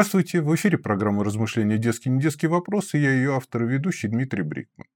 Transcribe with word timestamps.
Здравствуйте, 0.00 0.40
в 0.40 0.54
эфире 0.54 0.78
программа 0.78 1.24
«Размышления. 1.24 1.76
Детские 1.76 2.14
недетские 2.14 2.50
вопросы». 2.50 2.96
Я 2.96 3.12
ее 3.12 3.36
автор 3.36 3.64
и 3.64 3.66
ведущий 3.66 4.08
Дмитрий 4.08 4.42
Брикман. 4.42 4.86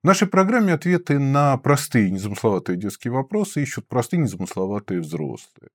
В 0.00 0.06
нашей 0.06 0.28
программе 0.28 0.72
ответы 0.72 1.18
на 1.18 1.56
простые 1.56 2.08
незамысловатые 2.12 2.78
детские 2.78 3.12
вопросы 3.12 3.60
ищут 3.60 3.88
простые 3.88 4.20
незамысловатые 4.20 5.00
взрослые. 5.00 5.70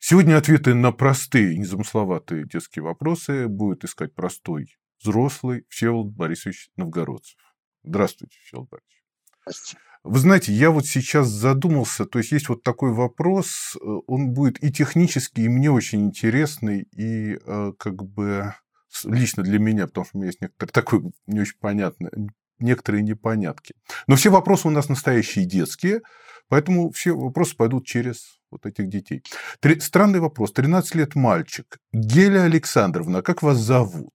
Сегодня 0.00 0.36
ответы 0.36 0.74
на 0.74 0.90
простые 0.90 1.56
незамысловатые 1.56 2.48
детские 2.48 2.82
вопросы 2.82 3.46
будет 3.46 3.84
искать 3.84 4.12
простой 4.12 4.76
взрослый 5.00 5.64
Всеволод 5.68 6.08
Борисович 6.08 6.70
Новгородцев. 6.76 7.38
Здравствуйте, 7.84 8.36
Всеволод 8.42 8.70
Борисович. 8.70 9.04
Здравствуйте. 9.42 9.89
Вы 10.02 10.18
знаете, 10.18 10.52
я 10.52 10.70
вот 10.70 10.86
сейчас 10.86 11.28
задумался, 11.28 12.06
то 12.06 12.18
есть 12.18 12.32
есть 12.32 12.48
вот 12.48 12.62
такой 12.62 12.92
вопрос, 12.92 13.76
э, 13.76 13.86
он 14.06 14.30
будет 14.32 14.62
и 14.64 14.72
технический, 14.72 15.44
и 15.44 15.48
мне 15.48 15.70
очень 15.70 16.06
интересный, 16.06 16.88
и 16.96 17.38
э, 17.44 17.72
как 17.78 18.02
бы 18.04 18.54
лично 19.04 19.42
для 19.42 19.58
меня, 19.58 19.86
потому 19.86 20.06
что 20.06 20.16
у 20.16 20.20
меня 20.20 20.28
есть 20.28 20.40
некоторые 20.40 20.72
такой 20.72 21.12
не 21.26 21.40
очень 21.40 21.58
понятный, 21.60 22.10
некоторые 22.58 23.02
непонятки. 23.02 23.74
Но 24.06 24.16
все 24.16 24.30
вопросы 24.30 24.68
у 24.68 24.70
нас 24.70 24.88
настоящие 24.88 25.44
детские, 25.44 26.00
поэтому 26.48 26.90
все 26.92 27.12
вопросы 27.12 27.54
пойдут 27.54 27.86
через 27.86 28.40
вот 28.50 28.64
этих 28.66 28.88
детей. 28.88 29.22
Три... 29.60 29.80
Странный 29.80 30.20
вопрос. 30.20 30.52
13 30.52 30.94
лет 30.94 31.14
мальчик. 31.14 31.78
Геля 31.92 32.44
Александровна, 32.44 33.22
как 33.22 33.42
вас 33.42 33.58
зовут? 33.58 34.14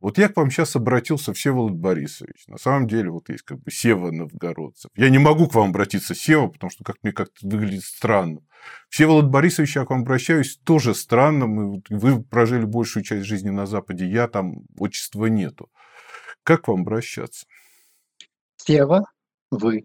Вот 0.00 0.18
я 0.18 0.28
к 0.28 0.36
вам 0.36 0.50
сейчас 0.50 0.76
обратился, 0.76 1.32
Всеволод 1.32 1.72
Борисович. 1.72 2.46
На 2.48 2.58
самом 2.58 2.86
деле, 2.86 3.10
вот 3.10 3.28
есть 3.30 3.44
как 3.44 3.60
бы 3.60 3.70
Сева 3.70 4.10
Новгородцев. 4.10 4.90
Я 4.94 5.08
не 5.08 5.18
могу 5.18 5.48
к 5.48 5.54
вам 5.54 5.70
обратиться 5.70 6.14
Сева, 6.14 6.48
потому 6.48 6.70
что 6.70 6.84
как 6.84 6.96
мне 7.02 7.12
как-то 7.12 7.48
выглядит 7.48 7.84
странно. 7.84 8.40
Всеволод 8.90 9.26
Борисович, 9.26 9.76
я 9.76 9.84
к 9.84 9.90
вам 9.90 10.02
обращаюсь, 10.02 10.58
тоже 10.64 10.94
странно. 10.94 11.46
Мы, 11.46 11.82
вы 11.88 12.22
прожили 12.22 12.64
большую 12.64 13.04
часть 13.04 13.24
жизни 13.24 13.50
на 13.50 13.64
Западе, 13.66 14.06
я 14.06 14.28
там, 14.28 14.66
отчества 14.78 15.26
нету. 15.26 15.70
Как 16.42 16.62
к 16.62 16.68
вам 16.68 16.82
обращаться? 16.82 17.46
Сева, 18.56 19.02
вы. 19.50 19.84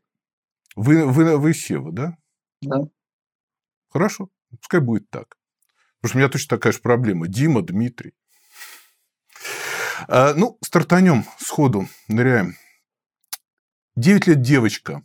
Вы, 0.76 1.06
вы, 1.06 1.38
вы 1.38 1.54
Сева, 1.54 1.92
да? 1.92 2.18
Да. 2.62 2.82
Хорошо, 3.90 4.30
пускай 4.60 4.82
будет 4.82 5.10
так. 5.10 5.38
Потому 6.02 6.10
что 6.10 6.18
у 6.18 6.20
меня 6.20 6.30
точно 6.30 6.58
такая 6.58 6.74
же 6.74 6.80
проблема. 6.80 7.28
Дима, 7.28 7.62
Дмитрий. 7.62 8.14
А, 10.08 10.34
ну, 10.34 10.58
стартанем 10.64 11.26
сходу, 11.38 11.88
ныряем. 12.08 12.56
Девять 13.96 14.28
лет 14.28 14.42
девочка. 14.42 15.04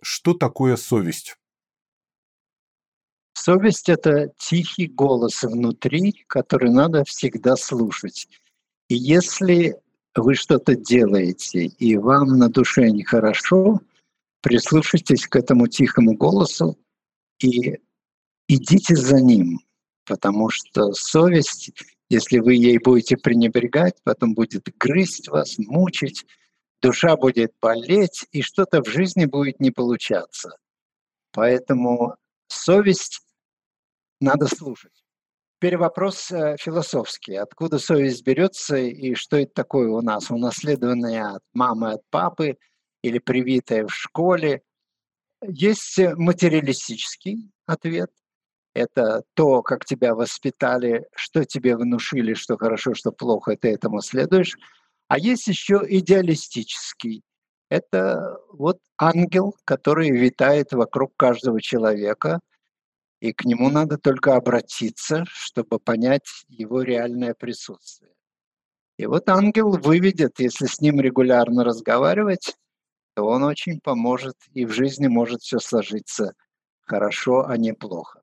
Что 0.00 0.34
такое 0.34 0.76
совесть? 0.76 1.36
Совесть– 3.34 3.88
это 3.88 4.32
тихий 4.36 4.86
голос 4.86 5.42
внутри, 5.42 6.24
который 6.26 6.70
надо 6.70 7.04
всегда 7.04 7.56
слушать. 7.56 8.28
И 8.88 8.94
если 8.94 9.76
вы 10.14 10.34
что-то 10.34 10.74
делаете, 10.74 11.66
и 11.66 11.96
вам 11.96 12.38
на 12.38 12.48
душе 12.48 12.90
нехорошо, 12.90 13.80
прислушайтесь 14.42 15.26
к 15.26 15.36
этому 15.36 15.68
тихому 15.68 16.14
голосу 16.14 16.78
и 17.40 17.78
идите 18.48 18.96
за 18.96 19.20
ним, 19.20 19.60
потому 20.04 20.50
что 20.50 20.92
совесть 20.92 21.72
если 22.08 22.38
вы 22.38 22.54
ей 22.54 22.78
будете 22.78 23.16
пренебрегать, 23.16 23.96
потом 24.02 24.34
будет 24.34 24.64
грызть 24.78 25.28
вас, 25.28 25.58
мучить, 25.58 26.24
душа 26.80 27.16
будет 27.16 27.52
болеть, 27.60 28.26
и 28.32 28.42
что-то 28.42 28.82
в 28.82 28.88
жизни 28.88 29.26
будет 29.26 29.60
не 29.60 29.70
получаться. 29.70 30.56
Поэтому 31.32 32.16
совесть 32.46 33.20
надо 34.20 34.46
слушать. 34.46 35.04
Теперь 35.56 35.76
вопрос 35.76 36.30
э, 36.30 36.56
философский. 36.58 37.34
Откуда 37.34 37.78
совесть 37.78 38.24
берется 38.24 38.76
и 38.76 39.14
что 39.14 39.36
это 39.36 39.52
такое 39.52 39.88
у 39.88 40.00
нас? 40.00 40.30
Унаследованное 40.30 41.34
от 41.34 41.42
мамы, 41.52 41.92
от 41.92 42.02
папы 42.10 42.56
или 43.02 43.18
привитое 43.18 43.84
в 43.86 43.92
школе? 43.92 44.62
Есть 45.42 45.98
материалистический 45.98 47.50
ответ– 47.66 48.10
это 48.78 49.22
то, 49.34 49.62
как 49.62 49.84
тебя 49.84 50.14
воспитали, 50.14 51.06
что 51.14 51.44
тебе 51.44 51.76
внушили, 51.76 52.34
что 52.34 52.56
хорошо, 52.56 52.94
что 52.94 53.12
плохо, 53.12 53.56
ты 53.56 53.72
этому 53.72 54.00
следуешь. 54.00 54.56
А 55.08 55.18
есть 55.18 55.46
еще 55.46 55.82
идеалистический. 55.86 57.22
Это 57.70 58.38
вот 58.52 58.78
ангел, 58.96 59.56
который 59.64 60.10
витает 60.10 60.72
вокруг 60.72 61.12
каждого 61.16 61.60
человека, 61.60 62.40
и 63.20 63.32
к 63.32 63.44
нему 63.44 63.68
надо 63.68 63.98
только 63.98 64.36
обратиться, 64.36 65.24
чтобы 65.26 65.78
понять 65.80 66.44
его 66.48 66.82
реальное 66.82 67.34
присутствие. 67.34 68.12
И 68.96 69.06
вот 69.06 69.28
ангел 69.28 69.70
выведет, 69.72 70.38
если 70.38 70.66
с 70.66 70.80
ним 70.80 71.00
регулярно 71.00 71.64
разговаривать, 71.64 72.56
то 73.14 73.24
он 73.24 73.42
очень 73.42 73.80
поможет, 73.80 74.36
и 74.54 74.64
в 74.64 74.72
жизни 74.72 75.08
может 75.08 75.42
все 75.42 75.58
сложиться 75.58 76.34
хорошо, 76.80 77.46
а 77.46 77.56
не 77.56 77.72
плохо. 77.74 78.22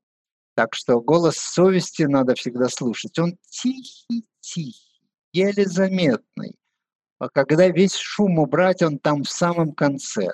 Так 0.56 0.74
что 0.74 1.02
голос 1.02 1.36
совести 1.36 2.04
надо 2.04 2.34
всегда 2.34 2.70
слушать. 2.70 3.18
Он 3.18 3.36
тихий-тихий, 3.50 4.74
еле 5.34 5.66
заметный. 5.66 6.56
А 7.18 7.28
когда 7.28 7.68
весь 7.68 7.94
шум 7.94 8.38
убрать, 8.38 8.80
он 8.82 8.98
там 8.98 9.22
в 9.22 9.28
самом 9.28 9.72
конце. 9.72 10.30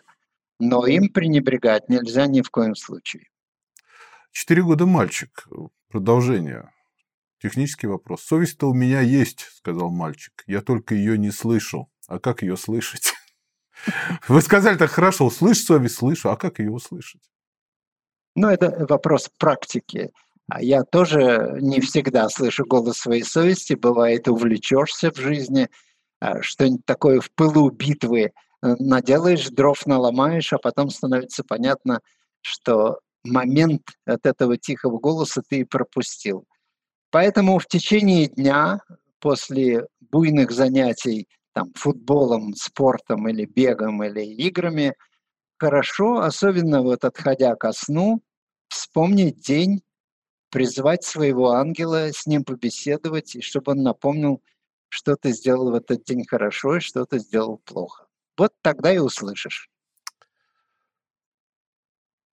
Но 0.61 0.87
им 0.87 1.09
пренебрегать 1.09 1.89
нельзя 1.89 2.29
ни 2.29 2.41
в 2.41 2.51
коем 2.51 2.77
случае. 2.77 3.31
Четыре 4.31 4.63
года 4.63 4.87
мальчик. 4.87 5.49
Продолжение. 5.89 6.73
Технический 7.43 7.89
вопрос. 7.89 8.23
Совесть-то 8.23 8.71
у 8.71 8.75
меня 8.75 9.01
есть, 9.01 9.41
сказал 9.57 9.91
мальчик. 9.91 10.45
Я 10.47 10.61
только 10.61 10.95
ее 10.95 11.19
не 11.19 11.33
слышу. 11.33 11.91
А 12.07 12.21
как 12.21 12.43
ее 12.43 12.57
слышать? 12.57 13.13
Вы 14.29 14.41
сказали 14.41 14.79
так 14.79 14.93
хорошо, 14.93 15.31
слышь 15.31 15.65
совесть, 15.65 15.97
слышу. 15.97 16.31
А 16.31 16.37
как 16.37 16.61
ее 16.61 16.71
услышать? 16.71 17.32
Ну, 18.35 18.49
это 18.49 18.87
вопрос 18.89 19.31
практики. 19.39 20.11
А 20.49 20.63
я 20.63 20.85
тоже 20.85 21.59
не 21.61 21.81
всегда 21.81 22.29
слышу 22.29 22.65
голос 22.65 22.99
своей 22.99 23.25
совести. 23.25 23.75
Бывает, 23.75 24.29
увлечешься 24.29 25.11
в 25.11 25.17
жизни, 25.17 25.69
а, 26.21 26.43
что-нибудь 26.43 26.85
такое 26.85 27.21
в 27.21 27.31
пылу 27.33 27.71
битвы 27.71 28.23
э, 28.23 28.31
наделаешь, 28.79 29.49
дров 29.49 29.87
наломаешь, 29.87 30.53
а 30.53 30.59
потом 30.59 30.91
становится 30.91 31.45
понятно, 31.45 32.01
что 32.41 33.01
момент 33.25 33.83
от 34.07 34.27
этого 34.27 34.57
тихого 34.57 34.99
голоса 34.99 35.43
ты 35.47 35.65
пропустил. 35.67 36.47
Поэтому 37.11 37.59
в 37.59 37.67
течение 37.67 38.27
дня 38.29 38.81
после 39.21 39.87
буйных 40.01 40.51
занятий 40.53 41.29
там, 41.53 41.73
футболом, 41.75 42.55
спортом 42.55 43.29
или 43.29 43.45
бегом 43.45 44.03
или 44.03 44.23
играми– 44.23 44.95
хорошо, 45.63 46.23
особенно 46.23 46.83
вот 46.83 47.05
отходя 47.05 47.55
ко 47.55 47.73
сну, 47.73 48.21
вспомнить 48.67 49.39
день, 49.39 49.83
призвать 50.51 51.05
своего 51.05 51.53
ангела, 51.53 52.11
с 52.13 52.27
ним 52.27 52.43
побеседовать, 52.43 53.37
и 53.37 53.41
чтобы 53.41 53.73
он 53.73 53.85
напомнил, 53.85 54.43
что 54.89 55.15
ты 55.15 55.31
сделал 55.31 55.71
в 55.71 55.75
этот 55.77 56.03
день 56.03 56.27
хорошо 56.27 56.79
и 56.79 56.81
что 56.81 57.05
ты 57.05 57.21
сделал 57.21 57.59
плохо. 57.59 58.09
Вот 58.37 58.53
тогда 58.61 58.93
и 58.93 58.99
услышишь. 58.99 59.71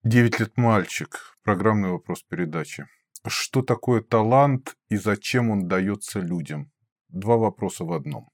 Девять 0.03 0.39
лет 0.39 0.57
мальчик. 0.57 1.37
Программный 1.43 1.91
вопрос 1.91 2.23
передачи. 2.23 2.87
Что 3.27 3.61
такое 3.61 4.01
талант 4.01 4.75
и 4.89 4.97
зачем 4.97 5.51
он 5.51 5.67
дается 5.67 6.19
людям? 6.19 6.71
Два 7.09 7.37
вопроса 7.37 7.83
в 7.83 7.93
одном. 7.93 8.31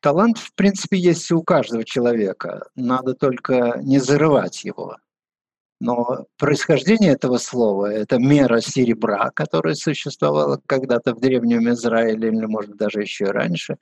Талант, 0.00 0.38
в 0.38 0.54
принципе, 0.54 0.96
есть 0.96 1.30
у 1.32 1.42
каждого 1.42 1.84
человека. 1.84 2.68
Надо 2.76 3.14
только 3.14 3.80
не 3.82 3.98
зарывать 3.98 4.64
его. 4.64 4.96
Но 5.80 6.26
происхождение 6.38 7.12
этого 7.12 7.38
слова– 7.38 7.92
это 7.92 8.18
мера 8.18 8.60
серебра, 8.60 9.30
которая 9.30 9.74
существовала 9.74 10.60
когда-то 10.66 11.14
в 11.14 11.20
Древнем 11.20 11.68
Израиле, 11.70 12.28
или, 12.28 12.46
может, 12.46 12.76
даже 12.76 13.00
еще 13.00 13.26
раньше. 13.26 13.76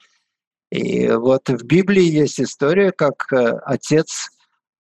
И 0.70 1.08
вот 1.08 1.48
в 1.48 1.64
Библии 1.64 2.02
есть 2.02 2.40
история, 2.40 2.92
как 2.92 3.32
э, 3.32 3.58
отец, 3.64 4.30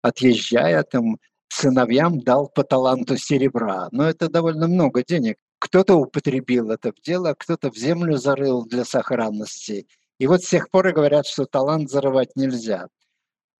отъезжая, 0.02 0.82
там, 0.82 1.18
сыновьям 1.48 2.20
дал 2.20 2.48
по 2.48 2.64
таланту 2.64 3.16
серебра. 3.16 3.88
Но 3.92 4.08
это 4.08 4.28
довольно 4.28 4.68
много 4.68 5.02
денег. 5.04 5.36
Кто-то 5.58 5.96
употребил 5.96 6.70
это 6.70 6.92
в 6.92 7.00
дело, 7.00 7.34
кто-то 7.38 7.70
в 7.70 7.76
землю 7.76 8.16
зарыл 8.16 8.64
для 8.64 8.86
сохранности– 8.86 9.86
и 10.18 10.26
вот 10.26 10.42
с 10.42 10.48
тех 10.48 10.70
пор 10.70 10.88
и 10.88 10.92
говорят, 10.92 11.26
что 11.26 11.46
талант 11.46 11.90
зарывать 11.90 12.36
нельзя. 12.36 12.88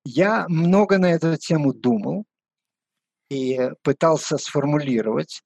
Я 0.04 0.46
много 0.48 0.98
на 0.98 1.12
эту 1.12 1.36
тему 1.36 1.72
думал 1.74 2.24
и 3.28 3.70
пытался 3.82 4.38
сформулировать, 4.38 5.42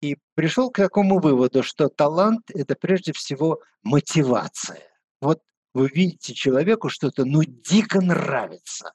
и 0.00 0.16
пришел 0.34 0.70
к 0.70 0.78
такому 0.78 1.18
выводу, 1.18 1.62
что 1.62 1.88
талант– 1.88 2.50
это 2.54 2.74
прежде 2.74 3.12
всего 3.12 3.60
мотивация. 3.82 4.88
Вот 5.20 5.42
вы 5.74 5.88
видите 5.88 6.34
человеку 6.34 6.88
что-то, 6.88 7.24
ну, 7.24 7.42
дико 7.44 8.00
нравится. 8.00 8.92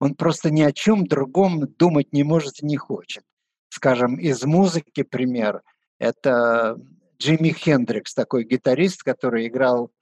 Он 0.00 0.14
просто 0.14 0.50
ни 0.50 0.62
о 0.62 0.72
чем 0.72 1.06
другом 1.06 1.68
думать 1.74 2.12
не 2.12 2.24
может 2.24 2.62
и 2.62 2.66
не 2.66 2.76
хочет. 2.76 3.22
Скажем, 3.68 4.18
из 4.18 4.42
музыки 4.44 5.02
пример– 5.02 5.62
это 5.98 6.76
Джимми 7.18 7.50
Хендрикс, 7.50 8.14
такой 8.14 8.44
гитарист, 8.44 9.02
который 9.02 9.46
играл 9.46 9.92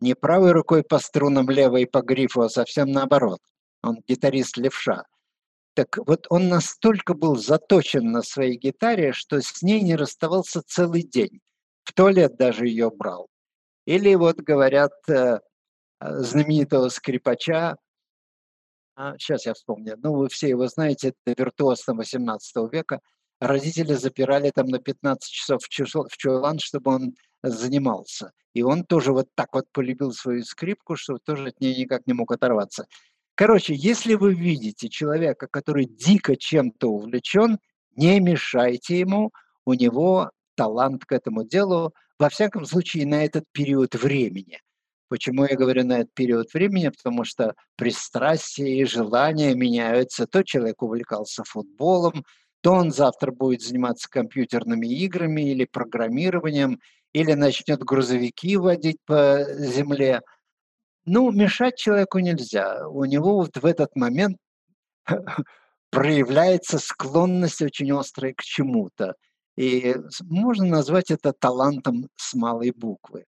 не 0.00 0.14
правой 0.14 0.52
рукой 0.52 0.82
по 0.82 0.98
струнам, 0.98 1.50
левой 1.50 1.86
по 1.86 2.02
грифу, 2.02 2.42
а 2.42 2.48
совсем 2.48 2.92
наоборот. 2.92 3.40
Он 3.82 4.02
гитарист 4.06 4.56
левша. 4.56 5.04
Так 5.74 5.98
вот 6.06 6.26
он 6.28 6.48
настолько 6.48 7.14
был 7.14 7.36
заточен 7.36 8.10
на 8.10 8.22
своей 8.22 8.56
гитаре, 8.56 9.12
что 9.12 9.40
с 9.40 9.62
ней 9.62 9.80
не 9.80 9.96
расставался 9.96 10.62
целый 10.62 11.02
день. 11.02 11.40
В 11.84 11.92
туалет 11.92 12.36
даже 12.36 12.66
ее 12.66 12.90
брал. 12.90 13.28
Или 13.86 14.14
вот 14.14 14.36
говорят 14.36 14.92
э, 15.08 15.38
знаменитого 16.00 16.88
скрипача, 16.88 17.76
сейчас 19.18 19.46
а, 19.46 19.50
я 19.50 19.54
вспомню, 19.54 19.96
ну 20.02 20.14
вы 20.14 20.28
все 20.28 20.48
его 20.48 20.66
знаете, 20.66 21.14
это 21.24 21.40
виртуоз 21.40 21.86
18 21.86 22.72
века, 22.72 23.00
родители 23.40 23.94
запирали 23.94 24.50
там 24.50 24.66
на 24.66 24.80
15 24.80 25.30
часов 25.30 25.62
в 25.62 26.16
чулан, 26.16 26.58
чтобы 26.58 26.94
он 26.94 27.14
занимался. 27.50 28.32
И 28.54 28.62
он 28.62 28.84
тоже 28.84 29.12
вот 29.12 29.28
так 29.34 29.54
вот 29.54 29.66
полюбил 29.72 30.12
свою 30.12 30.42
скрипку, 30.42 30.96
что 30.96 31.18
тоже 31.18 31.48
от 31.48 31.60
нее 31.60 31.76
никак 31.76 32.06
не 32.06 32.12
мог 32.12 32.32
оторваться. 32.32 32.86
Короче, 33.34 33.74
если 33.74 34.14
вы 34.14 34.34
видите 34.34 34.88
человека, 34.88 35.46
который 35.48 35.84
дико 35.84 36.36
чем-то 36.36 36.90
увлечен, 36.90 37.58
не 37.94 38.18
мешайте 38.20 38.98
ему, 38.98 39.30
у 39.64 39.74
него 39.74 40.30
талант 40.56 41.04
к 41.04 41.12
этому 41.12 41.44
делу, 41.44 41.94
во 42.18 42.28
всяком 42.30 42.64
случае, 42.64 43.06
на 43.06 43.24
этот 43.24 43.44
период 43.52 43.94
времени. 43.94 44.60
Почему 45.08 45.44
я 45.44 45.56
говорю 45.56 45.84
на 45.84 46.00
этот 46.00 46.12
период 46.14 46.52
времени? 46.52 46.88
Потому 46.88 47.24
что 47.24 47.54
пристрастия 47.76 48.80
и 48.80 48.84
желания 48.84 49.54
меняются. 49.54 50.26
То 50.26 50.42
человек 50.42 50.82
увлекался 50.82 51.44
футболом, 51.44 52.24
то 52.60 52.72
он 52.72 52.92
завтра 52.92 53.30
будет 53.30 53.62
заниматься 53.62 54.08
компьютерными 54.10 54.86
играми 54.86 55.50
или 55.50 55.64
программированием, 55.64 56.80
или 57.12 57.32
начнет 57.34 57.80
грузовики 57.80 58.56
водить 58.56 58.98
по 59.06 59.44
земле. 59.48 60.22
Ну, 61.04 61.30
мешать 61.32 61.76
человеку 61.76 62.18
нельзя. 62.18 62.86
У 62.88 63.04
него 63.04 63.36
вот 63.36 63.56
в 63.56 63.64
этот 63.64 63.96
момент 63.96 64.36
проявляется 65.90 66.78
склонность 66.78 67.62
очень 67.62 67.92
острая 67.92 68.34
к 68.34 68.42
чему-то. 68.42 69.14
И 69.56 69.96
можно 70.22 70.66
назвать 70.66 71.10
это 71.10 71.32
талантом 71.32 72.08
с 72.16 72.34
малой 72.34 72.70
буквы. 72.70 73.24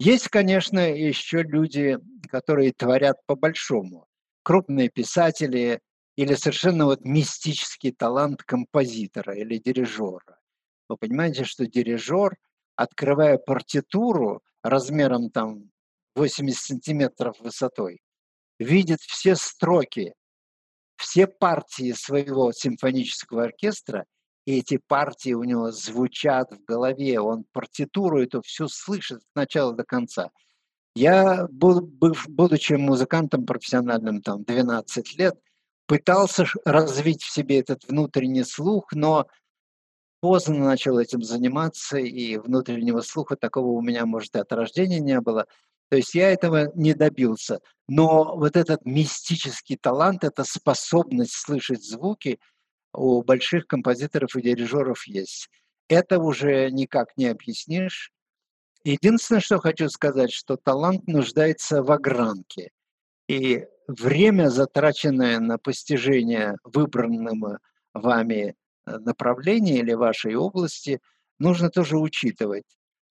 Есть, 0.00 0.28
конечно, 0.28 0.78
еще 0.78 1.42
люди, 1.42 1.98
которые 2.28 2.72
творят 2.72 3.18
по-большому. 3.26 4.06
Крупные 4.42 4.88
писатели 4.88 5.80
или 6.16 6.34
совершенно 6.34 6.86
вот 6.86 7.04
мистический 7.04 7.92
талант 7.92 8.42
композитора 8.42 9.36
или 9.36 9.58
дирижера. 9.58 10.38
Вы 10.88 10.96
понимаете, 10.96 11.44
что 11.44 11.66
дирижер, 11.66 12.36
открывая 12.82 13.38
партитуру 13.38 14.42
размером 14.62 15.30
там 15.30 15.70
80 16.14 16.58
сантиметров 16.58 17.36
высотой, 17.40 18.00
видит 18.58 19.00
все 19.00 19.36
строки, 19.36 20.14
все 20.96 21.26
партии 21.26 21.92
своего 21.92 22.52
симфонического 22.52 23.44
оркестра– 23.44 24.04
и 24.46 24.58
эти 24.58 24.78
партии 24.78 25.32
у 25.32 25.44
него 25.44 25.70
звучат 25.70 26.50
в 26.50 26.64
голове, 26.64 27.20
он 27.20 27.44
партитуру 27.52 28.22
эту 28.22 28.42
всю 28.42 28.68
слышит 28.68 29.18
от 29.18 29.36
начала 29.36 29.74
до 29.74 29.84
конца. 29.84 30.30
Я, 30.96 31.46
будучи 31.50 32.72
музыкантом 32.72 33.46
профессиональным, 33.46 34.22
там, 34.22 34.42
12 34.42 35.16
лет, 35.18 35.38
пытался 35.86 36.46
развить 36.64 37.22
в 37.22 37.30
себе 37.30 37.60
этот 37.60 37.86
внутренний 37.86 38.44
слух, 38.44 38.92
но 38.92 39.26
поздно 40.20 40.58
начал 40.58 40.98
этим 40.98 41.22
заниматься, 41.22 41.98
и 41.98 42.36
внутреннего 42.36 43.00
слуха 43.00 43.36
такого 43.36 43.68
у 43.68 43.80
меня, 43.80 44.06
может, 44.06 44.36
и 44.36 44.38
от 44.38 44.52
рождения 44.52 45.00
не 45.00 45.20
было. 45.20 45.46
То 45.88 45.96
есть 45.96 46.14
я 46.14 46.30
этого 46.30 46.70
не 46.74 46.94
добился. 46.94 47.60
Но 47.88 48.36
вот 48.36 48.56
этот 48.56 48.84
мистический 48.84 49.76
талант, 49.76 50.24
эта 50.24 50.44
способность 50.44 51.32
слышать 51.32 51.84
звуки– 51.84 52.38
у 52.92 53.22
больших 53.22 53.66
композиторов 53.66 54.36
и 54.36 54.42
дирижеров 54.42 55.06
есть. 55.06 55.48
Это 55.88 56.18
уже 56.18 56.70
никак 56.70 57.16
не 57.16 57.26
объяснишь. 57.26 58.12
Единственное, 58.84 59.40
что 59.40 59.58
хочу 59.58 59.88
сказать, 59.88 60.32
что 60.32 60.56
талант 60.56 61.06
нуждается 61.06 61.82
в 61.82 61.90
огранке. 61.90 62.70
И 63.28 63.66
время, 63.86 64.48
затраченное 64.48 65.38
на 65.38 65.58
постижение 65.58 66.56
выбранного 66.64 67.58
вами 67.92 68.54
э, 68.86 68.98
направления 68.98 69.78
или 69.78 69.92
вашей 69.92 70.34
области, 70.34 71.00
нужно 71.38 71.70
тоже 71.70 71.98
учитывать. 71.98 72.64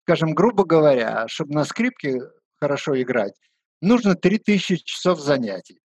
Скажем, 0.04 0.33
грубо 0.33 0.66
говоря, 0.66 1.27
чтобы 1.27 1.54
на 1.54 1.66
скрипке 1.66 2.21
хорошо 2.60 3.00
играть, 3.01 3.33
нужно 3.81 4.16
3000 4.16 4.77
часов 4.83 5.19
занятий. 5.19 5.80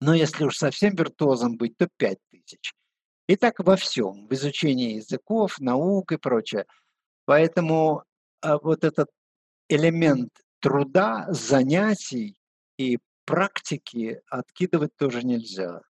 Но 0.00 0.14
если 0.14 0.44
уж 0.44 0.56
совсем 0.56 0.94
виртуозом 0.94 1.56
быть, 1.56 1.76
то 1.76 1.88
5000. 1.96 2.72
И 3.26 3.36
так 3.36 3.58
во 3.58 3.76
всем, 3.76 4.26
в 4.26 4.32
изучении 4.32 4.94
языков, 4.94 5.58
наук 5.58 6.12
и 6.12 6.16
прочее. 6.16 6.64
Поэтому 7.26 8.04
а, 8.40 8.58
вот 8.58 8.84
этот 8.84 9.10
элемент 9.68 10.30
труда, 10.60 11.26
занятий 11.28 12.38
и 12.78 12.98
практики 13.26 14.22
откидывать 14.30 14.96
тоже 14.96 15.22
нельзя. 15.24 15.82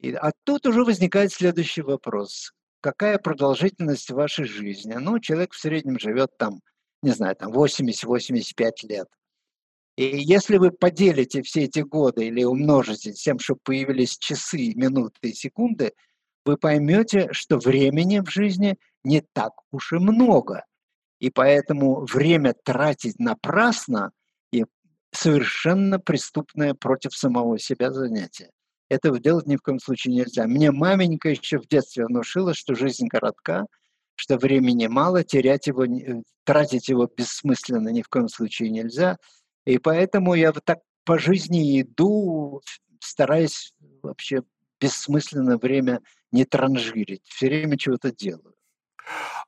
И, 0.00 0.12
а 0.12 0.32
тут 0.44 0.66
уже 0.66 0.84
возникает 0.84 1.32
следующий 1.32 1.82
вопрос. 1.82 2.52
Какая 2.80 3.18
продолжительность 3.18 4.10
вашей 4.10 4.44
жизни? 4.44 4.94
Ну, 4.94 5.18
человек 5.18 5.52
в 5.52 5.58
среднем 5.60 5.98
живет 5.98 6.36
там, 6.38 6.60
не 7.02 7.10
знаю, 7.10 7.36
там 7.36 7.52
80-85 7.52 8.70
лет. 8.82 9.08
И 9.96 10.04
если 10.04 10.58
вы 10.58 10.70
поделите 10.70 11.42
все 11.42 11.64
эти 11.64 11.80
годы 11.80 12.26
или 12.26 12.44
умножите 12.44 13.12
тем, 13.12 13.38
что 13.38 13.56
появились 13.56 14.18
часы, 14.18 14.74
минуты 14.74 15.30
и 15.30 15.34
секунды– 15.34 15.92
вы 16.46 16.56
поймете, 16.56 17.28
что 17.32 17.58
времени 17.58 18.20
в 18.20 18.30
жизни 18.30 18.78
не 19.04 19.20
так 19.20 19.52
уж 19.72 19.92
и 19.92 19.96
много. 19.96 20.64
И 21.18 21.28
поэтому 21.28 22.04
время 22.04 22.54
тратить 22.54 23.18
напрасно 23.18 24.12
и 24.52 24.64
совершенно 25.12 25.98
преступное 25.98 26.74
против 26.74 27.14
самого 27.14 27.58
себя 27.58 27.92
занятие. 27.92 28.50
Этого 28.88 29.18
делать 29.18 29.46
ни 29.46 29.56
в 29.56 29.62
коем 29.62 29.80
случае 29.80 30.14
нельзя. 30.14 30.46
Мне 30.46 30.70
маменька 30.70 31.30
еще 31.30 31.58
в 31.58 31.66
детстве 31.66 32.06
внушила, 32.06 32.54
что 32.54 32.74
жизнь 32.74 33.08
коротка, 33.08 33.66
что 34.14 34.38
времени 34.38 34.86
мало, 34.86 35.24
терять 35.24 35.66
его, 35.66 35.84
тратить 36.44 36.88
его 36.88 37.06
бессмысленно 37.06 37.88
ни 37.88 38.02
в 38.02 38.08
коем 38.08 38.28
случае 38.28 38.70
нельзя. 38.70 39.18
И 39.64 39.78
поэтому 39.78 40.34
я 40.34 40.52
вот 40.52 40.64
так 40.64 40.78
по 41.04 41.18
жизни 41.18 41.80
иду, 41.80 42.62
стараясь 43.00 43.72
вообще 44.02 44.42
бессмысленно 44.80 45.58
время 45.58 46.00
не 46.30 46.44
транжирить, 46.44 47.22
все 47.24 47.46
время 47.46 47.78
чего-то 47.78 48.12
делаю. 48.12 48.54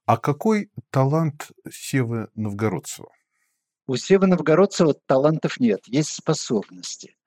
А 0.07 0.17
какой 0.17 0.71
талант 0.91 1.51
Севы 1.71 2.29
Новгородцева? 2.35 3.11
У 3.87 3.97
Севы 3.97 4.27
Новгородцева 4.27 4.95
талантов 5.07 5.61
нет, 5.61 5.81
есть 5.87 6.11
способности. 6.11 7.18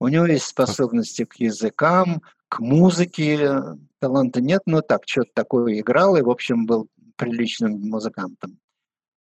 У 0.00 0.08
него 0.08 0.26
есть 0.26 0.46
способности 0.46 1.24
к 1.24 1.36
языкам, 1.36 2.22
к 2.48 2.58
музыке. 2.58 3.62
Таланта 4.00 4.40
нет, 4.40 4.62
но 4.66 4.80
так, 4.80 5.02
что-то 5.06 5.30
такое 5.34 5.78
играл 5.78 6.16
и, 6.16 6.22
в 6.22 6.30
общем, 6.30 6.66
был 6.66 6.88
приличным 7.16 7.80
музыкантом. 7.88 8.58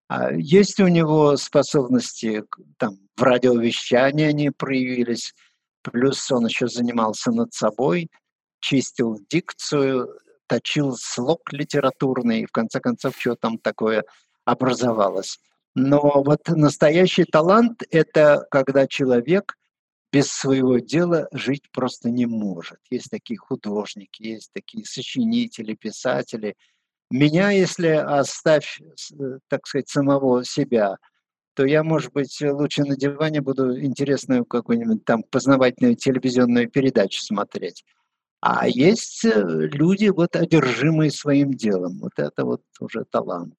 А 0.08 0.32
есть 0.34 0.80
у 0.80 0.88
него 0.88 1.38
способности, 1.38 2.44
там, 2.78 2.98
в 3.16 3.22
радиовещании 3.22 4.26
они 4.26 4.50
проявились, 4.50 5.36
плюс 5.84 6.32
он 6.32 6.48
еще 6.48 6.68
занимался 6.68 7.32
над 7.32 7.54
собой– 7.54 8.10
чистил 8.60 9.20
дикцию, 9.30 10.10
точил 10.48 10.96
слог 10.98 11.52
литературный, 11.52 12.42
и 12.42 12.46
в 12.46 12.52
конце 12.52 12.80
концов, 12.80 13.16
что 13.18 13.36
там 13.36 13.58
такое 13.58 14.04
образовалось. 14.46 15.40
Но 15.76 16.24
вот 16.24 16.48
настоящий 16.48 17.26
талант– 17.26 17.84
это 17.92 18.46
когда 18.50 18.88
человек 18.88 19.56
без 20.12 20.32
своего 20.32 20.80
дела 20.80 21.28
жить 21.32 21.70
просто 21.72 22.10
не 22.10 22.26
может. 22.26 22.80
Есть 22.90 23.10
такие 23.12 23.38
художники, 23.38 24.24
есть 24.24 24.52
такие 24.54 24.86
сочинители, 24.86 25.76
писатели. 25.76 26.56
Меня, 27.12 27.52
если 27.52 27.88
оставь, 27.88 28.80
так 29.48 29.68
сказать, 29.68 29.90
самого 29.90 30.44
себя, 30.44 30.98
то 31.54 31.66
я, 31.66 31.84
может 31.84 32.14
быть, 32.14 32.42
лучше 32.42 32.84
на 32.84 32.96
диване 32.96 33.42
буду 33.42 33.80
интересную 33.80 34.46
какую-нибудь 34.46 35.04
там 35.06 35.24
познавательную 35.24 35.96
телевизионную 35.96 36.70
передачу 36.70 37.22
смотреть. 37.22 37.84
А 38.42 38.68
есть 38.68 39.26
э, 39.26 39.32
люди, 39.34 40.08
вот 40.08 40.36
одержимые 40.36 41.12
своим 41.12 41.54
делом. 41.54 42.00
Вот 42.00 42.14
это 42.18 42.46
вот 42.46 42.62
уже 42.80 43.04
талант. 43.04 43.56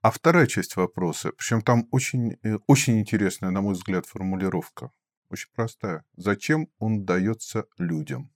А 0.00 0.10
вторая 0.10 0.48
часть 0.48 0.74
вопроса, 0.74 1.30
причем 1.36 1.62
там 1.62 1.86
очень, 1.92 2.36
э, 2.42 2.58
очень 2.66 2.98
интересная, 2.98 3.50
на 3.50 3.60
мой 3.60 3.74
взгляд, 3.74 4.06
формулировка. 4.06 4.90
Очень 5.32 5.48
простая. 5.54 6.04
Зачем 6.14 6.68
он 6.78 7.06
дается 7.06 7.64
людям? 7.78 8.30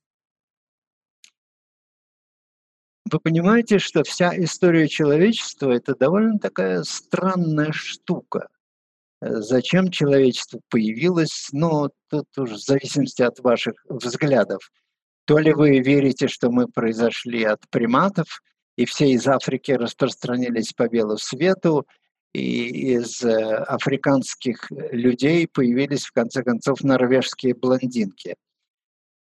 Вы 3.05 3.21
понимаете, 3.21 3.79
что 3.79 4.03
вся 4.03 4.33
история 4.43 4.89
человечества– 4.89 5.71
это 5.73 5.95
довольно 5.95 6.39
такая 6.39 6.85
странная 6.85 7.71
штука. 7.73 8.49
Э, 9.21 9.29
зачем 9.43 9.91
человечество 9.91 10.61
появилось, 10.71 11.49
ну, 11.53 11.91
тут 12.09 12.27
уже 12.39 12.55
в 12.55 12.61
зависимости 12.61 13.21
от 13.21 13.41
ваших 13.41 13.75
взглядов. 13.91 14.71
То 15.27 15.37
ли 15.37 15.53
вы 15.53 15.81
верите, 15.81 16.29
что 16.29 16.51
мы 16.51 16.67
произошли 16.67 17.45
от 17.45 17.61
приматов, 17.69 18.41
и 18.77 18.87
все 18.87 19.11
из 19.11 19.29
Африки 19.29 19.73
распространились 19.73 20.73
по 20.73 20.89
белу 20.89 21.19
свету, 21.19 21.87
и 22.37 22.97
из 22.97 23.23
э, 23.23 23.31
африканских 23.33 24.71
людей 24.71 25.49
появились, 25.49 26.05
в 26.05 26.13
конце 26.13 26.43
концов, 26.43 26.83
норвежские 26.83 27.55
блондинки. 27.55 28.37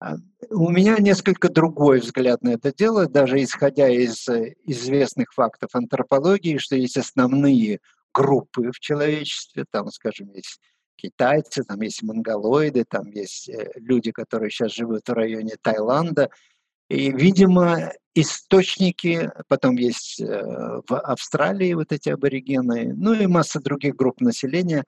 А, 0.02 0.16
у 0.50 0.70
меня 0.70 0.98
несколько 0.98 1.48
другой 1.48 2.00
взгляд 2.00 2.42
на 2.42 2.50
это 2.50 2.74
дело, 2.74 3.08
даже 3.08 3.42
исходя 3.42 3.88
из 3.88 4.28
э, 4.28 4.56
известных 4.66 5.32
фактов 5.34 5.70
антропологии, 5.74 6.58
что 6.58 6.76
есть 6.76 6.98
основные 6.98 7.80
группы 8.14 8.72
в 8.74 8.80
человечестве, 8.82 9.64
там, 9.72 9.90
скажем, 9.92 10.32
есть 10.34 10.60
китайцы, 10.98 11.64
там 11.64 11.80
есть 11.82 12.04
монголоиды, 12.04 12.84
там 12.84 13.10
есть 13.12 13.48
э, 13.48 13.72
люди, 13.76 14.12
которые 14.12 14.50
сейчас 14.50 14.74
живут 14.74 15.08
в 15.08 15.14
районе 15.14 15.56
Таиланда. 15.62 16.30
И, 16.90 17.12
видимо, 17.12 17.94
источники, 18.16 19.30
потом 19.48 19.76
есть 19.76 20.22
э, 20.22 20.26
в 20.26 20.98
Австралии 20.98 21.74
вот 21.74 21.92
эти 21.92 22.10
аборигены, 22.10 22.94
ну 22.96 23.14
и 23.14 23.28
масса 23.28 23.60
других 23.60 23.96
групп 23.96 24.22
населения. 24.22 24.86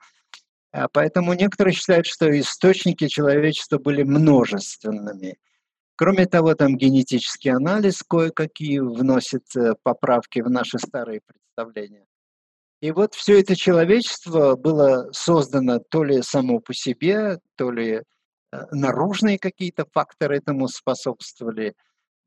А 0.72 0.88
поэтому 0.88 1.34
некоторые 1.34 1.74
считают, 1.74 2.06
что 2.06 2.28
источники 2.38 3.06
человечества 3.06 3.78
были 3.78 4.02
множественными. 4.02 5.36
Кроме 5.96 6.26
того, 6.26 6.54
там 6.54 6.76
генетический 6.76 7.50
анализ 7.50 8.02
кое-какие 8.02 8.78
вносит 8.78 9.44
э, 9.56 9.74
поправки 9.82 10.40
в 10.40 10.48
наши 10.48 10.78
старые 10.78 11.20
представления. 11.26 12.06
И 12.80 12.92
вот 12.92 13.14
все 13.14 13.40
это 13.40 13.56
человечество 13.56 14.54
было 14.54 15.08
создано 15.12 15.80
то 15.80 16.04
ли 16.04 16.22
само 16.22 16.60
по 16.60 16.72
себе, 16.72 17.40
то 17.56 17.72
ли 17.72 17.94
э, 17.94 18.02
наружные 18.70 19.38
какие-то 19.38 19.84
факторы 19.92 20.38
этому 20.38 20.68
способствовали. 20.68 21.74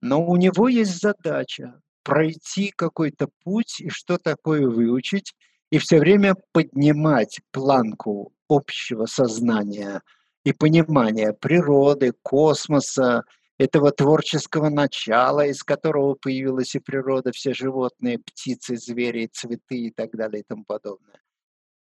Но 0.02 0.26
у 0.26 0.36
него 0.36 0.68
есть 0.68 1.00
задача 1.00 1.80
пройти 2.04 2.74
какой-то 2.76 3.30
путь 3.44 3.80
и 3.80 3.90
что 3.90 4.18
такое 4.18 4.68
выучить, 4.68 5.34
и 5.70 5.78
все 5.78 6.00
время 6.00 6.36
поднимать 6.52 7.40
планку 7.52 8.34
общего 8.50 9.06
сознания 9.06 10.02
и 10.44 10.52
понимания 10.52 11.34
природы, 11.34 12.14
космоса, 12.24 13.24
этого 13.62 13.92
творческого 13.92 14.70
начала, 14.70 15.46
из 15.46 15.64
которого 15.64 16.16
появилась 16.16 16.74
и 16.74 16.80
природа, 16.80 17.32
все 17.32 17.54
животные, 17.54 18.18
птицы, 18.18 18.76
звери, 18.76 19.30
цветы 19.32 19.78
и 19.78 19.92
так 19.92 20.12
далее 20.16 20.42
и 20.42 20.44
тому 20.44 20.66
подобное. 20.66 21.22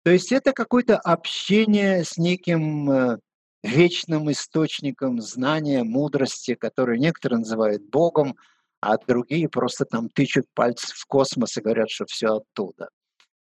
То 0.05 0.11
есть 0.11 0.31
это 0.31 0.53
какое-то 0.53 0.99
общение 0.99 2.05
с 2.05 2.17
неким 2.17 2.91
э, 2.91 3.19
вечным 3.65 4.31
источником 4.31 5.21
знания, 5.21 5.83
мудрости, 5.83 6.55
который 6.55 6.99
некоторые 6.99 7.41
называют 7.41 7.83
Богом, 7.91 8.37
а 8.81 8.97
другие 8.99 9.49
просто 9.49 9.85
там 9.85 10.09
тычут 10.09 10.45
пальцы 10.55 10.95
в 10.95 11.07
космос 11.07 11.57
и 11.57 11.61
говорят, 11.61 11.91
что 11.91 12.05
все 12.07 12.37
оттуда. 12.37 12.91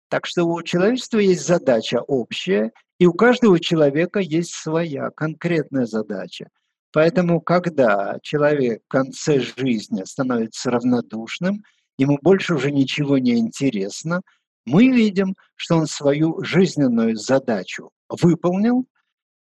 Так 0.08 0.26
что 0.26 0.44
у 0.44 0.62
человечества 0.62 1.18
есть 1.18 1.46
задача 1.46 2.02
общая, 2.02 2.72
и 2.98 3.06
у 3.06 3.14
каждого 3.14 3.58
человека 3.58 4.18
есть 4.18 4.52
своя 4.52 5.10
конкретная 5.10 5.86
задача– 5.86 6.48
Поэтому, 6.92 7.40
когда 7.40 8.18
человек 8.22 8.82
в 8.84 8.88
конце 8.88 9.40
жизни 9.40 10.02
становится 10.04 10.70
равнодушным, 10.70 11.62
ему 11.98 12.18
больше 12.20 12.54
уже 12.54 12.72
ничего 12.72 13.18
не 13.18 13.38
интересно, 13.38 14.22
мы 14.66 14.88
видим, 14.88 15.36
что 15.54 15.76
он 15.76 15.86
свою 15.86 16.42
жизненную 16.42 17.16
задачу 17.16 17.90
выполнил, 18.08 18.86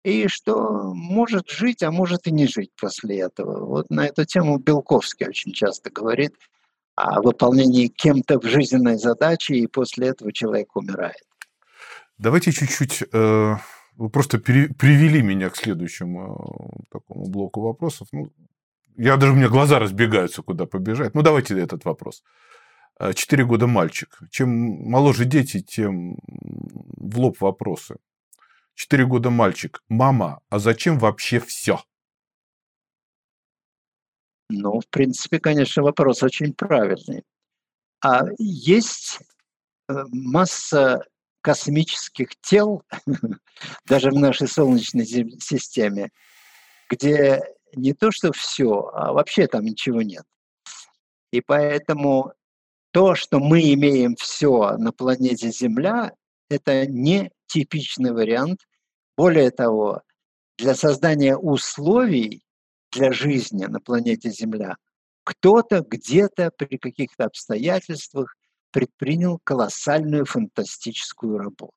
и 0.05 0.27
что 0.27 0.93
может 0.93 1.49
жить, 1.49 1.81
а 1.81 1.91
может 1.91 2.27
и 2.27 2.31
не 2.31 2.47
жить 2.47 2.71
после 2.79 3.21
этого. 3.21 3.65
Вот 3.65 3.89
на 3.89 4.05
эту 4.05 4.23
тему 4.23 4.59
Белковский 4.59 5.27
очень 5.27 5.51
часто 5.51 5.89
говорит 5.89 6.35
о 6.95 7.21
выполнении 7.21 7.87
кем-то 7.87 8.39
в 8.39 8.45
жизненной 8.45 8.97
задачи, 8.97 9.53
и 9.53 9.67
после 9.67 10.09
этого 10.09 10.31
человек 10.31 10.75
умирает. 10.75 11.23
Давайте 12.19 12.51
чуть-чуть 12.51 13.03
э, 13.11 13.55
вы 13.97 14.09
просто 14.09 14.37
пере, 14.37 14.69
привели 14.69 15.21
меня 15.23 15.49
к 15.49 15.57
следующему 15.57 16.81
э, 16.81 16.83
такому 16.91 17.27
блоку 17.27 17.61
вопросов. 17.61 18.07
Ну, 18.11 18.31
я 18.97 19.17
даже 19.17 19.33
у 19.33 19.35
меня 19.35 19.49
глаза 19.49 19.79
разбегаются, 19.79 20.43
куда 20.43 20.65
побежать. 20.65 21.15
Ну, 21.15 21.23
давайте 21.23 21.59
этот 21.59 21.83
вопрос. 21.83 22.23
Э, 22.99 23.13
четыре 23.13 23.43
года 23.43 23.65
мальчик. 23.65 24.19
Чем 24.29 24.49
моложе 24.49 25.25
дети, 25.25 25.61
тем 25.61 26.17
в 26.27 27.19
лоб 27.19 27.41
вопросы. 27.41 27.95
Четыре 28.75 29.05
года 29.05 29.29
мальчик. 29.29 29.81
Мама, 29.87 30.41
а 30.49 30.59
зачем 30.59 30.99
вообще 30.99 31.39
все? 31.39 31.81
Ну, 34.49 34.81
в 34.81 34.87
принципе, 34.89 35.39
конечно, 35.39 35.81
вопрос 35.81 36.21
очень 36.21 36.53
правильный. 36.53 37.23
А 38.01 38.25
есть 38.37 39.19
э, 39.89 39.93
масса 40.11 41.03
космических 41.41 42.29
тел, 42.41 42.83
даже 43.85 44.11
в 44.11 44.15
нашей 44.15 44.47
Солнечной 44.47 45.05
системе, 45.05 46.11
где 46.89 47.41
не 47.75 47.93
то, 47.93 48.11
что 48.11 48.33
все, 48.33 48.91
а 48.93 49.13
вообще 49.13 49.47
там 49.47 49.63
ничего 49.63 50.01
нет. 50.01 50.25
И 51.31 51.41
поэтому 51.41 52.33
то, 52.91 53.15
что 53.15 53.39
мы 53.39 53.73
имеем 53.73 54.15
все 54.15 54.77
на 54.77 54.91
планете 54.91 55.49
Земля, 55.49 56.11
это 56.49 56.85
не 56.85 57.31
типичный 57.47 58.11
вариант. 58.11 58.61
Более 59.17 59.51
того, 59.51 60.01
для 60.57 60.75
создания 60.75 61.35
условий 61.37 62.43
для 62.91 63.11
жизни 63.11 63.65
на 63.65 63.79
планете 63.79 64.29
Земля 64.29 64.77
кто-то 65.25 65.81
где-то 65.81 66.51
при 66.51 66.77
каких-то 66.77 67.25
обстоятельствах 67.25 68.37
предпринял 68.71 69.39
колоссальную 69.43 70.25
фантастическую 70.25 71.37
работу. 71.37 71.73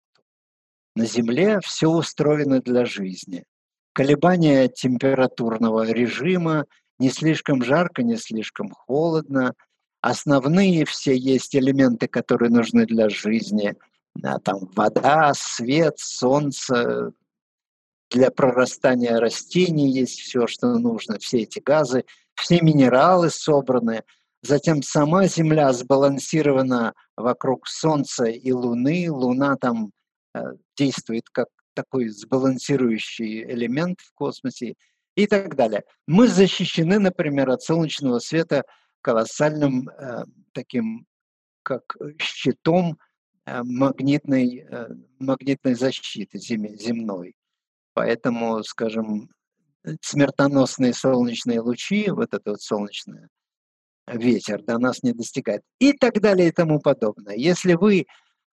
На 0.94 1.06
Земле 1.06 1.60
все 1.62 1.88
устроено 1.88 2.60
для 2.60 2.84
жизни. 2.84 3.44
Колебания 3.92 4.68
температурного 4.68 5.90
режима, 5.90 6.66
не 6.98 7.10
слишком 7.10 7.62
жарко, 7.62 8.02
не 8.02 8.16
слишком 8.16 8.70
холодно. 8.70 9.54
Основные 10.00 10.84
все 10.84 11.16
есть 11.16 11.56
элементы, 11.56 12.06
которые 12.06 12.50
нужны 12.50 12.84
для 12.84 13.08
жизни. 13.08 13.76
Там 14.22 14.68
вода, 14.74 15.32
свет, 15.34 15.98
солнце, 15.98 17.12
для 18.10 18.30
прорастания 18.30 19.18
растений 19.18 19.90
есть 19.90 20.20
все, 20.20 20.46
что 20.46 20.78
нужно, 20.78 21.18
все 21.18 21.42
эти 21.42 21.60
газы, 21.60 22.04
все 22.34 22.60
минералы 22.60 23.30
собраны– 23.30 24.02
Затем 24.42 24.82
сама 24.82 25.26
Земля 25.26 25.72
сбалансирована 25.72 26.94
вокруг 27.16 27.66
Солнца 27.66 28.26
и 28.26 28.52
Луны. 28.52 29.10
Луна 29.10 29.56
там 29.56 29.90
э, 30.34 30.40
действует 30.76 31.24
как 31.30 31.48
такой 31.74 32.08
сбалансирующий 32.08 33.42
элемент 33.42 34.00
в 34.00 34.12
космосе 34.14 34.74
и 35.16 35.26
так 35.26 35.56
далее. 35.56 35.82
Мы 36.06 36.28
защищены, 36.28 37.00
например, 37.00 37.50
от 37.50 37.62
солнечного 37.62 38.20
света 38.20 38.62
колоссальным 39.00 39.88
э, 39.88 40.24
таким 40.52 41.06
как 41.64 41.96
щитом 42.20 42.92
э, 42.92 42.96
магнитной, 43.64 44.66
э, 44.68 44.88
магнитной 45.18 45.74
защиты 45.74 46.38
зем, 46.38 46.66
земной. 46.76 47.34
Поэтому, 47.94 48.62
скажем, 48.64 49.30
смертоносные 50.00 50.92
солнечные 50.92 51.60
лучи, 51.60 52.10
вот 52.10 52.34
это 52.34 52.50
вот 52.50 52.60
солнечное 52.60 53.28
ветер 54.06 54.62
до 54.62 54.78
нас 54.78 55.02
не 55.02 55.12
достигает. 55.12 55.62
И 55.78 55.92
так 55.92 56.20
далее 56.20 56.48
и 56.48 56.52
тому 56.52 56.80
подобное. 56.80 57.34
Если 57.34 57.74
вы 57.74 58.06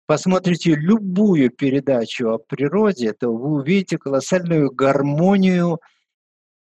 посмотрите 0.06 0.74
любую 0.74 1.50
передачу 1.50 2.30
о 2.30 2.38
природе, 2.38 3.12
то 3.12 3.30
вы 3.30 3.60
увидите 3.60 3.98
колоссальную 3.98 4.70
гармонию 4.70 5.80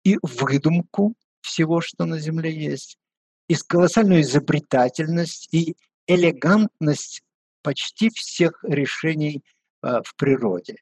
и 0.05 0.19
выдумку 0.23 1.15
всего, 1.41 1.81
что 1.81 2.05
на 2.05 2.19
Земле 2.19 2.53
есть, 2.53 2.99
и 3.49 3.55
колоссальную 3.55 4.23
изобретательность 4.23 5.49
и 5.53 5.77
элегантность 6.07 7.23
почти 7.67 8.11
всех 8.11 8.63
решений 8.63 9.43
а, 9.83 10.01
в 10.05 10.15
природе. 10.15 10.77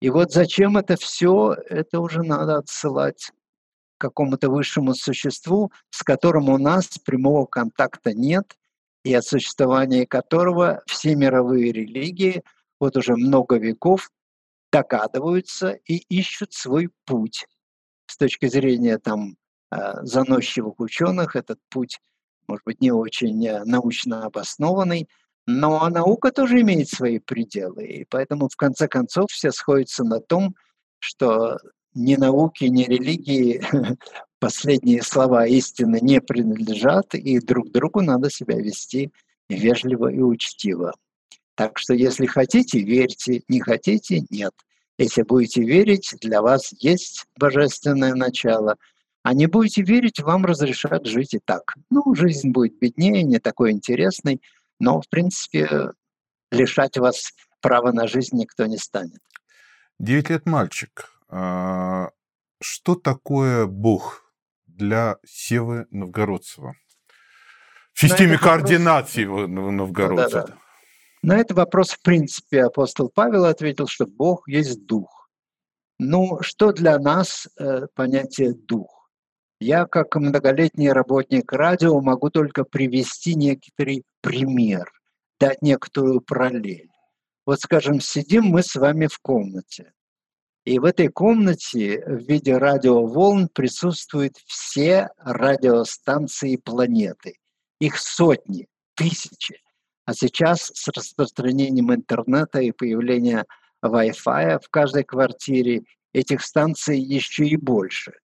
И 0.00 0.10
вот 0.10 0.32
зачем 0.32 0.76
это 0.76 0.96
все, 0.96 1.52
это 1.52 2.00
уже 2.00 2.24
надо 2.24 2.56
отсылать 2.56 3.30
какому-то 3.96 4.50
высшему 4.50 4.94
существу, 4.94 5.70
с 5.90 6.02
которым 6.02 6.48
у 6.48 6.58
нас 6.58 6.98
прямого 6.98 7.46
контакта 7.46 8.12
нет, 8.12 8.58
и 9.04 9.14
от 9.14 9.24
существования 9.24 10.04
которого 10.04 10.82
все 10.86 11.14
мировые 11.14 11.70
религии 11.70 12.42
вот 12.80 12.96
уже 12.96 13.14
много 13.14 13.56
веков 13.58 14.10
догадываются 14.72 15.78
и 15.86 15.98
ищут 16.08 16.52
свой 16.52 16.90
путь. 17.04 17.46
С 18.06 18.16
точки 18.16 18.48
зрения 18.48 18.98
там 18.98 19.36
э, 19.70 20.02
заносчивых 20.02 20.80
ученых 20.80 21.36
этот 21.36 21.60
путь 21.68 22.00
может 22.48 22.64
быть, 22.64 22.80
не 22.80 22.92
очень 22.92 23.46
э, 23.46 23.64
научно 23.64 24.24
обоснованный, 24.24 25.08
но 25.46 25.88
наука 25.88 26.32
тоже 26.32 26.60
имеет 26.60 26.88
свои 26.88 27.18
пределы, 27.18 27.84
и 27.84 28.04
поэтому 28.04 28.48
в 28.48 28.56
конце 28.56 28.88
концов 28.88 29.30
все 29.30 29.52
сходятся 29.52 30.04
на 30.04 30.20
том, 30.20 30.56
что 30.98 31.58
ни 31.94 32.16
науки, 32.16 32.64
ни 32.64 32.84
религии 32.84 33.62
последние 34.40 35.02
слова 35.02 35.46
истины 35.46 35.98
не 36.02 36.20
принадлежат, 36.20 37.14
и 37.14 37.38
друг 37.38 37.70
другу 37.70 38.02
надо 38.02 38.30
себя 38.30 38.56
вести 38.56 39.12
вежливо 39.48 40.08
и 40.08 40.20
учтиво. 40.20 40.94
Так 41.54 41.78
что 41.78 41.94
если 41.94 42.26
хотите, 42.26 42.80
верьте, 42.80 43.42
не 43.48 43.60
хотите, 43.60 44.24
нет. 44.30 44.52
Если 44.98 45.22
будете 45.22 45.62
верить, 45.62 46.14
для 46.20 46.42
вас 46.42 46.72
есть 46.80 47.26
божественное 47.38 48.14
начало, 48.14 48.76
а 49.22 49.32
не 49.32 49.46
будете 49.46 49.82
верить, 49.82 50.20
вам 50.20 50.44
разрешат 50.44 51.06
жить 51.06 51.34
и 51.34 51.40
так. 51.44 51.74
Ну, 51.90 52.14
жизнь 52.14 52.50
будет 52.50 52.78
беднее, 52.78 53.22
не 53.22 53.38
такой 53.38 53.72
интересной, 53.72 54.40
но, 54.78 55.00
в 55.00 55.08
принципе, 55.08 55.92
лишать 56.50 56.96
вас 56.96 57.32
права 57.60 57.92
на 57.92 58.06
жизнь 58.06 58.36
никто 58.36 58.66
не 58.66 58.78
станет. 58.78 59.20
Девять 59.98 60.30
лет 60.30 60.46
мальчик. 60.46 61.10
А, 61.28 62.10
что 62.60 62.94
такое 62.94 63.66
Бог 63.66 64.32
для 64.66 65.16
Севы 65.26 65.86
Новгородцева? 65.90 66.74
В 67.92 68.00
системе 68.00 68.38
координации 68.38 69.24
вопрос... 69.24 69.48
Новгородцева. 69.48 70.30
Да, 70.30 70.46
да, 70.46 70.52
да. 70.52 70.58
На 71.22 71.38
этот 71.38 71.56
вопрос, 71.56 71.92
в 71.92 72.02
принципе, 72.02 72.64
апостол 72.64 73.10
Павел 73.12 73.46
ответил, 73.46 73.88
что 73.88 74.06
Бог 74.06 74.46
есть 74.46 74.86
Дух. 74.86 75.28
Ну, 75.98 76.38
что 76.42 76.72
для 76.72 76.98
нас 76.98 77.48
э, 77.58 77.86
понятие 77.94 78.52
«дух»? 78.52 78.95
Я, 79.58 79.86
как 79.86 80.16
многолетний 80.16 80.92
работник 80.92 81.50
радио, 81.52 81.98
могу 82.00 82.28
только 82.28 82.64
привести 82.64 83.34
некоторый 83.34 84.04
пример, 84.20 84.92
дать 85.40 85.62
некоторую 85.62 86.20
параллель. 86.20 86.90
Вот, 87.46 87.60
скажем, 87.60 88.00
сидим 88.00 88.44
мы 88.44 88.62
с 88.62 88.74
вами 88.74 89.06
в 89.06 89.18
комнате. 89.18 89.92
И 90.66 90.78
в 90.78 90.84
этой 90.84 91.08
комнате 91.08 92.04
в 92.04 92.28
виде 92.28 92.56
радиоволн 92.56 93.48
присутствуют 93.48 94.36
все 94.46 95.10
радиостанции 95.16 96.56
планеты. 96.56 97.38
Их 97.80 97.96
сотни, 97.98 98.66
тысячи. 98.94 99.60
А 100.04 100.12
сейчас 100.12 100.72
с 100.74 100.88
распространением 100.88 101.94
интернета 101.94 102.60
и 102.60 102.72
появлением 102.72 103.44
Wi-Fi 103.82 104.60
в 104.60 104.68
каждой 104.68 105.04
квартире 105.04 105.84
этих 106.12 106.42
станций 106.42 106.98
еще 106.98 107.46
и 107.46 107.56
больше. 107.56 108.14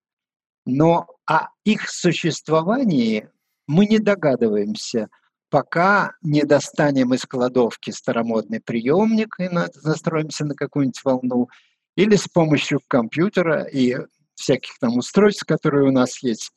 Но 0.66 1.06
о 1.32 1.48
их 1.64 1.88
существовании 1.88 3.30
мы 3.66 3.86
не 3.86 3.98
догадываемся, 3.98 5.08
пока 5.48 6.12
не 6.20 6.42
достанем 6.42 7.14
из 7.14 7.24
кладовки 7.24 7.90
старомодный 7.90 8.60
приемник 8.60 9.36
и 9.38 9.48
настроимся 9.48 10.44
на 10.44 10.54
какую-нибудь 10.54 11.02
волну, 11.02 11.48
или 11.96 12.16
с 12.16 12.28
помощью 12.28 12.80
компьютера 12.86 13.62
и 13.64 13.96
всяких 14.34 14.78
там 14.78 14.98
устройств, 14.98 15.46
которые 15.46 15.88
у 15.88 15.90
нас 15.90 16.22
есть, 16.22 16.52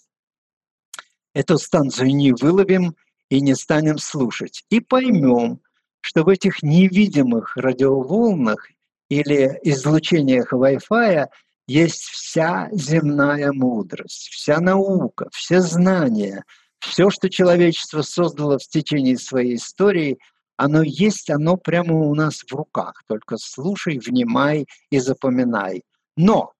эту 1.34 1.58
станцию 1.58 2.14
не 2.14 2.34
выловим 2.34 2.96
и 3.30 3.40
не 3.40 3.56
станем 3.56 3.98
слушать. 3.98 4.66
И 4.70 4.82
поймем, 4.82 5.62
что 6.02 6.24
в 6.24 6.28
этих 6.28 6.64
невидимых 6.64 7.56
радиоволнах 7.56 8.68
или 9.08 9.58
излучениях 9.64 10.52
Wi-Fi 10.52 11.28
есть 11.68 12.04
вся 12.04 12.70
земная 12.72 13.52
мудрость, 13.52 14.30
вся 14.30 14.60
наука, 14.60 15.30
все 15.32 15.62
знания, 15.62 16.44
все, 16.80 17.10
что 17.10 17.30
человечество 17.30 18.02
создало 18.02 18.60
в 18.60 18.68
течение 18.68 19.18
своей 19.18 19.56
истории, 19.56 20.20
оно 20.58 20.84
есть, 20.84 21.30
оно 21.30 21.58
прямо 21.58 21.96
у 21.96 22.16
нас 22.16 22.42
в 22.42 22.54
руках. 22.54 23.04
Только 23.08 23.38
слушай, 23.38 24.00
внимай 24.00 24.68
и 24.90 25.00
запоминай. 25.00 25.84
Но 26.16 26.54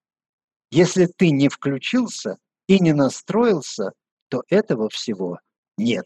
если 0.70 1.06
ты 1.06 1.30
не 1.30 1.48
включился 1.48 2.38
и 2.66 2.80
не 2.80 2.92
настроился, 2.92 3.92
то 4.28 4.42
этого 4.48 4.88
всего 4.88 5.38
нет. 5.78 6.04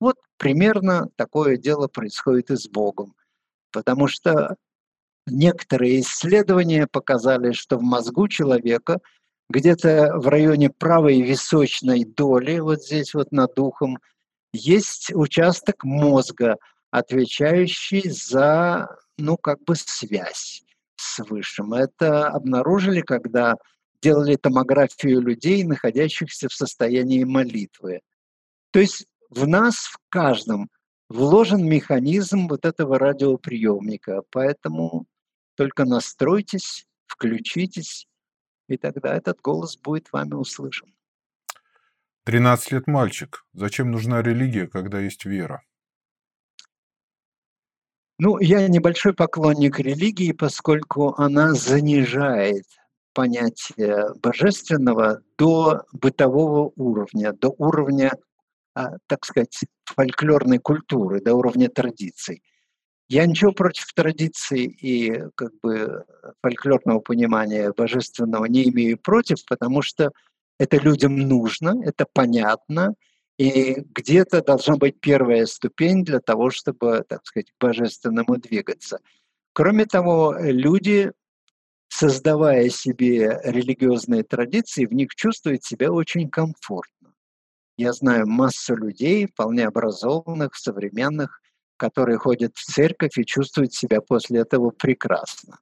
Вот 0.00 0.16
примерно 0.36 1.08
такое 1.16 1.56
дело 1.56 1.88
происходит 1.88 2.50
и 2.50 2.56
с 2.56 2.68
Богом. 2.68 3.14
Потому 3.72 4.06
что 4.06 4.56
некоторые 5.26 6.00
исследования 6.00 6.86
показали, 6.86 7.52
что 7.52 7.78
в 7.78 7.82
мозгу 7.82 8.28
человека 8.28 9.00
где-то 9.48 10.12
в 10.16 10.28
районе 10.28 10.70
правой 10.70 11.20
височной 11.20 12.04
доли, 12.04 12.58
вот 12.58 12.82
здесь 12.82 13.14
вот 13.14 13.32
над 13.32 13.54
духом, 13.54 13.98
есть 14.52 15.12
участок 15.14 15.84
мозга, 15.84 16.56
отвечающий 16.90 18.08
за, 18.10 18.96
ну, 19.18 19.36
как 19.36 19.62
бы 19.64 19.74
связь 19.76 20.62
с 20.96 21.18
Высшим. 21.24 21.74
Это 21.74 22.28
обнаружили, 22.28 23.00
когда 23.00 23.56
делали 24.02 24.36
томографию 24.36 25.20
людей, 25.20 25.64
находящихся 25.64 26.48
в 26.48 26.54
состоянии 26.54 27.24
молитвы. 27.24 28.00
То 28.72 28.80
есть 28.80 29.06
в 29.30 29.46
нас, 29.46 29.76
в 29.76 29.96
каждом, 30.08 30.68
вложен 31.08 31.64
механизм 31.64 32.48
вот 32.48 32.64
этого 32.64 32.98
радиоприемника. 32.98 34.22
Поэтому 34.30 35.06
только 35.54 35.84
настройтесь, 35.84 36.86
включитесь, 37.06 38.08
и 38.68 38.76
тогда 38.76 39.14
этот 39.14 39.40
голос 39.40 39.76
будет 39.76 40.12
вами 40.12 40.34
услышан. 40.34 40.92
13 42.24 42.72
лет 42.72 42.86
мальчик. 42.86 43.44
Зачем 43.52 43.90
нужна 43.90 44.22
религия, 44.22 44.66
когда 44.66 45.00
есть 45.00 45.24
вера? 45.24 45.62
Ну, 48.18 48.38
я 48.38 48.68
небольшой 48.68 49.14
поклонник 49.14 49.80
религии, 49.80 50.32
поскольку 50.32 51.14
она 51.18 51.54
занижает 51.54 52.64
понятие 53.12 54.14
божественного 54.22 55.22
до 55.36 55.82
бытового 55.92 56.72
уровня, 56.76 57.32
до 57.32 57.48
уровня 57.58 58.12
а, 58.74 58.96
так 59.06 59.24
сказать, 59.24 59.60
фольклорной 59.84 60.58
культуры, 60.58 61.20
до 61.20 61.34
уровня 61.34 61.68
традиций. 61.68 62.42
Я 63.12 63.26
ничего 63.26 63.52
против 63.52 63.92
традиций 63.92 64.64
и 64.64 65.24
как 65.34 65.52
бы 65.60 66.06
фольклорного 66.40 67.00
понимания 67.00 67.70
божественного 67.76 68.46
не 68.46 68.70
имею 68.70 68.96
против, 68.96 69.44
потому 69.44 69.82
что 69.82 70.12
это 70.58 70.78
людям 70.78 71.18
нужно, 71.18 71.74
это 71.84 72.06
понятно, 72.10 72.94
и 73.36 73.82
где-то 73.94 74.40
должна 74.40 74.76
быть 74.76 74.98
первая 74.98 75.44
ступень 75.44 76.06
для 76.06 76.20
того, 76.20 76.48
чтобы, 76.48 77.04
так 77.06 77.26
сказать, 77.26 77.50
к 77.50 77.62
божественному 77.62 78.38
двигаться. 78.38 78.98
Кроме 79.52 79.84
того, 79.84 80.34
люди, 80.38 81.12
создавая 81.88 82.70
себе 82.70 83.42
религиозные 83.44 84.22
традиции, 84.22 84.86
в 84.86 84.94
них 84.94 85.14
чувствуют 85.14 85.64
себя 85.64 85.92
очень 85.92 86.30
комфортно. 86.30 87.12
Я 87.76 87.92
знаю 87.92 88.26
массу 88.26 88.74
людей, 88.74 89.26
вполне 89.26 89.66
образованных, 89.66 90.54
современных, 90.54 91.41
которые 91.82 92.16
ходят 92.16 92.52
в 92.54 92.64
церковь 92.64 93.18
и 93.18 93.24
чувствуют 93.24 93.74
себя 93.74 94.00
после 94.00 94.38
этого 94.38 94.70
прекрасно. 94.70 95.58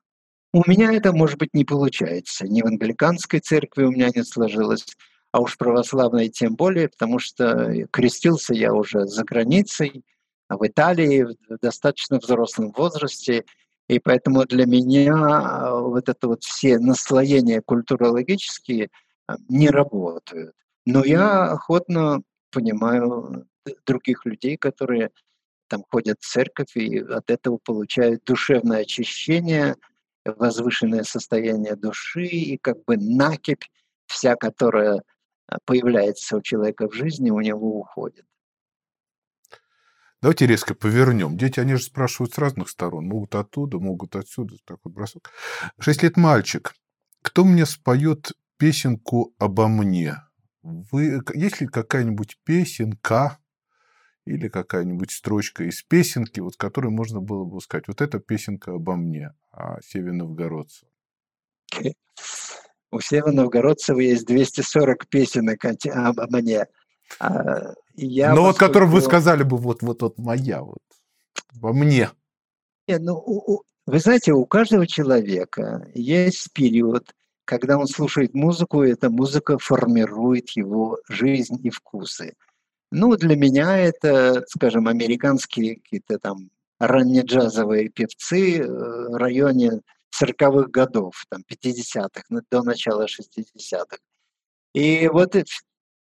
У 0.52 0.62
меня 0.66 0.92
это, 0.92 1.14
может 1.14 1.38
быть, 1.38 1.54
не 1.54 1.64
получается. 1.64 2.46
Ни 2.46 2.60
в 2.60 2.66
англиканской 2.66 3.40
церкви 3.40 3.84
у 3.84 3.90
меня 3.90 4.10
не 4.14 4.22
сложилось, 4.22 4.84
а 5.32 5.40
уж 5.40 5.56
православной 5.56 6.28
тем 6.28 6.56
более, 6.56 6.90
потому 6.90 7.18
что 7.20 7.86
крестился 7.90 8.52
я 8.52 8.74
уже 8.74 9.06
за 9.06 9.24
границей, 9.24 10.04
в 10.50 10.62
Италии, 10.66 11.22
в 11.22 11.58
достаточно 11.62 12.18
взрослом 12.18 12.74
возрасте, 12.76 13.44
и 13.88 13.98
поэтому 13.98 14.44
для 14.44 14.66
меня 14.66 15.14
а, 15.14 15.80
вот 15.80 16.10
это 16.10 16.28
вот 16.28 16.42
все 16.42 16.78
наслоения 16.78 17.62
культурологические 17.62 18.90
а, 19.26 19.36
не 19.48 19.70
работают. 19.70 20.52
Но 20.84 21.02
я 21.02 21.44
охотно 21.44 22.20
понимаю 22.52 23.46
других 23.86 24.26
людей, 24.26 24.58
которые 24.58 25.10
там 25.70 25.84
ходят 25.88 26.18
в 26.20 26.28
церковь 26.28 26.76
и 26.76 26.98
от 26.98 27.30
этого 27.30 27.58
получают 27.64 28.24
душевное 28.24 28.80
очищение, 28.80 29.76
возвышенное 30.24 31.04
состояние 31.04 31.76
души 31.76 32.26
и 32.26 32.58
как 32.58 32.84
бы 32.84 32.96
накипь 32.96 33.64
вся, 34.06 34.34
которая 34.34 35.02
а, 35.46 35.58
появляется 35.64 36.36
у 36.36 36.42
человека 36.42 36.88
в 36.88 36.92
жизни, 36.92 37.30
у 37.30 37.40
него 37.40 37.78
уходит. 37.78 38.26
Давайте 40.20 40.46
резко 40.46 40.74
повернем. 40.74 41.38
Дети, 41.38 41.60
они 41.60 41.76
же 41.76 41.82
спрашивают 41.82 42.34
с 42.34 42.38
разных 42.38 42.68
сторон. 42.68 43.06
Могут 43.06 43.34
оттуда, 43.34 43.78
могут 43.78 44.16
отсюда. 44.16 44.56
Так 44.66 44.78
вот 44.84 44.92
бросок. 44.92 45.30
Шесть 45.78 46.02
лет 46.02 46.18
мальчик. 46.18 46.74
Кто 47.22 47.44
мне 47.44 47.64
споет 47.64 48.32
песенку 48.58 49.34
обо 49.38 49.68
мне? 49.68 50.16
Вы, 50.62 51.22
есть 51.32 51.62
ли 51.62 51.66
какая-нибудь 51.66 52.36
песенка 52.44 53.38
или 54.26 54.48
какая-нибудь 54.48 55.10
строчка 55.10 55.64
из 55.64 55.82
песенки, 55.82 56.40
вот 56.40 56.56
которой 56.56 56.90
можно 56.90 57.20
было 57.20 57.44
бы 57.44 57.60
сказать, 57.60 57.88
вот 57.88 58.00
эта 58.00 58.18
песенка 58.18 58.72
обо 58.72 58.96
мне, 58.96 59.34
о 59.50 59.80
Севе 59.82 60.12
Новгородце? 60.12 60.86
У 62.92 63.00
Сева 63.00 63.30
Новгородцева 63.30 64.00
есть 64.00 64.26
240 64.26 65.06
песенок 65.06 65.64
обо 65.64 66.26
мне. 66.28 66.66
А, 67.20 67.74
я 67.94 68.30
Но 68.30 68.36
ну, 68.36 68.42
вот, 68.42 68.58
которым 68.58 68.90
вы 68.90 69.00
сказали 69.00 69.42
бы, 69.42 69.56
вот, 69.56 69.82
вот, 69.82 70.02
вот 70.02 70.18
моя, 70.18 70.62
вот, 70.62 70.82
во 71.52 71.72
мне. 71.72 72.10
Нет, 72.88 73.00
ну, 73.02 73.14
у, 73.14 73.62
вы 73.86 73.98
знаете, 73.98 74.32
у 74.32 74.44
каждого 74.44 74.86
человека 74.86 75.88
есть 75.94 76.52
период, 76.52 77.14
когда 77.44 77.78
он 77.78 77.86
слушает 77.86 78.34
музыку, 78.34 78.82
и 78.82 78.90
эта 78.90 79.10
музыка 79.10 79.58
формирует 79.58 80.50
его 80.50 80.98
жизнь 81.08 81.58
и 81.62 81.70
вкусы. 81.70 82.34
Ну, 82.90 83.16
для 83.16 83.36
меня 83.36 83.78
это, 83.78 84.44
скажем, 84.48 84.88
американские 84.88 85.76
какие-то 85.76 86.18
там 86.18 86.50
раннеджазовые 86.78 87.88
певцы 87.88 88.64
в 88.66 89.16
районе 89.16 89.82
40-х 90.20 90.68
годов, 90.70 91.24
там, 91.28 91.42
50-х, 91.48 92.22
до 92.50 92.62
начала 92.62 93.06
60-х. 93.06 93.98
И 94.74 95.08
вот 95.08 95.36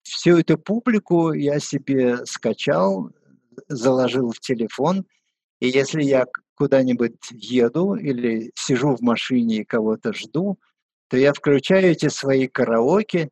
всю 0.02 0.38
эту 0.38 0.56
публику 0.56 1.32
я 1.32 1.58
себе 1.60 2.24
скачал, 2.24 3.10
заложил 3.68 4.30
в 4.30 4.40
телефон, 4.40 5.04
и 5.60 5.68
если 5.68 6.02
я 6.02 6.26
куда-нибудь 6.54 7.18
еду 7.30 7.94
или 7.94 8.50
сижу 8.54 8.96
в 8.96 9.00
машине 9.00 9.58
и 9.58 9.64
кого-то 9.64 10.12
жду, 10.12 10.58
то 11.08 11.16
я 11.16 11.32
включаю 11.32 11.92
эти 11.92 12.08
свои 12.08 12.46
караоке 12.48 13.28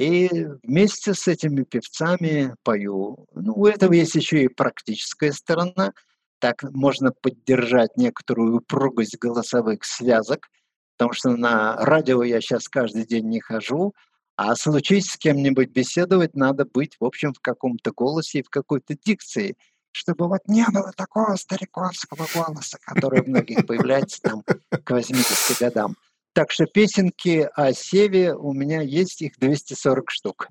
и 0.00 0.46
вместе 0.62 1.12
с 1.12 1.28
этими 1.28 1.62
певцами 1.62 2.54
пою. 2.62 3.26
Ну, 3.34 3.52
у 3.54 3.66
этого 3.66 3.92
есть 3.92 4.14
еще 4.14 4.44
и 4.44 4.48
практическая 4.48 5.30
сторона. 5.30 5.92
Так 6.38 6.62
можно 6.62 7.12
поддержать 7.12 7.98
некоторую 7.98 8.56
упругость 8.56 9.18
голосовых 9.18 9.84
связок, 9.84 10.48
потому 10.96 11.12
что 11.12 11.36
на 11.36 11.76
радио 11.76 12.22
я 12.22 12.40
сейчас 12.40 12.66
каждый 12.66 13.04
день 13.04 13.28
не 13.28 13.40
хожу, 13.40 13.92
а 14.36 14.56
случись 14.56 15.10
с 15.10 15.18
кем-нибудь 15.18 15.68
беседовать, 15.68 16.34
надо 16.34 16.64
быть, 16.64 16.96
в 16.98 17.04
общем, 17.04 17.34
в 17.34 17.40
каком-то 17.40 17.92
голосе 17.92 18.38
и 18.38 18.42
в 18.42 18.48
какой-то 18.48 18.96
дикции, 18.96 19.54
чтобы 19.92 20.28
вот 20.28 20.40
не 20.46 20.64
было 20.72 20.92
такого 20.92 21.36
стариковского 21.36 22.26
голоса, 22.34 22.78
который 22.80 23.20
у 23.20 23.28
многих 23.28 23.66
появляется 23.66 24.22
там 24.22 24.44
к 24.44 24.90
80 24.90 25.60
годам. 25.60 25.94
Так 26.32 26.52
что 26.52 26.66
песенки 26.66 27.48
о 27.54 27.72
Севе 27.72 28.34
у 28.34 28.52
меня 28.52 28.82
есть, 28.82 29.20
их 29.20 29.38
240 29.38 30.10
штук. 30.10 30.48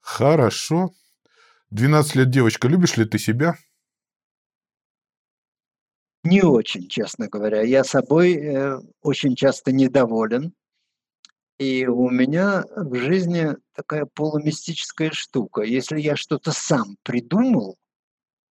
Хорошо. 0.00 0.90
12 1.70 2.14
лет 2.14 2.30
девочка, 2.30 2.68
любишь 2.68 2.96
ли 2.96 3.04
ты 3.04 3.18
себя? 3.18 3.56
Не 6.22 6.42
очень, 6.42 6.88
честно 6.88 7.28
говоря. 7.28 7.62
Я 7.62 7.82
собой 7.82 8.34
э, 8.34 8.78
очень 9.02 9.34
часто 9.34 9.72
недоволен. 9.72 10.54
И 11.58 11.86
у 11.86 12.08
меня 12.10 12.64
в 12.76 12.94
жизни 12.96 13.56
такая 13.74 14.06
полумистическая 14.06 15.10
штука. 15.12 15.62
Если 15.62 16.00
я 16.00 16.16
что-то 16.16 16.52
сам 16.52 16.96
придумал, 17.02 17.76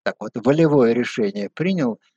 так 0.04 0.16
вот, 0.20 0.32
волевое 0.36 0.94
решение 0.94 1.50
принял– 1.50 2.00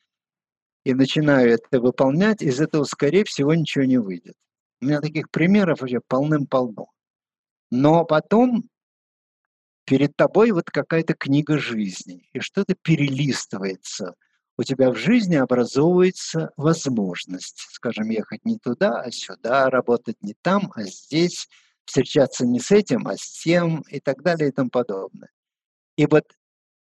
и 0.86 0.94
начинаю 0.94 1.50
это 1.50 1.80
выполнять, 1.80 2.42
из 2.42 2.60
этого, 2.60 2.84
скорее 2.84 3.24
всего, 3.24 3.52
ничего 3.52 3.82
не 3.82 3.98
выйдет. 3.98 4.36
У 4.80 4.84
меня 4.84 5.00
таких 5.00 5.32
примеров 5.32 5.82
уже 5.82 6.00
полным-полно. 6.00 6.92
Но 7.72 8.04
потом 8.04 8.68
перед 9.84 10.14
тобой 10.14 10.52
вот 10.52 10.70
какая-то 10.70 11.14
книга 11.14 11.58
жизни, 11.58 12.28
и 12.32 12.38
что-то 12.38 12.76
перелистывается. 12.80 14.14
У 14.56 14.62
тебя 14.62 14.92
в 14.92 14.94
жизни 14.94 15.34
образовывается 15.34 16.52
возможность, 16.56 17.66
скажем, 17.72 18.08
ехать 18.10 18.44
не 18.44 18.56
туда, 18.56 19.00
а 19.00 19.10
сюда, 19.10 19.68
работать 19.70 20.22
не 20.22 20.36
там, 20.40 20.70
а 20.76 20.84
здесь, 20.84 21.48
встречаться 21.84 22.46
не 22.46 22.60
с 22.60 22.70
этим, 22.70 23.08
а 23.08 23.16
с 23.16 23.42
тем 23.42 23.80
и 23.90 23.98
так 23.98 24.22
далее 24.22 24.50
и 24.50 24.52
тому 24.52 24.70
подобное. 24.70 25.30
И 25.96 26.06
вот 26.06 26.26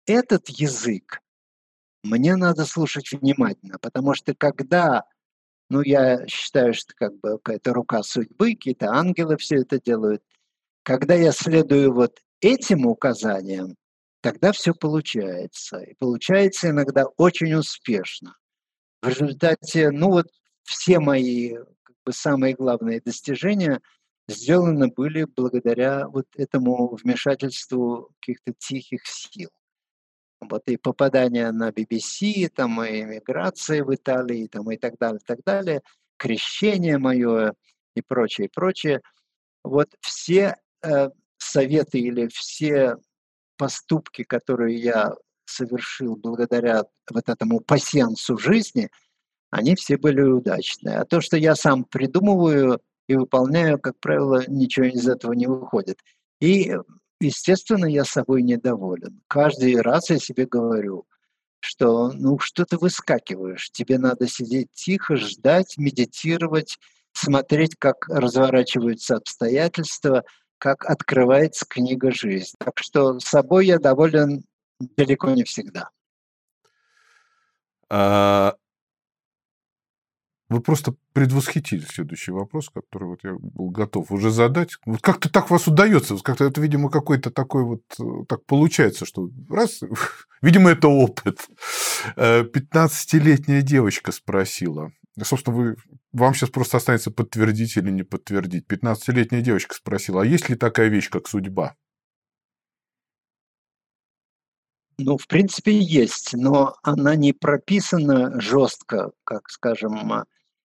этот 0.05 0.51
язык, 0.51 1.23
мне 2.03 2.37
надо 2.37 2.65
слушать 2.65 3.13
внимательно, 3.13 3.79
потому 3.81 4.15
что 4.15 4.35
когда, 4.35 5.05
ну, 5.71 5.83
я 5.83 6.27
считаю, 6.27 6.75
что 6.75 6.95
как 6.95 7.19
бы 7.21 7.39
какая-то 7.39 7.73
рука 7.73 8.03
судьбы, 8.03 8.53
какие-то 8.53 8.91
ангелы 8.91 9.37
все 9.37 9.57
это 9.57 9.81
делают, 9.81 10.23
когда 10.83 11.15
я 11.15 11.33
следую 11.33 11.93
вот 11.93 12.19
этим 12.41 12.87
указаниям, 12.87 13.77
тогда 14.21 14.53
все 14.53 14.73
получается. 14.73 15.79
И 15.79 15.95
получается 15.95 16.71
иногда 16.71 17.07
очень 17.17 17.55
успешно. 17.55 18.37
В 19.03 19.09
результате, 19.09 19.91
ну 19.91 20.11
вот 20.11 20.27
все 20.63 21.01
мои 21.01 21.55
как 21.83 21.97
бы, 22.05 22.13
самые 22.13 22.55
главные 22.55 23.01
достижения 23.01 23.81
сделаны 24.29 24.89
были 24.89 25.25
благодаря 25.25 26.09
вот 26.09 26.27
этому 26.37 26.95
вмешательству 26.97 28.11
каких-то 28.21 28.53
тихих 28.59 29.07
сил 29.07 29.51
вот 30.41 30.63
и 30.67 30.77
попадание 30.77 31.51
на 31.53 31.71
BBC, 31.71 32.49
там 32.49 32.83
и 32.83 33.01
эмиграция 33.01 33.85
в 33.85 33.95
Италии, 33.95 34.47
там 34.47 34.71
и 34.71 34.77
так 34.77 34.99
далее, 34.99 35.21
и 35.23 35.27
так 35.27 35.39
далее, 35.45 35.83
крещение 36.17 36.99
мое 36.99 37.55
и 37.95 38.03
прочее, 38.03 38.49
прочее. 38.53 39.01
Вот 39.65 39.89
все 40.01 40.57
э, 40.83 41.09
советы 41.39 41.99
или 41.99 42.29
все 42.29 42.97
поступки, 43.57 44.23
которые 44.23 44.77
я 44.77 45.13
совершил 45.47 46.17
благодаря 46.17 46.85
вот 47.11 47.29
этому 47.29 47.61
пассиансу 47.61 48.37
жизни, 48.37 48.91
они 49.51 49.75
все 49.77 49.97
были 49.97 50.21
удачные. 50.21 50.99
А 50.99 51.05
то, 51.05 51.21
что 51.21 51.37
я 51.37 51.55
сам 51.55 51.85
придумываю 51.85 52.81
и 53.09 53.15
выполняю, 53.15 53.79
как 53.79 53.99
правило, 54.01 54.45
ничего 54.49 54.87
из 54.87 55.09
этого 55.09 55.33
не 55.33 55.47
выходит. 55.47 56.01
И 56.41 56.77
естественно, 57.21 57.87
я 57.87 58.05
собой 58.05 58.43
недоволен. 58.43 59.23
Каждый 59.29 59.81
раз 59.81 60.11
я 60.11 60.19
себе 60.19 60.47
говорю, 60.47 61.07
что 61.61 62.13
ну 62.13 62.39
что 62.39 62.65
ты 62.65 62.77
выскакиваешь, 62.79 63.71
тебе 63.71 63.99
надо 63.99 64.29
сидеть 64.29 64.71
тихо, 64.73 65.17
ждать, 65.17 65.77
медитировать, 65.79 66.79
смотреть, 67.13 67.77
как 67.79 68.09
разворачиваются 68.09 69.17
обстоятельства, 69.17 70.25
как 70.59 70.85
открывается 70.85 71.67
книга 71.69 72.13
жизни. 72.13 72.55
Так 72.59 72.79
что 72.79 73.19
собой 73.19 73.67
я 73.67 73.79
доволен 73.79 74.45
далеко 74.79 75.31
не 75.31 75.45
всегда. 75.45 75.91
А, 77.89 78.55
вы 80.49 80.61
просто 80.61 80.95
предвосхитили 81.13 81.81
следующий 81.81 82.31
вопрос, 82.31 82.71
который 82.71 83.09
вот 83.09 83.25
я 83.25 83.35
был 83.35 83.71
готов 83.71 84.13
уже 84.13 84.31
задать. 84.31 84.77
Вот 84.85 85.01
как-то 85.01 85.29
так 85.29 85.51
вас 85.51 85.67
удается, 85.67 86.17
как-то 86.19 86.45
это, 86.45 86.61
видимо, 86.61 86.89
какой-то 86.89 87.31
такой 87.31 87.65
вот 87.65 87.83
э, 87.99 88.25
так 88.29 88.45
получается, 88.47 89.07
что 89.07 89.29
раз, 89.51 89.81
видимо, 90.43 90.71
это 90.71 90.89
опыт. 90.89 91.49
15-летняя 92.17 93.59
э, 93.59 93.63
девочка 93.63 94.13
спросила. 94.13 94.93
Собственно, 95.21 95.57
вы, 95.57 95.77
вам 96.13 96.35
сейчас 96.35 96.51
просто 96.51 96.77
останется 96.77 97.11
подтвердить 97.11 97.77
или 97.77 97.91
не 97.91 98.05
подтвердить. 98.05 98.67
15-летняя 98.67 99.41
девочка 99.41 99.75
спросила, 99.75 100.23
а 100.23 100.27
есть 100.27 100.49
ли 100.49 100.55
такая 100.55 100.89
вещь, 100.89 101.11
как 101.11 101.27
судьба? 101.27 101.75
Ну, 104.99 105.19
в 105.19 105.27
принципе, 105.27 105.79
есть, 105.79 106.35
но 106.35 106.77
она 106.83 107.17
не 107.17 107.33
прописана 107.33 108.41
жестко, 108.41 109.11
как, 109.25 109.49
скажем, 109.51 110.27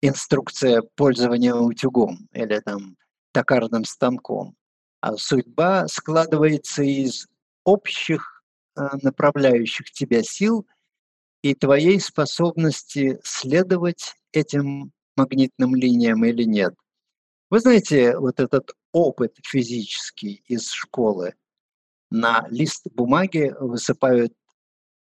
инструкция 0.08 0.82
пользования 0.96 1.54
утюгом 1.54 2.28
или 2.34 2.60
там 2.60 2.98
токарным 3.32 3.86
станком. 3.86 4.56
А 5.02 5.16
судьба 5.18 5.88
складывается 5.88 6.84
из 6.84 7.28
общих 7.64 8.44
э, 8.76 8.82
направляющих 9.02 9.92
тебя 9.92 10.24
сил 10.24 10.66
и 11.44 11.54
твоей 11.54 12.00
способности 12.00 13.20
следовать 13.24 14.16
этим 14.32 14.92
магнитным 15.16 15.76
линиям 15.76 16.26
или 16.26 16.44
нет. 16.44 16.74
Вы 17.50 17.60
знаете, 17.60 18.18
вот 18.18 18.40
этот 18.40 18.72
опыт 18.92 19.36
физический 19.44 20.44
из 20.48 20.70
школы, 20.72 21.36
на 22.10 22.48
лист 22.50 22.88
бумаги 22.94 23.54
высыпают 23.60 24.34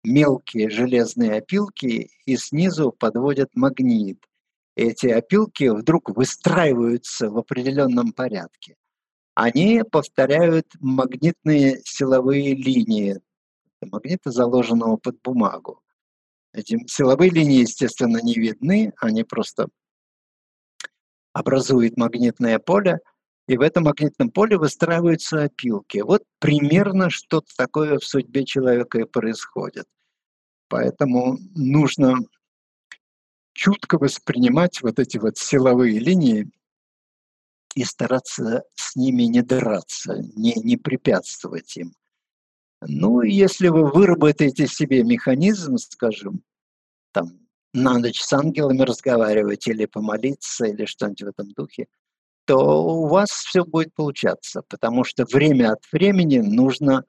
мелкие 0.03 0.71
железные 0.71 1.35
опилки 1.35 2.11
и 2.25 2.37
снизу 2.37 2.93
подводят 2.93 3.51
магнит– 3.55 4.25
эти 4.77 5.07
опилки 5.09 5.69
вдруг 5.69 6.11
выстраиваются 6.11 7.31
в 7.31 7.39
определенном 7.39 8.13
порядке. 8.13 8.77
Они 9.35 9.83
повторяют 9.91 10.67
магнитные 10.81 11.81
силовые 11.85 12.55
линии 12.55 13.21
магнита, 13.83 14.31
заложенного 14.31 14.97
под 14.97 15.21
бумагу. 15.23 15.83
Эти 16.53 16.79
силовые 16.87 17.31
линии, 17.31 17.61
естественно, 17.61 18.19
не 18.23 18.35
видны, 18.35 18.93
они 18.99 19.25
просто 19.25 19.69
образуют 21.33 21.97
магнитное 21.97 22.59
поле, 22.59 23.01
и 23.47 23.57
в 23.57 23.61
этом 23.61 23.85
магнитном 23.85 24.31
поле 24.31 24.57
выстраиваются 24.57 25.45
опилки. 25.45 25.99
Вот 25.99 26.23
примерно 26.39 27.11
что-то 27.11 27.55
такое 27.57 27.99
в 27.99 28.05
судьбе 28.05 28.45
человека 28.45 29.01
и 29.01 29.05
происходит. 29.05 29.87
Поэтому 30.69 31.39
нужно 31.55 32.17
чутко 33.57 33.99
воспринимать 33.99 34.83
вот 34.83 34.99
эти 34.99 35.17
вот 35.17 35.39
силовые 35.39 35.99
линии 35.99 36.49
и 37.75 37.85
стараться 37.85 38.65
с 38.75 38.95
ними 38.95 39.23
не 39.23 39.43
драться, 39.43 40.19
не, 40.37 40.55
не 40.55 40.77
препятствовать 40.77 41.77
им. 41.77 41.95
Ну, 42.83 43.23
если 43.23 43.69
вы 43.69 43.91
выработаете 43.91 44.67
себе 44.67 45.03
механизм, 45.03 45.79
скажем, 45.79 46.43
там, 47.13 47.41
на 47.73 47.99
ночь 47.99 48.21
с 48.21 48.33
ангелами 48.33 48.83
разговаривать 48.83 49.67
или 49.67 49.87
помолиться, 49.87 50.67
или 50.67 50.85
что-нибудь 50.85 51.23
в 51.23 51.29
этом 51.29 51.53
духе, 51.53 51.87
то 52.45 52.85
у 52.85 53.09
вас 53.09 53.31
все 53.31 53.65
будет 53.65 53.95
получаться, 53.95 54.63
потому 54.69 55.03
что 55.03 55.25
время 55.25 55.73
от 55.73 55.81
времени 55.91 56.39
нужно 56.39 57.05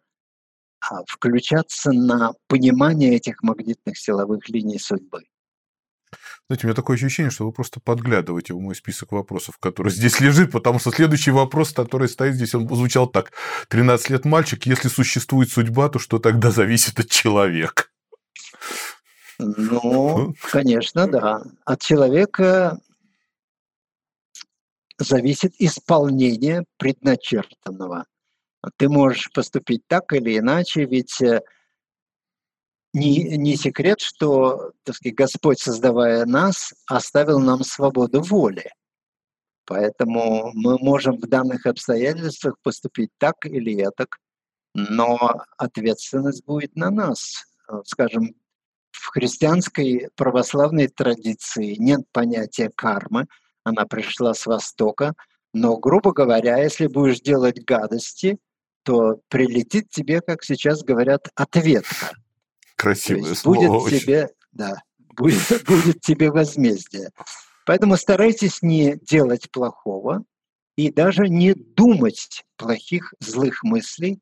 а, 0.80 1.04
включаться 1.08 1.92
на 1.92 2.32
понимание 2.48 3.16
этих 3.16 3.44
магнитных 3.44 3.98
силовых 3.98 4.48
линий 4.48 4.80
судьбы. 4.80 5.24
Знаете, 6.48 6.66
у 6.66 6.68
меня 6.68 6.76
такое 6.76 6.96
ощущение, 6.96 7.30
что 7.30 7.46
вы 7.46 7.52
просто 7.52 7.80
подглядываете 7.80 8.54
в 8.54 8.60
мой 8.60 8.76
список 8.76 9.12
вопросов, 9.12 9.58
который 9.60 9.92
здесь 9.92 10.20
лежит, 10.22 10.52
потому 10.52 10.80
что 10.80 10.92
следующий 10.92 11.32
вопрос, 11.32 11.74
который 11.74 12.08
стоит 12.08 12.36
здесь, 12.36 12.56
он 12.56 12.68
звучал 12.68 13.08
так. 13.08 13.32
13 13.70 14.10
лет 14.12 14.26
мальчик, 14.26 14.66
если 14.66 14.88
существует 14.88 15.50
судьба, 15.50 15.90
то 15.90 16.00
что 16.00 16.20
тогда 16.20 16.52
зависит 16.52 17.00
от 17.00 17.10
человека? 17.10 17.86
Ну, 19.40 20.34
конечно, 20.52 21.08
да. 21.08 21.44
От 21.66 21.82
человека 21.82 22.80
зависит 24.98 25.54
исполнение 25.60 26.66
предначертанного. 26.78 28.06
Ты 28.78 28.90
можешь 28.90 29.32
поступить 29.32 29.84
так 29.88 30.14
или 30.14 30.38
иначе, 30.38 30.86
ведь 30.86 31.22
э, 31.22 31.42
не, 32.98 33.38
не 33.38 33.56
секрет, 33.56 34.00
что 34.02 34.72
так 34.84 34.96
сказать, 34.96 35.16
Господь, 35.16 35.60
создавая 35.60 36.26
нас, 36.26 36.74
оставил 36.88 37.40
нам 37.40 37.64
свободу 37.64 38.22
воли. 38.22 38.72
Поэтому 39.66 40.52
мы 40.54 40.78
можем 40.80 41.18
в 41.18 41.28
данных 41.28 41.66
обстоятельствах 41.66 42.56
поступить 42.64 43.10
так 43.18 43.46
или 43.46 43.86
так, 43.96 44.18
но 44.74 45.44
ответственность 45.58 46.46
будет 46.46 46.76
на 46.76 46.90
нас. 46.90 47.44
Скажем, 47.84 48.36
в 48.92 49.08
христианской 49.10 50.10
православной 50.16 50.88
традиции 50.88 51.76
нет 51.78 52.02
понятия 52.12 52.72
кармы, 52.74 53.28
она 53.64 53.86
пришла 53.86 54.34
с 54.34 54.46
Востока, 54.46 55.14
но, 55.54 55.78
грубо 55.78 56.14
говоря, 56.14 56.58
если 56.58 56.88
будешь 56.88 57.20
делать 57.20 57.64
гадости, 57.66 58.38
то 58.84 59.20
прилетит 59.28 59.90
тебе, 59.90 60.22
как 60.22 60.44
сейчас 60.44 60.84
говорят, 60.84 61.28
ответка. 61.36 62.16
Красивое 62.78 63.34
слово. 63.36 63.80
Будет 63.80 64.02
тебе, 64.02 64.30
да, 64.52 64.82
будет, 65.18 65.66
будет 65.66 66.00
тебе 66.02 66.32
возмездие. 66.32 67.10
Поэтому 67.66 67.98
старайтесь 67.98 68.62
не 68.62 68.96
делать 68.96 69.52
плохого 69.52 70.24
и 70.78 70.92
даже 70.92 71.28
не 71.28 71.54
думать 71.54 72.44
плохих, 72.56 73.14
злых 73.20 73.64
мыслей, 73.64 74.22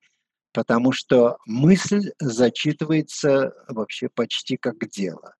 потому 0.54 0.94
что 0.94 1.38
мысль 1.46 2.12
зачитывается 2.20 3.54
вообще 3.68 4.10
почти 4.10 4.58
как 4.58 4.90
дело. 4.90 5.36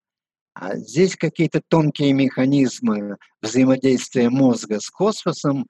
А 0.54 0.76
здесь 0.76 1.16
какие-то 1.16 1.62
тонкие 1.66 2.12
механизмы 2.12 3.16
взаимодействия 3.42 4.30
мозга 4.30 4.78
с 4.78 4.90
космосом. 4.90 5.66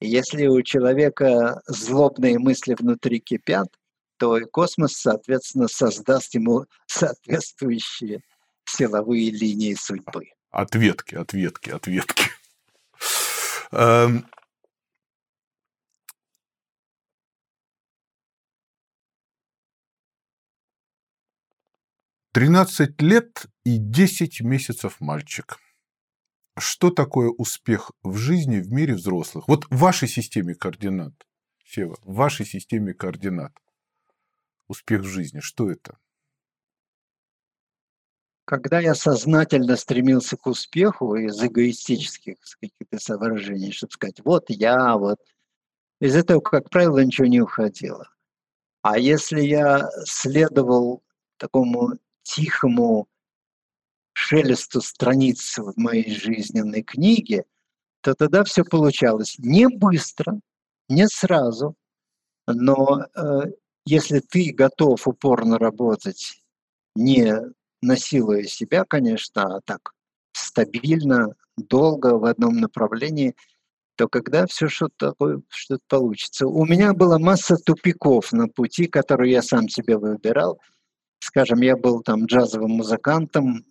Если 0.00 0.46
у 0.46 0.62
человека 0.62 1.60
злобные 1.66 2.38
мысли 2.38 2.74
внутри 2.78 3.20
кипят, 3.20 3.68
то 4.20 4.36
и 4.36 4.44
космос, 4.44 4.92
соответственно, 4.92 5.66
создаст 5.66 6.34
ему 6.34 6.66
соответствующие 6.86 8.20
силовые 8.66 9.30
линии 9.30 9.74
судьбы. 9.74 10.26
Ответки, 10.50 11.14
ответки, 11.14 11.70
ответки. 11.70 12.24
Эм, 13.72 14.26
13 22.32 23.00
лет 23.00 23.46
и 23.64 23.78
10 23.78 24.42
месяцев 24.42 25.00
мальчик. 25.00 25.56
Что 26.58 26.90
такое 26.90 27.30
успех 27.30 27.90
в 28.02 28.18
жизни 28.18 28.60
в 28.60 28.70
мире 28.70 28.96
взрослых? 28.96 29.48
Вот 29.48 29.64
в 29.70 29.78
вашей 29.78 30.08
системе 30.08 30.54
координат, 30.54 31.14
Сева, 31.64 31.96
в 32.02 32.14
вашей 32.16 32.44
системе 32.44 32.92
координат. 32.92 33.52
Успех 34.70 35.00
в 35.00 35.06
жизни, 35.06 35.40
что 35.40 35.68
это? 35.68 35.98
Когда 38.44 38.78
я 38.78 38.94
сознательно 38.94 39.74
стремился 39.74 40.36
к 40.36 40.46
успеху 40.46 41.16
из 41.16 41.42
эгоистических 41.42 42.36
каких-то 42.60 43.00
соображений, 43.00 43.72
чтобы 43.72 43.92
сказать, 43.92 44.20
вот 44.24 44.44
я, 44.48 44.96
вот, 44.96 45.18
из 46.00 46.14
этого, 46.14 46.38
как 46.38 46.70
правило, 46.70 47.04
ничего 47.04 47.26
не 47.26 47.40
уходило. 47.40 48.08
А 48.82 48.96
если 48.96 49.40
я 49.40 49.90
следовал 50.04 51.02
такому 51.36 51.98
тихому 52.22 53.08
шелесту 54.12 54.80
страниц 54.82 55.58
в 55.58 55.72
моей 55.76 56.14
жизненной 56.14 56.84
книге, 56.84 57.44
то 58.02 58.14
тогда 58.14 58.44
все 58.44 58.62
получалось 58.62 59.34
не 59.40 59.66
быстро, 59.66 60.38
не 60.88 61.08
сразу, 61.08 61.74
но 62.46 63.06
э, 63.16 63.50
если 63.90 64.20
ты 64.20 64.52
готов 64.52 65.06
упорно 65.06 65.58
работать, 65.58 66.42
не 66.94 67.34
насилуя 67.82 68.44
себя, 68.44 68.84
конечно, 68.84 69.56
а 69.56 69.60
так 69.64 69.92
стабильно, 70.32 71.34
долго 71.56 72.18
в 72.18 72.24
одном 72.24 72.56
направлении, 72.56 73.34
то 73.96 74.08
когда 74.08 74.46
все 74.46 74.68
что-то 74.68 75.14
что-то 75.48 75.82
получится. 75.88 76.46
У 76.46 76.64
меня 76.64 76.94
была 76.94 77.18
масса 77.18 77.56
тупиков 77.56 78.32
на 78.32 78.48
пути, 78.48 78.86
которые 78.86 79.32
я 79.32 79.42
сам 79.42 79.68
себе 79.68 79.98
выбирал– 79.98 80.60
скажем, 81.20 81.60
я 81.60 81.76
был 81.76 82.02
там 82.02 82.24
джазовым 82.24 82.72
музыкантом, 82.72 83.64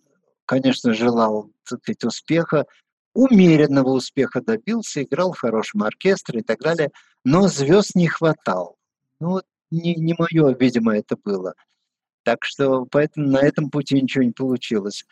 конечно, 0.46 0.94
желал, 0.94 1.50
сказать, 1.64 2.04
успеха, 2.04 2.66
умеренного 3.12 3.90
успеха 3.90 4.40
добился, 4.40 5.02
играл 5.02 5.32
в 5.32 5.40
хорошем 5.40 5.82
оркестре 5.82 6.40
и 6.40 6.42
так 6.42 6.60
далее, 6.60 6.90
но 7.24 7.48
звезд 7.48 7.94
не 7.94 8.08
хватало. 8.08 8.74
Ну, 9.20 9.42
не, 9.70 9.94
не 9.94 10.14
мое, 10.18 10.54
видимо, 10.58 10.96
это 10.96 11.16
было. 11.16 11.54
Так 12.24 12.44
что 12.44 12.86
поэтому 12.90 13.28
на 13.28 13.38
этом 13.38 13.70
пути 13.70 14.00
ничего 14.00 14.24
не 14.24 14.32
получилось. 14.32 15.04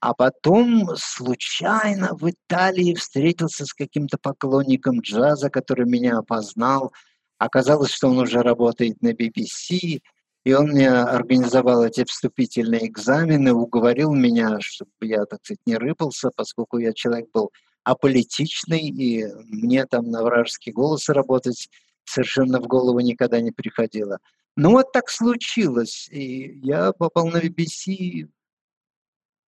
А 0.00 0.12
потом 0.12 0.96
случайно 0.96 2.14
в 2.14 2.28
Италии 2.28 2.94
встретился 2.94 3.64
с 3.64 3.72
каким-то 3.72 4.18
поклонником 4.18 5.00
джаза, 5.00 5.50
который 5.50 5.86
меня 5.86 6.18
опознал. 6.18 6.92
Оказалось, 7.38 7.90
что 7.90 8.08
он 8.08 8.18
уже 8.18 8.42
работает 8.42 9.00
на 9.00 9.12
BBC, 9.12 10.00
и 10.44 10.52
он 10.52 10.68
мне 10.68 10.90
организовал 10.90 11.84
эти 11.84 12.04
вступительные 12.04 12.86
экзамены, 12.86 13.54
уговорил 13.54 14.12
меня, 14.12 14.58
чтобы 14.60 14.90
я, 15.00 15.24
так 15.24 15.40
сказать, 15.42 15.60
не 15.64 15.76
рыпался, 15.76 16.30
поскольку 16.36 16.76
я 16.78 16.92
человек 16.92 17.30
был 17.32 17.50
аполитичный, 17.82 18.80
и 18.80 19.26
мне 19.46 19.86
там 19.86 20.10
на 20.10 20.22
вражеский 20.22 20.72
голос 20.72 21.08
работать 21.08 21.70
совершенно 22.04 22.60
в 22.60 22.66
голову 22.66 23.00
никогда 23.00 23.40
не 23.40 23.50
приходило. 23.50 24.18
Ну 24.56 24.70
вот 24.70 24.92
так 24.92 25.10
случилось, 25.10 26.08
и 26.10 26.58
я 26.60 26.92
попал 26.92 27.28
на 27.28 27.38
BBC, 27.38 28.28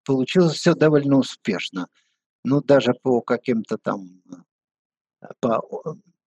получилось 0.04 0.54
все 0.54 0.74
довольно 0.74 1.18
успешно. 1.18 1.88
Ну, 2.44 2.60
даже 2.60 2.94
по 2.94 3.20
каким-то 3.20 3.76
там, 3.76 4.22
по 5.40 5.62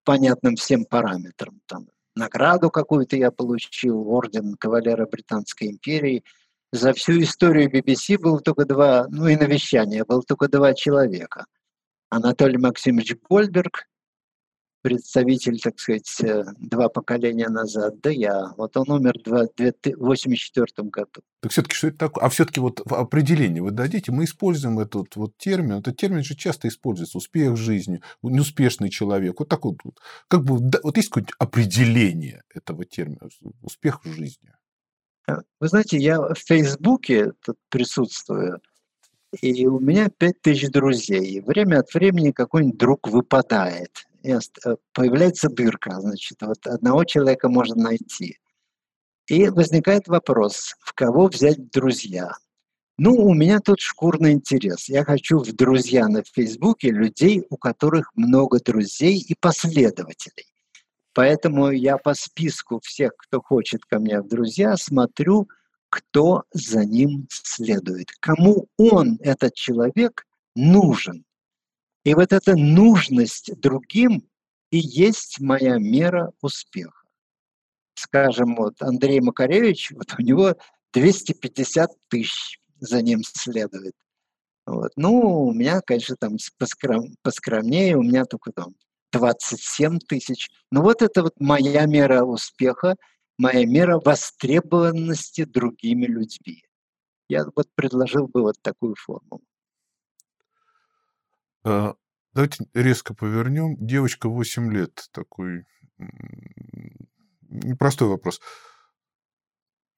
понятным 0.04 0.56
всем 0.56 0.86
параметрам. 0.86 1.62
Там 1.66 1.88
награду 2.16 2.70
какую-то 2.70 3.16
я 3.16 3.32
получил, 3.32 4.08
орден 4.10 4.56
кавалера 4.56 5.06
Британской 5.06 5.70
империи. 5.70 6.24
За 6.72 6.94
всю 6.94 7.20
историю 7.22 7.72
BBC 7.72 8.18
было 8.20 8.40
только 8.40 8.66
два, 8.66 9.08
ну 9.10 9.28
и 9.28 9.36
навещания, 9.36 10.06
было 10.06 10.22
только 10.22 10.48
два 10.48 10.74
человека. 10.74 11.46
Анатолий 12.10 12.58
Максимович 12.58 13.16
Гольберг, 13.28 13.88
представитель, 14.82 15.60
так 15.60 15.80
сказать, 15.80 16.10
э, 16.22 16.46
два 16.58 16.90
поколения 16.90 17.50
назад, 17.50 18.00
да 18.02 18.10
я. 18.10 18.54
Вот 18.58 18.76
он 18.78 18.90
умер 18.90 19.14
в 19.26 19.30
1984 19.30 20.90
году. 20.90 21.22
Так 21.42 21.52
все-таки 21.52 21.76
что 21.76 21.88
это 21.88 21.98
такое? 21.98 22.26
А 22.26 22.30
все-таки 22.30 22.60
вот 22.60 22.82
определение 22.92 23.62
вы 23.62 23.72
дадите? 23.72 24.12
Мы 24.12 24.26
используем 24.26 24.80
этот 24.80 25.16
вот 25.16 25.38
термин. 25.38 25.80
Этот 25.80 25.98
термин 25.98 26.24
же 26.24 26.36
часто 26.36 26.68
используется. 26.68 27.18
Успех 27.18 27.52
в 27.54 27.58
жизни, 27.58 28.02
неуспешный 28.22 28.90
человек. 28.90 29.40
Вот 29.40 29.50
так 29.50 29.66
вот. 29.66 29.78
Как 30.28 30.44
бы, 30.44 30.58
вот 30.84 30.98
есть 30.98 31.10
какое-нибудь 31.10 31.36
определение 31.40 32.44
этого 32.54 32.86
термина? 32.86 33.30
Успех 33.62 34.04
в 34.04 34.12
жизни. 34.12 34.52
Э, 35.28 35.42
вы 35.60 35.68
знаете, 35.68 35.98
я 35.98 36.22
в 36.22 36.36
Фейсбуке 36.36 37.34
тут 37.46 37.58
присутствую, 37.70 38.62
и 39.42 39.68
у 39.68 39.80
меня 39.80 40.10
пять 40.10 40.42
тысяч 40.42 40.70
друзей. 40.70 41.42
Время 41.42 41.80
от 41.80 41.94
времени 41.94 42.32
какой-нибудь 42.32 42.80
друг 42.80 43.08
выпадает. 43.08 44.09
Э, 44.24 44.40
появляется 44.94 45.50
дырка, 45.50 46.00
значит, 46.00 46.42
вот 46.42 46.66
одного 46.68 47.04
человека 47.06 47.50
можно 47.50 47.76
найти. 47.84 48.38
И 49.28 49.48
возникает 49.50 50.08
вопрос, 50.08 50.76
в 50.80 50.94
кого 50.94 51.28
взять 51.28 51.72
друзья. 51.72 52.34
Ну, 52.98 53.14
у 53.14 53.34
меня 53.34 53.60
тут 53.60 53.80
шкурный 53.80 54.34
интерес. 54.34 54.90
Я 54.90 55.06
хочу 55.06 55.40
в 55.40 55.54
друзья 55.54 56.08
на 56.08 56.24
Фейсбуке 56.24 56.90
людей, 56.90 57.46
у 57.50 57.56
которых 57.56 58.12
много 58.16 58.60
друзей 58.60 59.20
и 59.20 59.36
последователей. 59.40 60.48
Поэтому 61.14 61.72
я 61.72 61.98
по 61.98 62.14
списку 62.14 62.82
всех, 62.84 63.14
кто 63.16 63.42
хочет 63.42 63.86
ко 63.86 64.00
мне 64.00 64.20
в 64.20 64.28
друзья, 64.28 64.76
смотрю, 64.76 65.48
кто 65.90 66.44
за 66.52 66.86
ним 66.86 67.28
следует, 67.30 68.10
кому 68.20 68.68
он, 68.78 69.18
этот 69.22 69.54
человек, 69.54 70.26
нужен. 70.56 71.24
И 72.04 72.14
вот 72.14 72.34
эта 72.34 72.56
нужность 72.56 73.60
другим 73.60 74.24
и 74.72 74.78
есть 74.78 75.40
моя 75.40 75.78
мера 75.78 76.32
успеха. 76.42 77.04
Скажем, 77.96 78.56
вот 78.56 78.82
Андрей 78.82 79.20
Макаревич, 79.20 79.92
вот 79.92 80.16
у 80.18 80.22
него 80.22 80.56
250 80.94 81.92
тысяч 82.08 82.60
за 82.80 83.02
ним 83.02 83.24
следует. 83.24 83.94
Вот. 84.66 84.92
Ну, 84.96 85.48
у 85.48 85.54
меня, 85.54 85.82
конечно, 85.82 86.16
там 86.16 86.38
поскром, 86.58 87.16
поскромнее, 87.24 87.98
у 87.98 88.04
меня 88.04 88.26
только 88.26 88.52
там 88.52 88.76
27 89.12 90.00
тысяч. 90.00 90.50
Ну 90.72 90.82
вот 90.82 91.02
это 91.02 91.24
вот 91.24 91.40
моя 91.40 91.86
мера 91.86 92.24
успеха, 92.24 92.96
моя 93.38 93.66
мера 93.66 94.00
востребованности 94.00 95.46
другими 95.46 96.06
людьми. 96.06 96.64
Я 97.28 97.46
вот 97.56 97.68
предложил 97.76 98.28
бы 98.28 98.42
вот 98.42 98.56
такую 98.62 98.96
формулу. 98.96 99.42
А, 101.64 101.96
давайте 102.34 102.66
резко 102.74 103.14
повернем. 103.14 103.76
Девочка 103.80 104.30
8 104.30 104.72
лет, 104.72 105.10
такой 105.12 105.66
непростой 107.50 108.08
вопрос. 108.08 108.40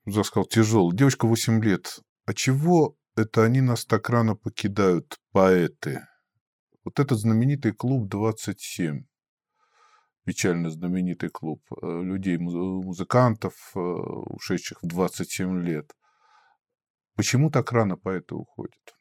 Я 0.05 0.23
сказал, 0.23 0.45
тяжелый. 0.45 0.95
Девочка 0.95 1.27
8 1.27 1.63
лет. 1.63 1.99
А 2.25 2.33
чего 2.33 2.97
это 3.15 3.43
они 3.43 3.61
нас 3.61 3.85
так 3.85 4.09
рано 4.09 4.35
покидают, 4.35 5.19
поэты? 5.31 6.01
Вот 6.83 6.99
этот 6.99 7.19
знаменитый 7.19 7.73
клуб 7.73 8.07
27, 8.07 9.03
печально 10.25 10.71
знаменитый 10.71 11.29
клуб 11.29 11.61
э, 11.71 12.01
людей, 12.01 12.37
музыкантов, 12.37 13.53
э, 13.75 13.79
ушедших 13.79 14.81
в 14.81 14.87
27 14.87 15.63
лет. 15.63 15.91
Почему 17.15 17.51
так 17.51 17.71
рано 17.71 17.97
поэты 17.97 18.33
уходят? 18.33 18.95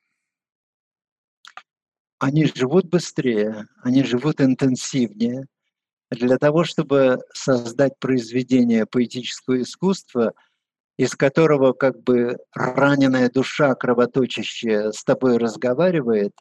Они 2.21 2.47
живут 2.47 2.87
быстрее, 2.89 3.67
они 3.83 4.05
живут 4.05 4.41
интенсивнее. 4.41 5.47
Для 6.11 6.39
того, 6.39 6.65
чтобы 6.65 7.21
создать 7.33 7.99
произведение 7.99 8.87
поэтического 8.87 9.61
искусства– 9.61 10.33
из 11.01 11.15
которого 11.15 11.73
как 11.73 12.03
бы 12.03 12.37
раненая 12.55 13.31
душа 13.31 13.75
кровоточащая 13.75 14.93
с 14.93 15.03
тобой 15.03 15.39
разговаривает, 15.39 16.33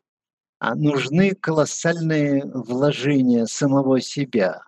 а 0.60 0.76
нужны 0.76 1.34
колоссальные 1.34 2.44
вложения 2.44 3.46
самого 3.46 4.02
себя. 4.02 4.64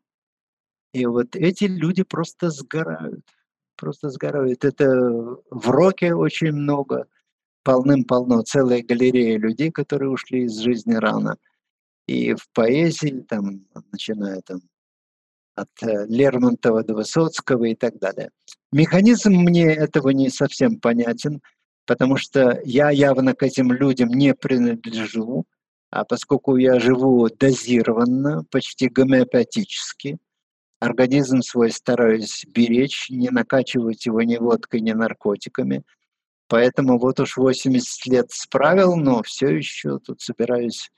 И 0.93 1.05
вот 1.05 1.35
эти 1.35 1.65
люди 1.65 2.03
просто 2.03 2.51
сгорают, 2.51 3.25
просто 3.75 4.07
сгорают. 4.07 4.63
Это 4.63 4.87
в 5.49 5.69
роке 5.69 6.15
очень 6.15 6.53
много, 6.53 7.07
полным-полно, 7.63 8.41
целая 8.43 8.83
галерея 8.83 9.37
людей, 9.37 9.71
которые 9.71 10.09
ушли 10.09 10.43
из 10.43 10.57
жизни 10.59 10.95
рано. 10.95 11.37
И 12.07 12.33
в 12.33 12.49
поэзии, 12.53 13.25
там, 13.27 13.65
начиная 13.91 14.41
там 14.41 14.61
от 15.55 15.69
э, 15.83 16.05
Лермонтова 16.07 16.83
до 16.83 16.95
Высоцкого 16.95 17.65
и 17.65 17.75
так 17.75 17.99
далее. 17.99 18.31
Механизм 18.71 19.31
мне 19.31 19.65
этого 19.65 20.09
не 20.09 20.29
совсем 20.29 20.79
понятен, 20.79 21.41
потому 21.85 22.17
что 22.17 22.59
я 22.63 22.89
явно 22.89 23.33
к 23.35 23.43
этим 23.43 23.71
людям 23.71 24.09
не 24.09 24.33
принадлежу, 24.33 25.45
а 25.89 26.05
поскольку 26.05 26.55
я 26.55 26.79
живу 26.79 27.27
дозированно, 27.29 28.45
почти 28.49 28.87
гомеопатически, 28.87 30.17
организм 30.79 31.41
свой 31.41 31.71
стараюсь 31.71 32.45
беречь, 32.47 33.09
не 33.09 33.29
накачивать 33.29 34.05
его 34.05 34.21
ни 34.23 34.37
водкой, 34.37 34.81
ни 34.81 34.93
наркотиками. 34.93 35.83
Поэтому 36.51 36.99
вот 36.99 37.17
уж 37.21 37.37
80 37.37 38.07
лет 38.07 38.29
справил, 38.29 38.97
но 38.97 39.23
все 39.23 39.47
еще 39.47 39.99
тут 39.99 40.19
собираюсь 40.19 40.91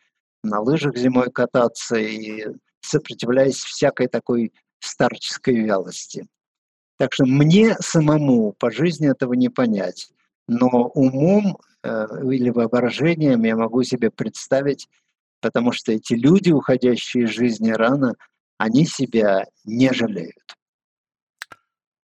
на 0.44 0.60
лыжах 0.60 0.98
зимой 0.98 1.30
кататься 1.30 1.96
и 1.96 2.48
сопротивляясь 2.82 3.60
всякой 3.60 4.08
такой 4.08 4.52
старческой 4.80 5.64
вялости. 5.64 6.26
Так 6.98 7.14
что 7.14 7.26
мне 7.28 7.76
самому 7.76 8.54
по 8.54 8.72
жизни 8.72 9.08
этого 9.08 9.34
не 9.34 9.50
понять. 9.50 10.10
Но 10.48 10.88
умом 10.88 11.60
э, 11.84 12.08
или 12.32 12.50
воображением 12.50 13.44
я 13.44 13.56
могу 13.56 13.84
себе 13.84 14.10
представить, 14.10 14.90
потому 15.40 15.72
что 15.72 15.92
эти 15.92 16.16
люди, 16.16 16.50
уходящие 16.50 17.26
из 17.26 17.30
жизни 17.30 17.70
рано, 17.70 18.16
они 18.58 18.88
себя 18.88 19.46
не 19.66 19.94
жалеют. 19.94 20.58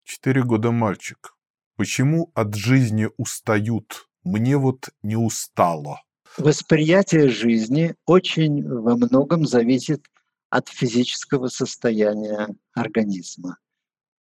Четыре 0.04 0.44
года 0.44 0.70
мальчик. 0.70 1.34
Почему 1.80 2.30
от 2.34 2.56
жизни 2.56 3.08
устают? 3.16 4.10
Мне 4.26 4.58
вот 4.58 4.90
не 5.02 5.16
устало. 5.16 6.02
Восприятие 6.38 7.30
жизни 7.30 7.96
очень 8.06 8.68
во 8.68 8.98
многом 8.98 9.48
зависит 9.48 10.04
от 10.50 10.68
физического 10.68 11.48
состояния 11.48 12.50
организма. 12.74 13.60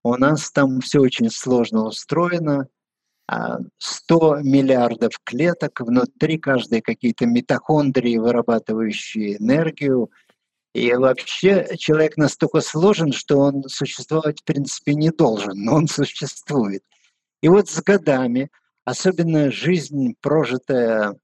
У 0.04 0.14
нас 0.14 0.52
там 0.52 0.80
все 0.80 1.00
очень 1.00 1.30
сложно 1.30 1.86
устроено. 1.86 2.68
100 3.26 4.32
а, 4.34 4.40
миллиардов 4.40 5.18
клеток, 5.24 5.80
внутри 5.80 6.38
каждой 6.38 6.80
какие-то 6.80 7.26
митохондрии, 7.26 8.18
вырабатывающие 8.18 9.38
энергию. 9.38 10.12
И 10.74 10.92
вообще 10.92 11.66
человек 11.76 12.18
настолько 12.18 12.60
сложен, 12.60 13.10
что 13.10 13.38
он 13.38 13.64
существовать 13.64 14.42
в 14.42 14.44
принципе 14.44 14.94
не 14.94 15.10
должен, 15.10 15.54
но 15.56 15.74
он 15.74 15.88
существует. 15.88 16.84
И 17.40 17.48
вот 17.48 17.68
с 17.68 17.80
годами, 17.82 18.50
особенно 18.84 19.50
жизнь 19.50 20.14
прожитая 20.20 21.14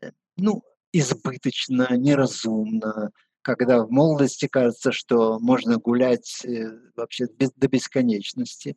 э, 0.00 0.10
ну, 0.36 0.62
избыточно, 0.92 1.96
неразумно, 1.96 3.10
когда 3.42 3.84
в 3.84 3.90
молодости 3.90 4.48
кажется, 4.48 4.90
что 4.90 5.38
можно 5.38 5.76
гулять 5.76 6.44
э, 6.44 6.70
вообще 6.96 7.26
до 7.28 7.68
бесконечности. 7.68 8.76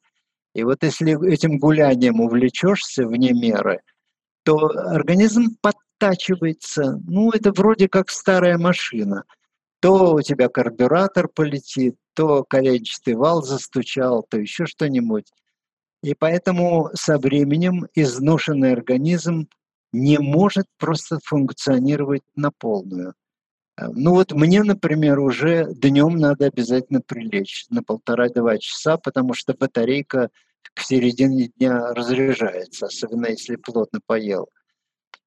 И 0.54 0.64
вот 0.64 0.84
если 0.84 1.32
этим 1.32 1.58
гулянием 1.58 2.20
увлечешься 2.22 3.08
вне 3.08 3.34
меры, 3.34 3.82
то 4.44 4.58
организм 4.68 5.58
подтачивается. 5.62 7.00
Ну, 7.08 7.32
это 7.32 7.52
вроде 7.52 7.88
как 7.88 8.10
старая 8.10 8.58
машина. 8.58 9.24
То 9.80 10.16
у 10.16 10.22
тебя 10.22 10.50
карбюратор 10.50 11.30
полетит, 11.30 11.96
то 12.14 12.44
коленчатый 12.44 13.16
вал 13.16 13.42
застучал, 13.42 14.26
то 14.30 14.38
еще 14.38 14.66
что-нибудь. 14.66 15.32
И 16.02 16.14
поэтому 16.14 16.90
со 16.94 17.18
временем 17.18 17.88
изношенный 17.94 18.72
организм 18.72 19.50
не 19.92 20.18
может 20.18 20.66
просто 20.78 21.20
функционировать 21.24 22.24
на 22.36 22.52
полную. 22.52 23.16
Ну 23.78 24.12
вот 24.12 24.34
мне, 24.34 24.64
например, 24.64 25.20
уже 25.20 25.74
днем 25.74 26.18
надо 26.18 26.48
обязательно 26.48 27.02
прилечь 27.02 27.66
на 27.70 27.82
полтора-два 27.82 28.58
часа, 28.58 28.98
потому 28.98 29.34
что 29.34 29.54
батарейка 29.54 30.30
к 30.74 30.82
середине 30.82 31.48
дня 31.48 31.94
разряжается, 31.94 32.88
особенно 32.88 33.28
если 33.28 33.56
плотно 33.56 34.00
поел. 34.06 34.50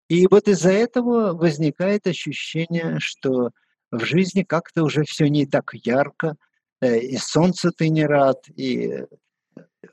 И 0.08 0.26
вот 0.30 0.48
из-за 0.48 0.70
этого 0.70 1.32
возникает 1.32 2.06
ощущение, 2.06 2.98
что 2.98 3.50
в 3.90 4.04
жизни 4.04 4.42
как-то 4.42 4.84
уже 4.84 5.04
все 5.04 5.28
не 5.28 5.46
так 5.46 5.72
ярко, 5.72 6.36
э, 6.80 6.98
и 6.98 7.16
солнце 7.16 7.70
ты 7.70 7.88
не 7.88 8.04
рад, 8.04 8.44
и 8.54 9.06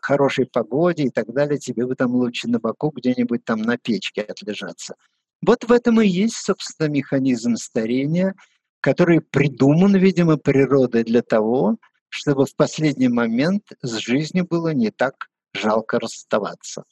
хорошей 0.01 0.45
погоде 0.45 1.03
и 1.03 1.09
так 1.09 1.31
далее, 1.33 1.59
тебе 1.59 1.85
бы 1.85 1.95
там 1.95 2.13
лучше 2.15 2.47
на 2.47 2.59
боку 2.59 2.91
где-нибудь 2.91 3.43
там 3.43 3.61
на 3.61 3.77
печке 3.77 4.21
отлежаться. 4.21 4.95
Вот 5.41 5.63
в 5.63 5.71
этом 5.71 6.01
и 6.01 6.07
есть, 6.07 6.35
собственно, 6.35 6.89
механизм 6.89 7.55
старения, 7.55 8.35
который 8.81 9.21
придуман, 9.21 9.95
видимо, 9.95 10.37
природой 10.37 11.03
для 11.03 11.21
того, 11.21 11.77
чтобы 12.09 12.45
в 12.45 12.55
последний 12.55 13.07
момент 13.07 13.63
с 13.81 13.97
жизнью 13.97 14.45
было 14.45 14.73
не 14.73 14.91
так 14.91 15.29
жалко 15.53 15.99
расставаться. 15.99 16.83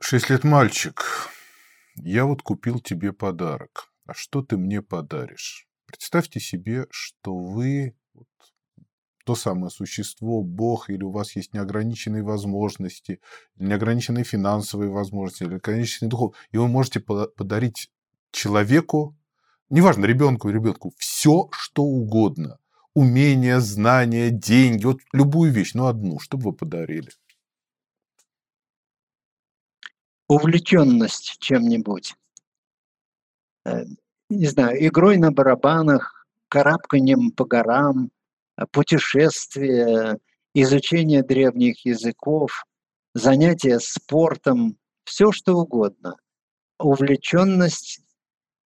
Шесть 0.00 0.30
лет 0.30 0.44
мальчик. 0.44 1.02
Я 1.96 2.26
вот 2.26 2.42
купил 2.42 2.80
тебе 2.80 3.12
подарок. 3.12 3.90
А 4.06 4.14
что 4.14 4.42
ты 4.42 4.56
мне 4.56 4.82
подаришь? 4.82 5.66
Представьте 5.86 6.40
себе, 6.40 6.86
что 6.90 7.34
вы 7.36 7.96
то 9.26 9.34
самое 9.34 9.70
существо, 9.70 10.42
Бог, 10.42 10.88
или 10.88 11.02
у 11.02 11.10
вас 11.10 11.36
есть 11.36 11.52
неограниченные 11.52 12.22
возможности, 12.22 13.20
неограниченные 13.56 14.24
финансовые 14.24 14.90
возможности, 14.90 15.42
или 15.42 15.54
неограниченный 15.54 16.08
духов, 16.08 16.36
и 16.52 16.58
вы 16.58 16.68
можете 16.68 17.00
подарить 17.00 17.90
человеку, 18.30 19.16
неважно, 19.68 20.06
ребенку 20.06 20.48
ребенку, 20.48 20.94
все, 20.96 21.48
что 21.50 21.82
угодно. 21.82 22.58
Умения, 22.94 23.58
знания, 23.60 24.30
деньги, 24.30 24.86
вот 24.86 25.00
любую 25.12 25.52
вещь, 25.52 25.74
но 25.74 25.88
одну, 25.88 26.18
чтобы 26.20 26.44
вы 26.44 26.52
подарили. 26.52 27.10
увлеченность 30.28 31.36
чем-нибудь. 31.38 32.14
Э, 33.64 33.84
не 34.28 34.46
знаю, 34.46 34.84
игрой 34.86 35.18
на 35.18 35.30
барабанах, 35.30 36.26
карабканием 36.48 37.30
по 37.30 37.44
горам, 37.44 38.10
путешествия, 38.72 40.18
изучение 40.54 41.22
древних 41.22 41.84
языков, 41.84 42.64
занятия 43.14 43.78
спортом, 43.78 44.78
все 45.04 45.32
что 45.32 45.54
угодно. 45.54 46.16
Увлеченность 46.78 48.00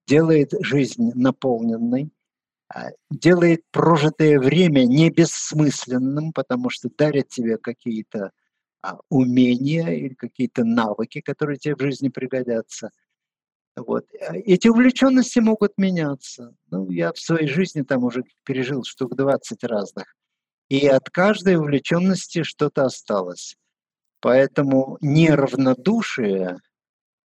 делает 0.07 0.53
жизнь 0.61 1.13
наполненной, 1.15 2.11
а, 2.73 2.91
делает 3.11 3.63
прожитое 3.73 4.39
время 4.39 4.85
не 4.85 5.11
бессмысленным, 5.11 6.33
потому 6.33 6.71
что 6.71 6.89
дарит 6.97 7.29
тебе 7.29 7.59
какие-то 7.59 8.31
а, 8.83 8.99
умения 9.09 9.89
или 9.91 10.15
какие-то 10.15 10.65
навыки, 10.65 11.21
которые 11.21 11.59
тебе 11.59 11.75
в 11.75 11.81
жизни 11.81 12.09
пригодятся. 12.09 12.91
Вот. 13.77 14.07
А 14.21 14.37
эти 14.37 14.69
увлеченности 14.69 15.39
могут 15.39 15.79
меняться. 15.79 16.55
Ну, 16.71 16.91
я 16.91 17.13
в 17.13 17.19
своей 17.19 17.47
жизни 17.47 17.83
там 17.83 18.05
уже 18.05 18.25
пережил 18.45 18.85
штук 18.85 19.17
20 19.17 19.65
разных. 19.65 20.15
И 20.69 20.87
от 20.87 21.11
каждой 21.11 21.57
увлеченности 21.57 22.43
что-то 22.43 22.85
осталось. 22.85 23.57
Поэтому 24.21 24.99
неравнодушие 25.01 26.59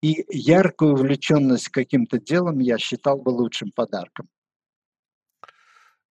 и 0.02 0.26
яркую 0.30 0.94
увлеченность 0.94 1.70
каким-то 1.70 2.20
делом 2.20 2.60
я 2.60 2.78
считал 2.78 3.18
бы 3.18 3.30
лучшим 3.30 3.72
подарком. 3.72 4.30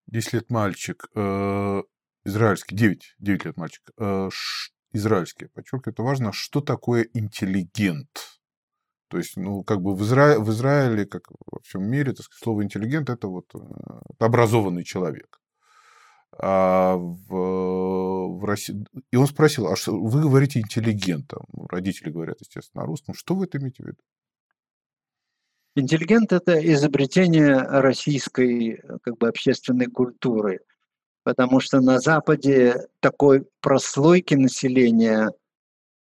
10 0.07 0.33
лет 0.33 0.51
мальчик, 0.51 1.09
э, 1.15 1.83
израильский, 2.25 2.75
9, 2.75 3.15
9 3.19 3.45
лет 3.45 3.57
мальчик, 3.57 3.83
э, 3.97 4.29
ш, 4.33 4.73
израильский, 4.93 5.47
подчеркиваю, 5.47 5.93
это 5.93 6.03
важно, 6.03 6.33
что 6.33 6.61
такое 6.61 7.09
интеллигент? 7.15 8.42
То 9.13 9.19
есть, 9.19 9.37
ну, 9.37 9.63
как 9.63 9.83
бы 9.83 9.95
в, 9.95 10.03
Изра... 10.05 10.41
в 10.41 10.49
Израиле, 10.49 11.05
как 11.05 11.25
во 11.45 11.61
всем 11.61 11.85
мире, 11.85 12.15
так 12.15 12.25
сказать, 12.25 12.43
слово 12.43 12.65
интеллигент 12.65 13.11
это 13.11 13.29
вот 13.29 13.45
э, 13.55 13.59
образованный 14.19 14.85
человек. 14.85 15.39
А 16.39 16.97
в, 16.97 18.39
в 18.39 18.45
России... 18.47 18.87
И 19.11 19.17
он 19.17 19.27
спросил, 19.27 19.67
а 19.67 19.77
что 19.77 20.01
вы 20.01 20.23
говорите 20.23 20.61
интеллигентом? 20.61 21.45
Родители 21.69 22.09
говорят, 22.09 22.41
естественно, 22.41 22.85
на 22.85 22.87
русском. 22.87 23.15
Что 23.15 23.35
вы 23.35 23.45
это 23.45 23.59
имеете 23.59 23.83
в 23.83 23.87
виду? 23.89 23.99
Интеллигент– 25.77 26.33
это 26.35 26.59
изобретение 26.73 27.59
российской 27.59 28.81
как 29.03 29.19
бы, 29.19 29.29
общественной 29.29 29.89
культуры, 29.89 30.61
потому 31.23 31.61
что 31.61 31.83
на 31.83 32.01
Западе 32.01 32.87
такой 33.01 33.47
прослойки 33.61 34.37
населения 34.37 35.29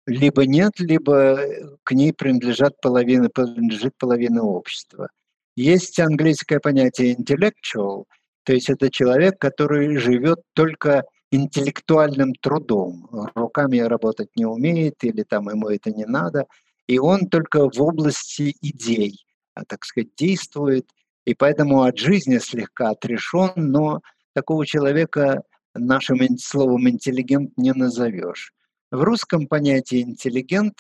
либо 0.09 0.47
нет, 0.47 0.81
либо 0.81 1.39
к 1.85 1.93
ней 1.93 2.13
принадлежат 2.13 2.81
половина, 2.81 3.29
принадлежит 3.29 3.95
половина 3.99 4.43
общества. 4.43 5.09
Есть 5.55 6.01
английское 6.01 6.61
понятие 6.61 7.15
intellectual, 7.15 8.05
то 8.45 8.55
есть 8.55 8.71
это 8.71 8.91
человек, 8.91 9.39
который 9.39 9.97
живет 9.99 10.39
только 10.55 11.05
интеллектуальным 11.31 12.33
трудом. 12.35 13.07
Руками 13.35 13.79
работать 13.79 14.31
не 14.37 14.47
умеет 14.47 15.05
или 15.05 15.23
там 15.23 15.51
ему 15.51 15.69
это 15.69 15.91
не 15.91 16.07
надо. 16.07 16.47
И 16.87 16.99
он 16.99 17.27
только 17.27 17.69
в 17.69 17.83
области 17.83 18.57
идей. 18.63 19.27
А, 19.55 19.65
так 19.67 19.85
сказать, 19.85 20.15
действует, 20.17 20.89
и 21.27 21.35
поэтому 21.35 21.83
от 21.83 21.99
жизни 21.99 22.39
слегка 22.39 22.91
отрешен, 22.91 23.53
но 23.57 24.01
такого 24.33 24.65
человека 24.65 25.43
нашим 25.75 26.19
словом 26.39 26.89
интеллигент 26.89 27.53
не 27.59 27.73
назовешь. 27.75 28.55
В 28.91 29.03
русском 29.03 29.47
понятии 29.47 30.01
интеллигент 30.01 30.75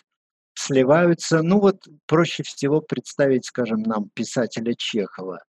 сливаются, 0.55 1.43
ну 1.43 1.61
вот 1.61 1.87
проще 2.07 2.43
всего 2.43 2.81
представить, 2.81 3.45
скажем, 3.45 3.83
нам 3.83 4.09
писателя 4.15 4.75
Чехова. 4.75 5.45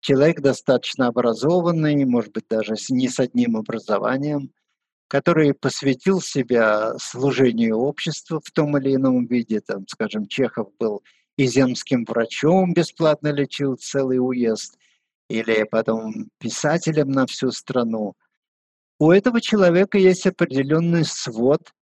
Человек 0.00 0.40
достаточно 0.40 1.08
образованный, 1.08 2.04
может 2.04 2.32
быть, 2.32 2.46
даже 2.48 2.74
не 2.88 3.08
с 3.08 3.20
одним 3.20 3.56
образованием, 3.56 4.52
который 5.08 5.54
посвятил 5.54 6.20
себя 6.20 6.94
служению 6.98 7.78
обществу 7.78 8.40
в 8.42 8.50
том 8.52 8.76
или 8.78 8.94
ином 8.94 9.26
виде. 9.26 9.60
Там, 9.60 9.86
скажем, 9.88 10.26
Чехов 10.26 10.68
был 10.78 11.02
и 11.36 11.46
земским 11.46 12.04
врачом 12.04 12.72
бесплатно 12.72 13.28
лечил 13.28 13.76
целый 13.76 14.18
уезд, 14.18 14.78
или 15.28 15.64
потом 15.64 16.30
писателем 16.38 17.10
на 17.10 17.26
всю 17.26 17.50
страну. 17.50 18.14
У 18.98 19.12
этого 19.12 19.40
человека 19.40 19.98
есть 19.98 20.26
определенный 20.26 21.04
свод 21.04 21.72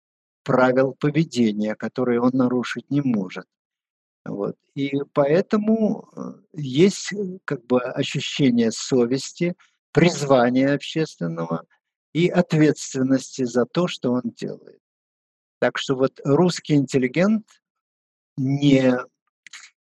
правил 0.46 0.94
поведения, 0.94 1.74
которые 1.74 2.20
он 2.20 2.30
нарушить 2.34 2.88
не 2.88 3.00
может. 3.00 3.46
Вот. 4.24 4.56
И 4.74 4.92
поэтому 5.12 6.08
э, 6.14 6.20
есть 6.52 7.12
как 7.44 7.66
бы 7.66 7.82
ощущение 7.82 8.70
совести, 8.70 9.56
призвания 9.90 10.72
общественного 10.72 11.64
и 12.12 12.28
ответственности 12.28 13.42
за 13.44 13.66
то, 13.66 13.88
что 13.88 14.12
он 14.12 14.22
делает. 14.24 14.78
Так 15.58 15.78
что 15.78 15.96
вот 15.96 16.20
русский 16.22 16.74
интеллигент 16.74 17.44
не 18.36 18.94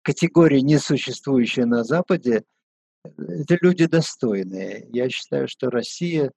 категория, 0.01 0.61
не 0.61 0.78
существующая 0.78 1.66
на 1.66 1.84
Западе, 1.84 2.45
это 3.03 3.57
люди 3.59 3.86
достойные. 3.86 4.88
Я 4.93 5.09
считаю, 5.09 5.49
что 5.49 5.70
Россия 5.70 6.32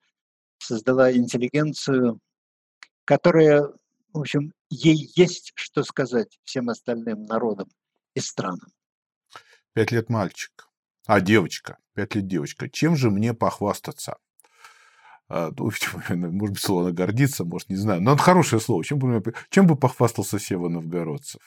создала 0.59 1.12
интеллигенцию, 1.12 2.18
которая, 3.05 3.68
в 4.17 4.21
общем, 4.21 4.53
ей 4.71 5.11
есть 5.14 5.53
что 5.55 5.83
сказать 5.85 6.39
всем 6.45 6.69
остальным 6.69 7.25
народам 7.25 7.69
и 8.14 8.21
странам. 8.21 8.73
Пять 9.73 9.93
лет 9.93 10.09
мальчик, 10.09 10.69
а 11.07 11.21
девочка, 11.21 11.79
пять 11.95 12.14
лет 12.14 12.27
девочка. 12.27 12.69
Чем 12.69 12.97
же 12.97 13.11
мне 13.11 13.35
похвастаться? 13.35 14.17
А, 15.29 15.51
ну, 15.57 15.71
может 16.09 16.55
быть, 16.55 16.62
слово 16.62 16.93
гордиться, 16.93 17.45
может, 17.45 17.69
не 17.69 17.77
знаю. 17.77 18.01
Но 18.01 18.14
это 18.14 18.23
хорошее 18.23 18.61
слово. 18.61 18.85
Чем 18.85 18.99
бы, 18.99 19.35
чем 19.51 19.67
бы 19.67 19.77
похвастался 19.77 20.39
Сева 20.39 20.69
Новгородцев? 20.69 21.41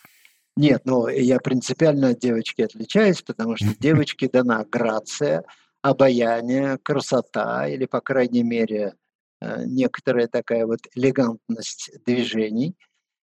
Нет, 0.55 0.81
ну 0.85 1.07
я 1.07 1.39
принципиально 1.39 2.09
от 2.09 2.19
девочки 2.19 2.61
отличаюсь, 2.61 3.21
потому 3.21 3.55
что 3.55 3.67
девочке 3.79 4.27
дана 4.27 4.65
грация, 4.69 5.43
обаяние, 5.81 6.77
красота 6.77 7.67
или, 7.67 7.85
по 7.85 8.01
крайней 8.01 8.43
мере, 8.43 8.95
некоторая 9.41 10.27
такая 10.27 10.65
вот 10.65 10.79
элегантность 10.95 11.91
движений. 12.05 12.75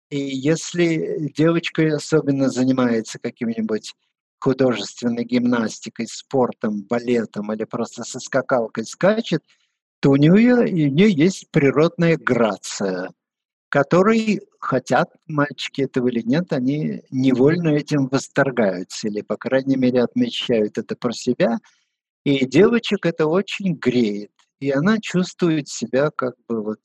И 0.10 0.18
если 0.18 1.32
девочка 1.36 1.96
особенно 1.96 2.50
занимается 2.50 3.20
каким-нибудь 3.20 3.94
художественной 4.40 5.26
гимнастикой, 5.26 6.08
спортом, 6.08 6.84
балетом 6.84 7.54
или 7.54 7.66
просто 7.66 8.04
со 8.04 8.20
скакалкой 8.20 8.86
скачет, 8.86 9.44
то 10.00 10.12
у 10.12 10.16
нее, 10.16 10.56
у 10.56 10.64
нее 10.64 11.12
есть 11.12 11.50
природная 11.52 12.18
грация– 12.18 13.12
который 13.70 14.42
хотят 14.60 15.10
мальчики 15.28 15.84
этого 15.84 16.08
или 16.10 16.22
нет, 16.22 16.52
они 16.52 17.04
невольно 17.12 17.70
этим 17.70 18.08
восторгаются 18.08 19.08
или, 19.08 19.22
по 19.22 19.38
крайней 19.38 19.78
мере, 19.78 20.04
отмечают 20.04 20.78
это 20.78 20.96
про 20.96 21.14
себя. 21.14 21.60
И 22.26 22.46
девочек 22.46 23.06
это 23.06 23.28
очень 23.28 23.76
греет. 23.76 24.32
И 24.60 24.72
она 24.72 25.00
чувствует 25.00 25.70
себя 25.70 26.12
как 26.12 26.36
бы 26.48 26.64
вот 26.64 26.82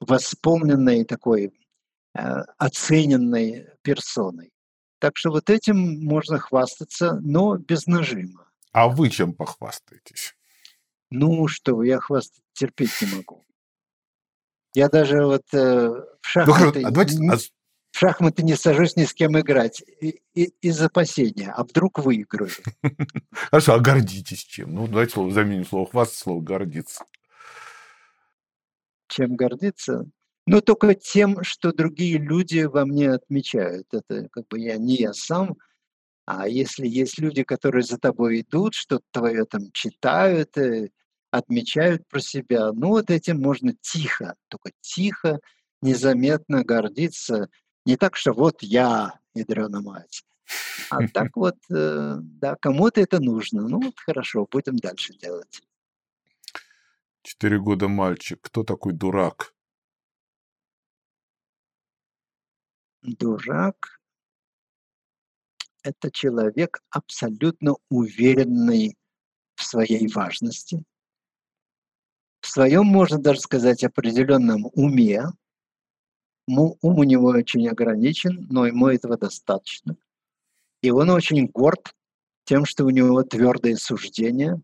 восполненной 0.00 1.04
такой 1.04 1.52
э, 2.14 2.20
оцененной 2.58 3.68
персоной. 3.82 4.52
Так 4.98 5.16
что 5.16 5.30
вот 5.30 5.48
этим 5.48 6.04
можно 6.04 6.38
хвастаться, 6.38 7.18
но 7.22 7.56
без 7.56 7.86
нажима. 7.86 8.46
А 8.72 8.88
вы 8.88 9.10
чем 9.10 9.32
похвастаетесь? 9.32 10.34
Ну 11.10 11.48
что, 11.48 11.82
я 11.82 11.98
хвастать 12.00 12.42
терпеть 12.52 13.00
не 13.00 13.16
могу. 13.16 13.44
Я 14.74 14.88
даже 14.88 15.24
вот 15.24 15.42
э, 15.52 15.88
в 15.88 16.26
шахматы... 16.26 16.80
Ну, 16.80 16.88
а 16.88 16.90
давайте... 16.90 17.16
в 17.16 17.50
шахматы 18.00 18.42
не 18.42 18.56
сажусь 18.56 18.96
ни 18.96 19.04
с 19.04 19.12
кем 19.12 19.38
играть 19.38 19.82
и, 20.00 20.22
и, 20.32 20.54
из 20.62 20.80
опасения, 20.80 21.52
а 21.54 21.64
вдруг 21.64 21.98
выиграю. 21.98 22.50
Хорошо, 23.30 23.74
а 23.74 23.78
гордитесь 23.78 24.44
чем? 24.44 24.74
Ну, 24.74 24.86
давайте 24.86 25.12
слово 25.12 25.30
заменим 25.32 25.66
слово 25.66 25.86
хвастать, 25.86 26.18
слово 26.18 26.40
гордиться. 26.40 27.04
Чем 29.08 29.36
гордиться? 29.36 30.06
Ну, 30.46 30.62
только 30.62 30.94
тем, 30.94 31.42
что 31.42 31.74
другие 31.74 32.16
люди 32.16 32.60
во 32.60 32.86
мне 32.86 33.10
отмечают. 33.10 33.88
Это 33.92 34.28
как 34.30 34.48
бы 34.48 34.58
я 34.58 34.78
не 34.78 34.94
я 34.94 35.12
сам, 35.12 35.58
а 36.24 36.48
если 36.48 36.86
есть 36.86 37.18
люди, 37.18 37.42
которые 37.42 37.82
за 37.82 37.98
тобой 37.98 38.40
идут, 38.40 38.74
что-то 38.74 39.04
твое 39.10 39.44
там 39.44 39.70
читают, 39.72 40.56
э, 40.56 40.88
отмечают 41.30 42.08
про 42.08 42.20
себя. 42.20 42.72
Ну, 42.72 42.88
вот 42.88 43.10
этим 43.10 43.42
можно 43.42 43.74
тихо, 43.82 44.36
только 44.48 44.70
тихо, 44.80 45.38
незаметно 45.82 46.64
гордиться. 46.64 47.50
Не 47.86 47.96
так, 47.96 48.16
что 48.16 48.32
вот 48.32 48.62
я, 48.62 49.18
ядрена 49.34 49.80
мать, 49.80 50.24
а 50.90 51.06
так 51.08 51.28
вот, 51.36 51.56
э, 51.70 52.16
да, 52.20 52.56
кому-то 52.56 53.00
это 53.00 53.20
нужно. 53.20 53.66
Ну, 53.68 53.80
вот 53.80 53.98
хорошо, 53.98 54.46
будем 54.50 54.76
дальше 54.76 55.14
делать. 55.14 55.62
Четыре 57.22 57.60
года 57.60 57.88
мальчик. 57.88 58.40
Кто 58.40 58.64
такой 58.64 58.92
дурак? 58.92 59.54
Дурак– 63.02 64.00
это 65.82 66.10
человек 66.10 66.82
абсолютно 66.90 67.76
уверенный 67.88 68.96
в 69.54 69.64
своей 69.64 70.06
важности, 70.08 70.84
в 72.40 72.46
своем, 72.46 72.86
можно 72.86 73.18
даже 73.18 73.40
сказать, 73.40 73.84
определенном 73.84 74.66
уме. 74.72 75.24
Ум 76.58 76.76
у 76.80 77.04
него 77.04 77.28
очень 77.28 77.68
ограничен, 77.68 78.46
но 78.50 78.66
ему 78.66 78.88
этого 78.88 79.16
достаточно. 79.16 79.96
И 80.82 80.90
он 80.90 81.10
очень 81.10 81.46
горд 81.46 81.94
тем, 82.44 82.64
что 82.64 82.84
у 82.84 82.90
него 82.90 83.22
твердые 83.22 83.76
суждения. 83.76 84.60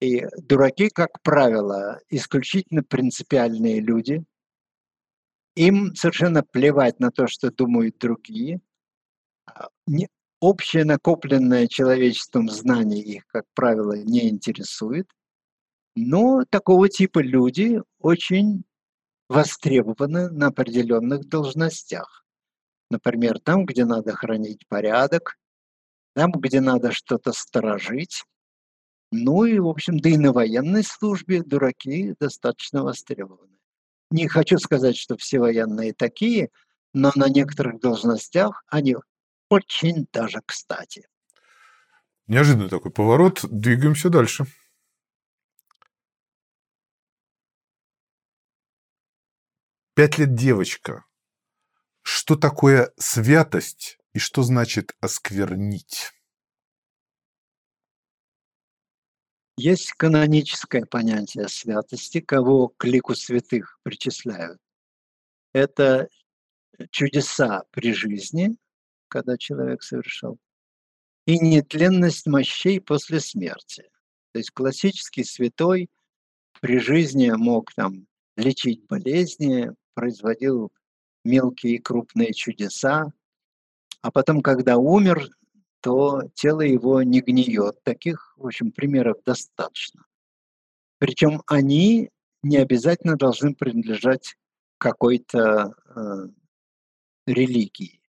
И 0.00 0.26
дураки, 0.36 0.90
как 0.90 1.22
правило, 1.22 2.00
исключительно 2.10 2.82
принципиальные 2.82 3.80
люди. 3.80 4.24
Им 5.56 5.94
совершенно 5.94 6.42
плевать 6.42 7.00
на 7.00 7.10
то, 7.10 7.26
что 7.26 7.50
думают 7.50 7.98
другие. 7.98 8.60
Общее 10.40 10.84
накопленное 10.84 11.68
человечеством 11.68 12.50
знание 12.50 13.02
их, 13.02 13.26
как 13.28 13.44
правило, 13.54 13.96
не 13.96 14.28
интересует. 14.28 15.08
Но 15.96 16.44
такого 16.50 16.88
типа 16.88 17.20
люди 17.20 17.80
очень 18.00 18.64
востребованы 19.28 20.30
на 20.30 20.48
определенных 20.48 21.28
должностях. 21.28 22.24
Например, 22.90 23.38
там, 23.40 23.64
где 23.64 23.84
надо 23.84 24.12
хранить 24.12 24.66
порядок, 24.68 25.36
там, 26.14 26.32
где 26.32 26.60
надо 26.60 26.92
что-то 26.92 27.32
сторожить. 27.32 28.24
Ну 29.10 29.44
и, 29.44 29.58
в 29.58 29.68
общем, 29.68 29.98
да 29.98 30.10
и 30.10 30.16
на 30.16 30.32
военной 30.32 30.84
службе 30.84 31.42
дураки 31.42 32.14
достаточно 32.18 32.82
востребованы. 32.82 33.58
Не 34.10 34.28
хочу 34.28 34.58
сказать, 34.58 34.96
что 34.96 35.16
все 35.16 35.38
военные 35.38 35.92
такие, 35.92 36.50
но 36.92 37.10
на 37.14 37.28
некоторых 37.28 37.80
должностях 37.80 38.64
они 38.68 38.96
очень 39.48 40.06
даже 40.12 40.40
кстати. 40.46 41.08
Неожиданный 42.26 42.68
такой 42.68 42.90
поворот. 42.90 43.40
Двигаемся 43.42 44.08
дальше. 44.08 44.46
Пять 49.96 50.18
лет 50.18 50.34
девочка. 50.34 51.04
Что 52.02 52.34
такое 52.34 52.92
святость 52.96 53.96
и 54.12 54.18
что 54.18 54.42
значит 54.42 54.96
осквернить? 54.98 56.10
Есть 59.56 59.92
каноническое 59.92 60.84
понятие 60.84 61.46
святости, 61.46 62.20
кого 62.20 62.70
к 62.70 62.84
лику 62.86 63.14
святых 63.14 63.78
причисляют. 63.84 64.58
Это 65.52 66.08
чудеса 66.90 67.62
при 67.70 67.94
жизни, 67.94 68.56
когда 69.06 69.38
человек 69.38 69.84
совершал, 69.84 70.38
и 71.24 71.38
нетленность 71.38 72.26
мощей 72.26 72.80
после 72.80 73.20
смерти. 73.20 73.88
То 74.32 74.38
есть 74.38 74.50
классический 74.50 75.22
святой 75.22 75.88
при 76.60 76.80
жизни 76.80 77.30
мог 77.30 77.72
там 77.74 78.08
лечить 78.36 78.84
болезни, 78.88 79.70
производил 79.94 80.72
мелкие 81.24 81.76
и 81.76 81.78
крупные 81.78 82.32
чудеса, 82.32 83.12
а 84.02 84.10
потом, 84.10 84.42
когда 84.42 84.76
умер, 84.76 85.28
то 85.80 86.22
тело 86.34 86.60
его 86.60 87.02
не 87.02 87.20
гниет. 87.20 87.82
Таких, 87.82 88.34
в 88.36 88.46
общем, 88.46 88.72
примеров 88.72 89.16
достаточно. 89.24 90.04
Причем 90.98 91.42
они 91.46 92.10
не 92.42 92.58
обязательно 92.58 93.16
должны 93.16 93.54
принадлежать 93.54 94.36
какой-то 94.78 95.74
э, 95.94 96.28
религии. 97.26 98.00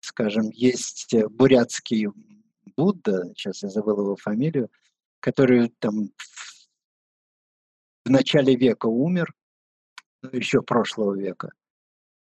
Скажем, 0.00 0.50
есть 0.50 1.14
бурятский 1.30 2.08
Будда, 2.76 3.32
сейчас 3.34 3.62
я 3.62 3.68
забыл 3.68 4.00
его 4.00 4.16
фамилию, 4.16 4.70
который 5.20 5.68
там 5.78 6.10
в 8.04 8.10
начале 8.10 8.56
века 8.56 8.86
умер, 8.86 9.34
еще 10.32 10.62
прошлого 10.62 11.14
века, 11.14 11.52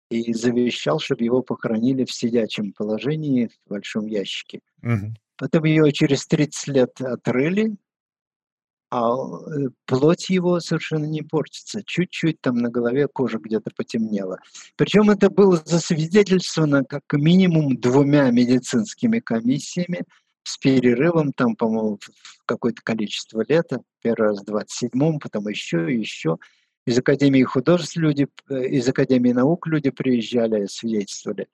и 0.10 0.34
завещал, 0.34 1.00
чтобы 1.00 1.24
его 1.24 1.42
похоронили 1.42 2.06
в 2.06 2.12
сидячем 2.12 2.74
положении 2.74 3.48
в 3.48 3.70
большом 3.70 4.08
ящике. 4.08 4.62
Угу. 4.82 5.14
Потом 5.38 5.64
ее 5.66 5.92
через 5.92 6.26
30 6.28 6.68
лет 6.68 7.02
отрыли, 7.02 7.78
а 8.92 9.14
э, 9.14 9.70
плоть 9.86 10.30
его 10.30 10.60
совершенно 10.60 11.06
не 11.06 11.22
портится. 11.22 11.84
Чуть-чуть 11.86 12.42
там 12.42 12.56
на 12.56 12.70
голове 12.70 13.08
кожа 13.08 13.38
где-то 13.38 13.70
потемнела. 13.76 14.40
Причем 14.76 15.12
это 15.12 15.30
было 15.30 15.62
засвидетельствовано 15.64 16.84
как 16.84 17.04
минимум 17.14 17.80
двумя 17.80 18.30
медицинскими 18.32 19.20
комиссиями 19.20 20.06
с 20.44 20.58
перерывом 20.58 21.34
там, 21.34 21.56
по-моему, 21.56 22.00
в 22.02 22.46
какое-то 22.46 22.82
количество 22.84 23.44
лет. 23.48 23.70
Первый 24.02 24.30
раз 24.30 24.42
в 24.42 24.50
27-м, 24.50 25.20
потом 25.20 25.48
еще 25.48 25.94
и 25.94 26.00
еще 26.00 26.38
из 26.90 26.98
Академии 26.98 27.44
художеств 27.44 27.98
люди, 27.98 28.28
э, 28.50 28.66
из 28.66 28.88
Академии 28.90 29.32
наук 29.32 29.68
люди 29.68 29.92
приезжали, 29.92 30.66
свидетельствовали. 30.66 31.48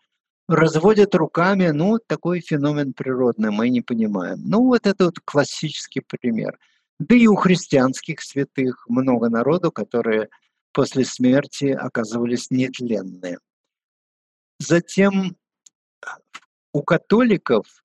Разводят 0.48 1.14
руками, 1.14 1.72
ну, 1.72 2.00
такой 2.00 2.40
феномен 2.40 2.94
природный, 2.94 3.52
мы 3.52 3.68
не 3.68 3.82
понимаем. 3.82 4.40
Ну, 4.46 4.64
вот 4.64 4.88
это 4.88 5.06
вот 5.06 5.20
классический 5.20 6.00
пример. 6.00 6.58
Да 7.00 7.16
и 7.16 7.28
у 7.28 7.36
христианских 7.36 8.22
святых 8.22 8.86
много 8.88 9.28
народу, 9.30 9.74
которые 9.74 10.30
после 10.72 11.04
смерти 11.04 11.66
оказывались 11.66 12.50
нетленные. 12.50 13.40
Затем 14.60 15.36
у 16.72 16.82
католиков 16.82 17.84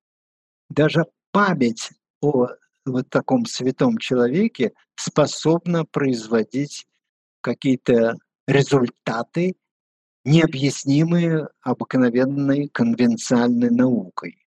даже 0.69 1.07
память 1.33 1.91
о 2.21 2.51
вот 2.85 3.09
таком 3.09 3.47
святом 3.47 3.99
человеке 3.99 4.73
способна 4.95 5.85
производить 5.85 6.87
какие-то 7.41 8.15
результаты, 8.47 9.57
необъяснимые 10.25 11.49
обыкновенной 11.63 12.69
конвенциальной 12.69 13.71
наукой. 13.71 14.47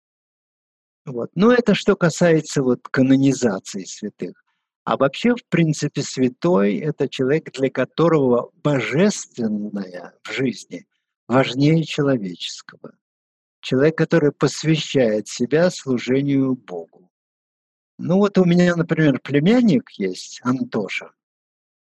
Вот. 1.06 1.30
Но 1.34 1.52
это 1.52 1.74
что 1.74 1.96
касается 1.96 2.62
вот 2.62 2.88
канонизации 2.88 3.84
святых. 3.84 4.44
А 4.84 4.96
вообще, 4.96 5.34
в 5.34 5.44
принципе, 5.48 6.02
святой– 6.02 6.76
это 6.78 7.08
человек, 7.08 7.52
для 7.52 7.70
которого 7.70 8.50
божественное 8.62 10.14
в 10.24 10.32
жизни 10.32 10.86
важнее 11.28 11.84
человеческого. 11.84 12.92
Человек, 13.60 13.96
который 13.96 14.32
посвящает 14.32 15.28
себя 15.28 15.70
служению 15.70 16.54
Богу. 16.54 17.10
Ну 17.98 18.16
вот 18.16 18.38
у 18.38 18.44
меня, 18.46 18.74
например, 18.74 19.20
племянник 19.20 19.90
есть, 19.92 20.40
Антоша. 20.42 21.12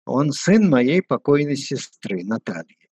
Он 0.05 0.31
сын 0.31 0.69
моей 0.69 1.01
покойной 1.01 1.55
сестры 1.55 2.23
Натальи. 2.23 2.89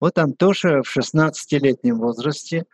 Вот 0.00 0.18
Антоша 0.18 0.82
в 0.82 0.96
16-летнем 0.96 1.98
возрасте 1.98 2.64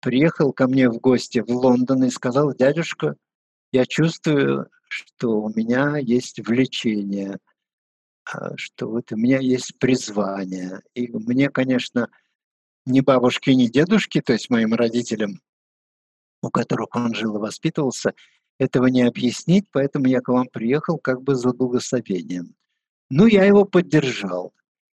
приехал 0.00 0.52
ко 0.52 0.68
мне 0.68 0.88
в 0.88 0.98
гости 0.98 1.40
в 1.40 1.50
Лондон 1.50 2.04
и 2.04 2.10
сказал, 2.10 2.54
дядюшка, 2.54 3.16
я 3.72 3.84
чувствую, 3.84 4.70
что 4.88 5.40
у 5.40 5.50
меня 5.50 5.96
есть 5.98 6.38
влечение, 6.38 7.38
а, 8.24 8.56
что 8.56 8.88
вот 8.88 9.10
у 9.12 9.16
меня 9.16 9.40
есть 9.40 9.78
призвание. 9.78 10.82
И 10.94 11.08
мне, 11.08 11.50
конечно, 11.50 12.08
ни 12.86 13.00
бабушки, 13.00 13.50
ни 13.50 13.66
дедушки, 13.66 14.20
то 14.20 14.32
есть 14.32 14.48
моим 14.48 14.74
родителям, 14.74 15.40
у 16.42 16.50
которых 16.50 16.94
он 16.94 17.14
жил 17.14 17.36
и 17.36 17.40
воспитывался, 17.40 18.14
этого 18.58 18.86
не 18.86 19.02
объяснить, 19.02 19.66
поэтому 19.72 20.06
я 20.06 20.20
к 20.20 20.28
вам 20.28 20.46
приехал 20.48 20.98
как 20.98 21.22
бы 21.22 21.34
за 21.34 21.52
благословением. 21.52 22.54
Ну, 23.10 23.26
я 23.26 23.44
его 23.44 23.64
поддержал. 23.64 24.52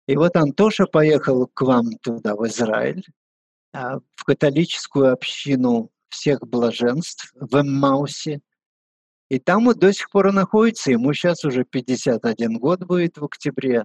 И 0.06 0.16
вот 0.16 0.36
Антоша 0.36 0.86
поехал 0.86 1.46
к 1.46 1.62
вам 1.62 1.92
туда, 2.02 2.34
в 2.34 2.44
Израиль, 2.48 3.04
а, 3.72 4.00
в 4.16 4.24
католическую 4.24 5.12
общину 5.12 5.90
всех 6.08 6.40
блаженств 6.40 7.32
в 7.36 7.54
Эммаусе. 7.54 8.40
И 9.28 9.38
там 9.38 9.66
вот 9.66 9.78
до 9.78 9.92
сих 9.92 10.10
пор 10.10 10.32
находится, 10.32 10.90
ему 10.90 11.12
сейчас 11.12 11.44
уже 11.44 11.64
51 11.64 12.58
год 12.58 12.82
будет 12.82 13.18
в 13.18 13.24
октябре. 13.24 13.84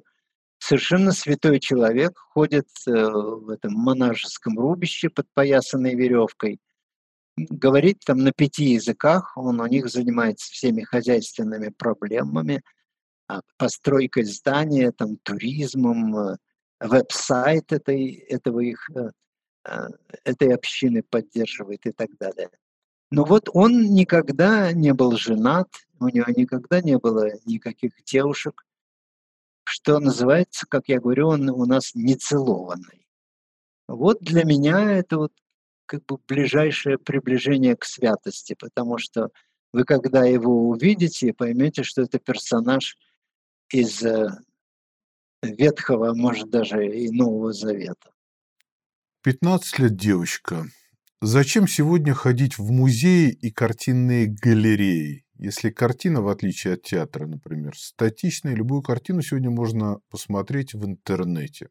Совершенно 0.57 1.11
святой 1.11 1.59
человек, 1.59 2.17
ходит 2.17 2.67
э, 2.87 2.91
в 2.91 3.49
этом 3.49 3.73
монашеском 3.73 4.57
рубище, 4.57 5.11
подпоясанной 5.11 5.93
веревкой. 5.93 6.59
Говорит 7.37 7.99
там 8.03 8.19
на 8.19 8.31
пяти 8.31 8.71
языках, 8.71 9.33
он 9.35 9.59
у 9.59 9.67
них 9.67 9.89
занимается 9.89 10.51
всеми 10.51 10.81
хозяйственными 10.81 11.69
проблемами– 11.69 12.63
постройкой 13.57 14.23
здания, 14.23 14.91
там, 14.91 15.17
туризмом, 15.17 16.17
э, 16.17 16.37
веб-сайт 16.79 17.71
этой, 17.71 18.11
этого 18.11 18.59
их, 18.59 18.89
э, 18.95 19.11
а, 19.63 19.87
этой 20.23 20.53
общины 20.53 21.03
поддерживает 21.03 21.85
и 21.85 21.91
так 21.91 22.09
далее. 22.17 22.49
Но 23.11 23.23
вот 23.23 23.49
он 23.53 23.93
никогда 23.93 24.71
не 24.73 24.93
был 24.93 25.15
женат, 25.17 25.69
у 25.99 26.07
него 26.07 26.27
никогда 26.35 26.81
не 26.81 26.97
было 26.97 27.31
никаких 27.45 28.03
девушек, 28.03 28.65
что 29.63 29.99
называется, 29.99 30.67
как 30.67 30.87
я 30.87 30.99
говорю, 30.99 31.29
он 31.29 31.49
у 31.49 31.65
нас 31.65 31.95
нецелованный. 31.95 33.07
Вот 33.87 34.19
для 34.21 34.43
меня 34.43 34.91
это 34.91 35.17
вот 35.17 35.33
как 35.85 36.05
бы 36.05 36.17
ближайшее 36.27 36.97
приближение 36.97 37.75
к 37.75 37.85
святости, 37.85 38.55
потому 38.59 38.97
что 38.97 39.29
вы, 39.73 39.83
когда 39.83 40.25
его 40.25 40.69
увидите, 40.69 41.33
поймете, 41.33 41.83
что 41.83 42.03
это 42.03 42.19
персонаж 42.19 42.97
из 43.75 44.03
э, 44.03 44.29
Ветхого, 45.41 46.13
может, 46.13 46.49
даже 46.49 46.87
и 46.87 47.09
Нового 47.11 47.51
Завета. 47.53 48.11
15 49.23 49.79
лет 49.79 49.95
девочка. 49.95 50.65
Зачем 51.21 51.67
сегодня 51.67 52.13
ходить 52.13 52.57
в 52.57 52.71
музеи 52.71 53.31
и 53.31 53.51
картинные 53.51 54.27
галереи? 54.27 55.25
Если 55.37 55.69
картина, 55.69 56.21
в 56.21 56.29
отличие 56.29 56.73
от 56.73 56.83
театра, 56.83 57.25
например, 57.25 57.75
статичная, 57.77 58.55
любую 58.55 58.81
картину 58.81 59.21
сегодня 59.21 59.49
можно 59.49 59.99
посмотреть 60.09 60.73
в 60.73 60.85
интернете. 60.85 61.69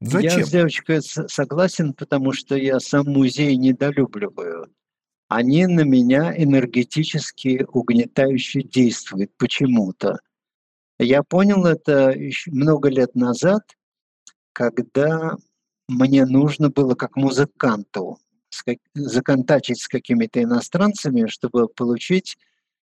Зачем? 0.00 0.38
Я 0.38 0.46
с 0.46 0.50
девочкой 0.50 1.02
согласен, 1.02 1.92
потому 1.92 2.32
что 2.32 2.56
я 2.56 2.80
сам 2.80 3.06
музей 3.06 3.56
недолюбливаю 3.56 4.72
они 5.34 5.66
на 5.66 5.80
меня 5.80 6.34
энергетически 6.36 7.66
угнетающе 7.72 8.62
действуют 8.62 9.30
почему-то. 9.38 10.18
Я 10.98 11.22
понял 11.22 11.64
это 11.64 12.10
еще 12.10 12.50
много 12.50 12.90
лет 12.90 13.14
назад, 13.14 13.62
когда 14.52 15.36
мне 15.88 16.26
нужно 16.26 16.68
было 16.68 16.94
как 16.94 17.16
музыканту 17.16 18.18
законтачить 18.94 19.80
с 19.80 19.88
какими-то 19.88 20.42
иностранцами, 20.42 21.26
чтобы 21.28 21.66
получить 21.66 22.36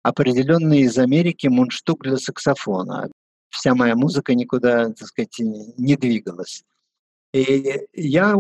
определенный 0.02 0.84
из 0.84 0.98
Америки 0.98 1.48
мундштук 1.48 2.04
для 2.04 2.16
саксофона. 2.16 3.12
Вся 3.50 3.76
моя 3.76 3.98
музыка 3.98 4.34
никуда, 4.34 4.94
так 4.94 5.08
сказать, 5.10 5.36
не 5.40 5.98
двигалась. 5.98 6.64
И 7.32 7.86
я, 7.94 8.36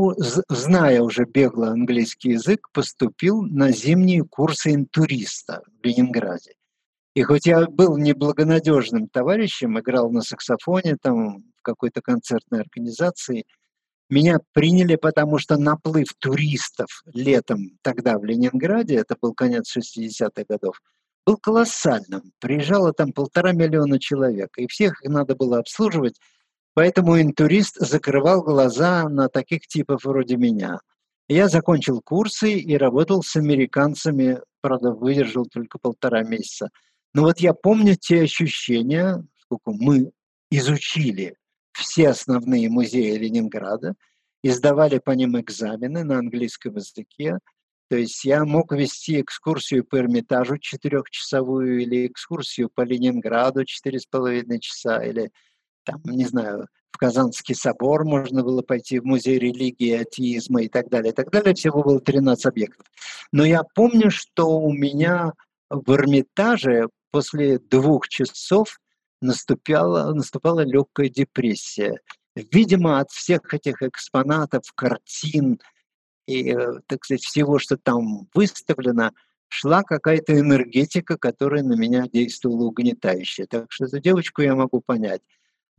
зная 0.49 1.01
уже 1.01 1.25
бегло 1.25 1.69
английский 1.69 2.31
язык, 2.31 2.69
поступил 2.73 3.43
на 3.43 3.71
зимние 3.71 4.23
курсы 4.23 4.73
интуриста 4.73 5.61
в 5.65 5.85
Ленинграде. 5.85 6.53
И 7.13 7.21
хоть 7.21 7.45
я 7.45 7.67
был 7.67 7.97
неблагонадежным 7.97 9.07
товарищем, 9.07 9.79
играл 9.79 10.09
на 10.09 10.21
саксофоне 10.21 10.95
там 10.99 11.43
в 11.59 11.61
какой-то 11.61 12.01
концертной 12.01 12.61
организации, 12.61 13.45
меня 14.09 14.39
приняли, 14.53 14.95
потому 14.95 15.37
что 15.37 15.57
наплыв 15.57 16.07
туристов 16.17 17.03
летом 17.13 17.77
тогда 17.83 18.17
в 18.17 18.25
Ленинграде, 18.25 18.95
это 18.95 19.15
был 19.21 19.35
конец 19.35 19.75
60-х 19.77 20.45
годов, 20.49 20.81
был 21.27 21.37
колоссальным. 21.37 22.31
Приезжало 22.39 22.91
там 22.91 23.13
полтора 23.13 23.51
миллиона 23.51 23.99
человек, 23.99 24.57
и 24.57 24.65
всех 24.67 25.03
их 25.03 25.11
надо 25.11 25.35
было 25.35 25.59
обслуживать 25.59 26.15
Поэтому 26.79 27.19
интурист 27.19 27.75
закрывал 27.77 28.41
глаза 28.41 29.09
на 29.09 29.27
таких 29.27 29.67
типов 29.67 30.05
вроде 30.05 30.37
меня. 30.37 30.79
Я 31.27 31.49
закончил 31.49 31.99
курсы 31.99 32.53
и 32.53 32.77
работал 32.77 33.21
с 33.21 33.35
американцами, 33.35 34.39
правда, 34.61 34.93
выдержал 34.93 35.45
только 35.45 35.77
полтора 35.77 36.23
месяца. 36.23 36.69
Но 37.13 37.23
вот 37.23 37.41
я 37.41 37.53
помню 37.53 37.97
те 37.99 38.21
ощущения, 38.21 39.21
сколько 39.41 39.71
мы 39.71 40.13
изучили 40.51 41.35
все 41.73 42.07
основные 42.11 42.69
музеи 42.69 43.17
Ленинграда, 43.17 43.95
и 44.41 44.49
сдавали 44.49 44.99
по 44.99 45.11
ним 45.11 45.37
экзамены 45.37 46.05
на 46.05 46.19
английском 46.19 46.77
языке. 46.77 47.39
То 47.89 47.97
есть 47.97 48.23
я 48.23 48.45
мог 48.45 48.71
вести 48.71 49.19
экскурсию 49.19 49.83
по 49.83 49.97
Эрмитажу 49.97 50.57
четырехчасовую 50.57 51.81
или 51.81 52.07
экскурсию 52.07 52.69
по 52.73 52.83
Ленинграду 52.83 53.65
четыре 53.65 53.99
с 53.99 54.05
половиной 54.05 54.61
часа 54.61 55.03
или 55.03 55.33
там, 55.83 56.01
не 56.05 56.25
знаю, 56.25 56.67
в 56.91 56.97
Казанский 56.97 57.55
собор 57.55 58.05
можно 58.05 58.43
было 58.43 58.61
пойти, 58.61 58.99
в 58.99 59.05
музей 59.05 59.39
религии, 59.39 59.93
атеизма 59.93 60.63
и 60.63 60.67
так 60.67 60.89
далее, 60.89 61.11
и 61.11 61.15
так 61.15 61.31
далее. 61.31 61.53
Всего 61.53 61.83
было 61.83 61.99
13 61.99 62.45
объектов. 62.45 62.85
Но 63.31 63.45
я 63.45 63.63
помню, 63.75 64.11
что 64.11 64.59
у 64.59 64.73
меня 64.73 65.33
в 65.69 65.91
Эрмитаже 65.93 66.87
после 67.11 67.59
двух 67.59 68.07
часов 68.07 68.79
наступала, 69.21 70.13
наступала 70.13 70.61
легкая 70.61 71.09
депрессия. 71.09 71.99
Видимо, 72.35 72.99
от 72.99 73.11
всех 73.11 73.53
этих 73.53 73.81
экспонатов, 73.81 74.63
картин 74.75 75.59
и, 76.27 76.51
э, 76.51 76.79
так 76.87 77.03
сказать, 77.03 77.23
всего, 77.23 77.59
что 77.59 77.77
там 77.77 78.27
выставлено, 78.33 79.11
шла 79.47 79.83
какая-то 79.83 80.39
энергетика, 80.39 81.17
которая 81.17 81.63
на 81.63 81.73
меня 81.73 82.07
действовала 82.07 82.65
угнетающе. 82.65 83.47
Так 83.47 83.65
что 83.69 83.85
эту 83.85 83.99
девочку 83.99 84.41
я 84.41 84.55
могу 84.55 84.79
понять. 84.79 85.21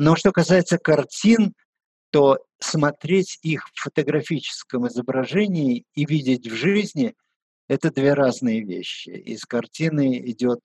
Но 0.00 0.16
что 0.16 0.32
касается 0.32 0.78
картин, 0.78 1.52
то 2.10 2.38
смотреть 2.58 3.38
их 3.42 3.66
в 3.74 3.82
фотографическом 3.82 4.88
изображении 4.88 5.84
и 5.94 6.06
видеть 6.06 6.50
в 6.50 6.54
жизни– 6.54 7.14
это 7.68 7.90
две 7.90 8.14
разные 8.14 8.64
вещи. 8.64 9.10
Из 9.10 9.44
картины 9.44 10.18
идет 10.30 10.60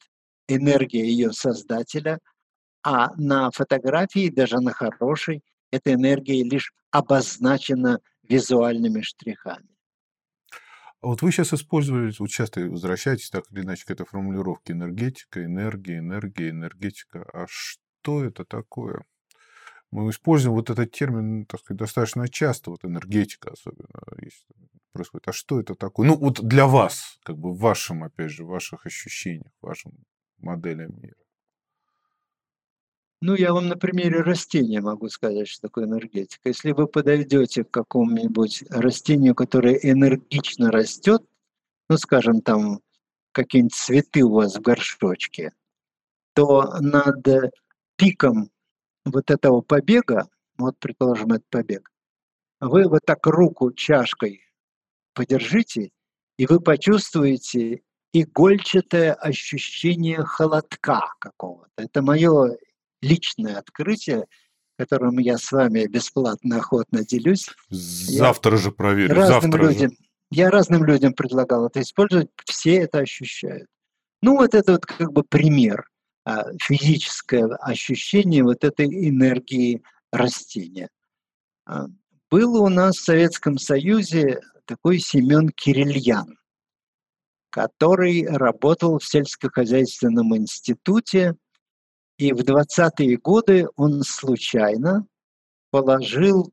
энергия 0.48 1.04
ее 1.06 1.34
создателя, 1.34 2.20
а 2.82 3.14
на 3.18 3.52
фотографии, 3.52 4.30
даже 4.30 4.62
на 4.62 4.72
хорошей, 4.72 5.42
эта 5.70 5.94
энергия 5.94 6.42
лишь 6.42 6.72
обозначена 6.92 8.00
визуальными 8.24 9.02
штрихами. 9.02 9.68
А 11.02 11.08
вот 11.08 11.22
вы 11.22 11.34
сейчас 11.34 11.54
используете, 11.54 12.16
вот 12.20 12.30
часто 12.30 12.62
возвращаетесь 12.62 13.32
так 13.32 13.44
или 13.52 13.64
иначе 13.64 13.84
к 13.84 13.92
этой 13.92 14.06
формулировке 14.06 14.72
энергетика, 14.72 15.44
энергия, 15.44 15.98
энергия, 15.98 16.52
энергетика. 16.52 17.26
А 17.34 17.46
что 17.50 18.24
это 18.24 18.46
такое? 18.46 19.04
Мы 20.04 20.12
используем 20.12 20.56
вот 20.56 20.70
этот 20.70 20.92
термин, 20.92 21.46
так 21.46 21.62
сказать, 21.62 21.80
достаточно 21.80 22.28
часто, 22.28 22.72
вот 22.72 22.84
энергетика 22.84 23.52
особенно 23.52 23.88
если 24.22 24.46
происходит. 24.92 25.28
А 25.28 25.34
что 25.34 25.60
это 25.60 25.76
такое? 25.76 26.08
Ну, 26.08 26.16
вот 26.16 26.42
для 26.42 26.68
вас, 26.68 27.18
как 27.24 27.38
бы 27.38 27.54
в 27.54 27.60
вашем, 27.60 28.04
опять 28.04 28.32
же, 28.32 28.44
ваших 28.44 28.86
ощущениях, 28.86 29.52
вашем 29.62 29.94
модели 30.38 30.88
мира. 30.88 31.16
Ну, 33.22 33.36
я 33.36 33.54
вам 33.54 33.70
на 33.70 33.78
примере 33.78 34.22
растения 34.22 34.82
могу 34.82 35.08
сказать, 35.10 35.48
что 35.48 35.64
такое 35.64 35.86
энергетика. 35.86 36.50
Если 36.50 36.74
вы 36.74 36.88
подойдете 36.88 37.64
к 37.64 37.72
какому-нибудь 37.72 38.66
растению, 38.70 39.34
которое 39.34 39.76
энергично 39.76 40.72
растет, 40.72 41.24
ну, 41.90 41.98
скажем, 41.98 42.42
там 42.42 42.82
какие-нибудь 43.32 43.74
цветы 43.74 44.24
у 44.24 44.34
вас 44.34 44.56
в 44.56 44.62
горшочке, 44.62 45.54
то 46.34 46.78
над 46.82 47.26
пиком 47.96 48.52
вот 49.06 49.32
этого 49.32 49.62
побега, 49.62 50.28
вот, 50.58 50.78
предположим, 50.80 51.34
этот 51.34 51.48
побег, 51.50 51.92
вы 52.60 52.88
вот 52.88 53.02
так 53.06 53.26
руку 53.28 53.72
чашкой 53.72 54.42
подержите, 55.14 55.92
и 56.38 56.46
вы 56.46 56.60
почувствуете 56.60 57.82
игольчатое 58.14 59.14
ощущение 59.14 60.24
холодка 60.24 61.14
какого-то. 61.20 61.72
Это 61.78 62.02
мое 62.02 62.58
личное 63.02 63.58
открытие, 63.58 64.26
которым 64.78 65.18
я 65.20 65.38
с 65.38 65.52
вами 65.52 65.86
бесплатно, 65.88 66.58
охотно 66.58 67.04
делюсь. 67.06 67.50
Завтра 67.70 68.54
я 68.54 68.58
же 68.58 68.72
проверю. 68.72 69.16
Разным 69.16 69.42
Завтра 69.42 69.68
людям, 69.68 69.92
же. 69.92 69.98
Я 70.32 70.50
разным 70.50 70.86
людям 70.86 71.14
предлагал 71.14 71.68
это 71.68 71.82
использовать, 71.82 72.30
все 72.46 72.76
это 72.78 73.00
ощущают. 73.00 73.68
Ну, 74.22 74.38
вот 74.38 74.54
это 74.54 74.74
вот 74.74 74.86
как 74.86 75.12
бы 75.12 75.24
пример. 75.24 75.88
А, 76.26 76.46
физическое 76.60 77.46
ощущение 77.62 78.44
вот 78.44 78.64
этой 78.64 78.88
энергии 78.88 79.84
растения. 80.12 80.90
А, 81.66 81.86
был 82.32 82.56
у 82.64 82.68
нас 82.68 82.98
в 82.98 83.04
Советском 83.04 83.60
Союзе 83.60 84.42
такой 84.66 84.98
Семен 84.98 85.50
Кирильян, 85.50 86.40
который 87.52 88.26
работал 88.26 88.98
в 88.98 89.06
сельскохозяйственном 89.06 90.36
институте, 90.36 91.36
и 92.18 92.34
в 92.34 92.40
20-е 92.40 93.18
годы 93.18 93.68
он 93.76 94.02
случайно 94.02 95.06
положил 95.70 96.52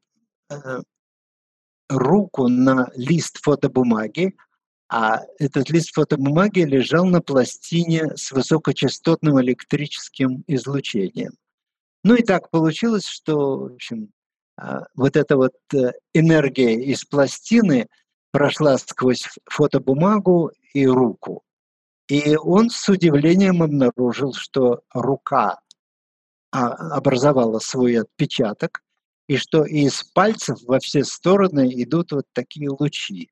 э, 0.50 0.82
руку 1.88 2.48
на 2.48 2.90
лист 2.94 3.38
фотобумаги, 3.42 4.34
а 4.94 5.22
этот 5.38 5.70
лист 5.70 5.94
фотобумаги 5.94 6.60
лежал 6.60 7.06
на 7.06 7.22
пластине 7.22 8.14
с 8.14 8.30
высокочастотным 8.30 9.40
электрическим 9.40 10.44
излучением. 10.46 11.32
Ну 12.04 12.14
и 12.14 12.22
так 12.22 12.50
получилось, 12.50 13.06
что, 13.06 13.56
в 13.56 13.64
общем, 13.72 14.10
а, 14.58 14.82
вот 14.94 15.16
эта 15.16 15.38
вот 15.38 15.54
э, 15.72 15.92
энергия 16.12 16.74
из 16.74 17.06
пластины 17.06 17.88
прошла 18.32 18.76
сквозь 18.76 19.28
фотобумагу 19.46 20.50
и 20.74 20.86
руку. 20.86 21.42
И 22.08 22.36
он 22.36 22.68
с 22.68 22.86
удивлением 22.90 23.62
обнаружил, 23.62 24.34
что 24.34 24.82
рука 24.92 25.60
а, 26.50 26.68
образовала 26.94 27.60
свой 27.60 27.98
отпечаток, 27.98 28.82
и 29.26 29.38
что 29.38 29.64
из 29.64 30.04
пальцев 30.04 30.58
во 30.66 30.80
все 30.80 31.02
стороны 31.02 31.72
идут 31.82 32.12
вот 32.12 32.26
такие 32.34 32.68
лучи. 32.68 33.30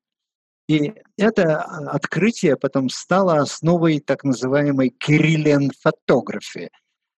И 0.67 0.93
это 1.17 1.61
а, 1.61 1.91
открытие 1.91 2.55
потом 2.55 2.89
стало 2.89 3.39
основой 3.39 3.99
так 3.99 4.23
называемой 4.23 4.89
Кириллиан 4.89 5.71
фотографии, 5.79 6.69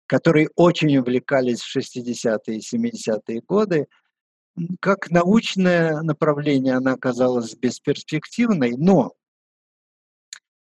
которой 0.07 0.49
очень 0.55 0.97
увлекались 0.97 1.61
в 1.61 1.77
60-е 1.77 2.57
и 2.57 2.59
70-е 2.59 3.41
годы. 3.41 3.87
как 4.79 5.09
научное 5.09 6.01
направление 6.01 6.75
она 6.75 6.93
оказалась 6.93 7.55
бесперспективной, 7.55 8.75
но 8.77 9.13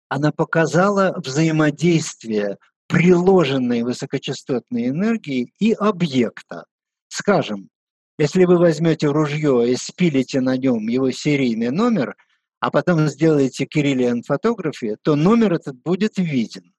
она 0.08 0.32
показала 0.32 1.14
взаимодействие 1.24 2.58
приложенной 2.86 3.82
высокочастотной 3.82 4.88
энергии 4.88 5.52
и 5.58 5.72
объекта. 5.72 6.66
Скажем, 7.08 7.70
если 8.18 8.44
вы 8.44 8.58
возьмете 8.58 9.06
ружье 9.06 9.72
и 9.72 9.76
спилите 9.76 10.42
на 10.42 10.58
нем 10.58 10.86
его 10.88 11.10
серийный 11.10 11.70
номер, 11.70 12.14
а 12.62 12.70
потом 12.70 13.08
сделаете 13.08 13.66
Кириллиан 13.66 14.22
фотографии, 14.22 14.96
то 15.02 15.16
номер 15.16 15.54
этот 15.54 15.74
будет 15.82 16.16
виден. 16.16 16.72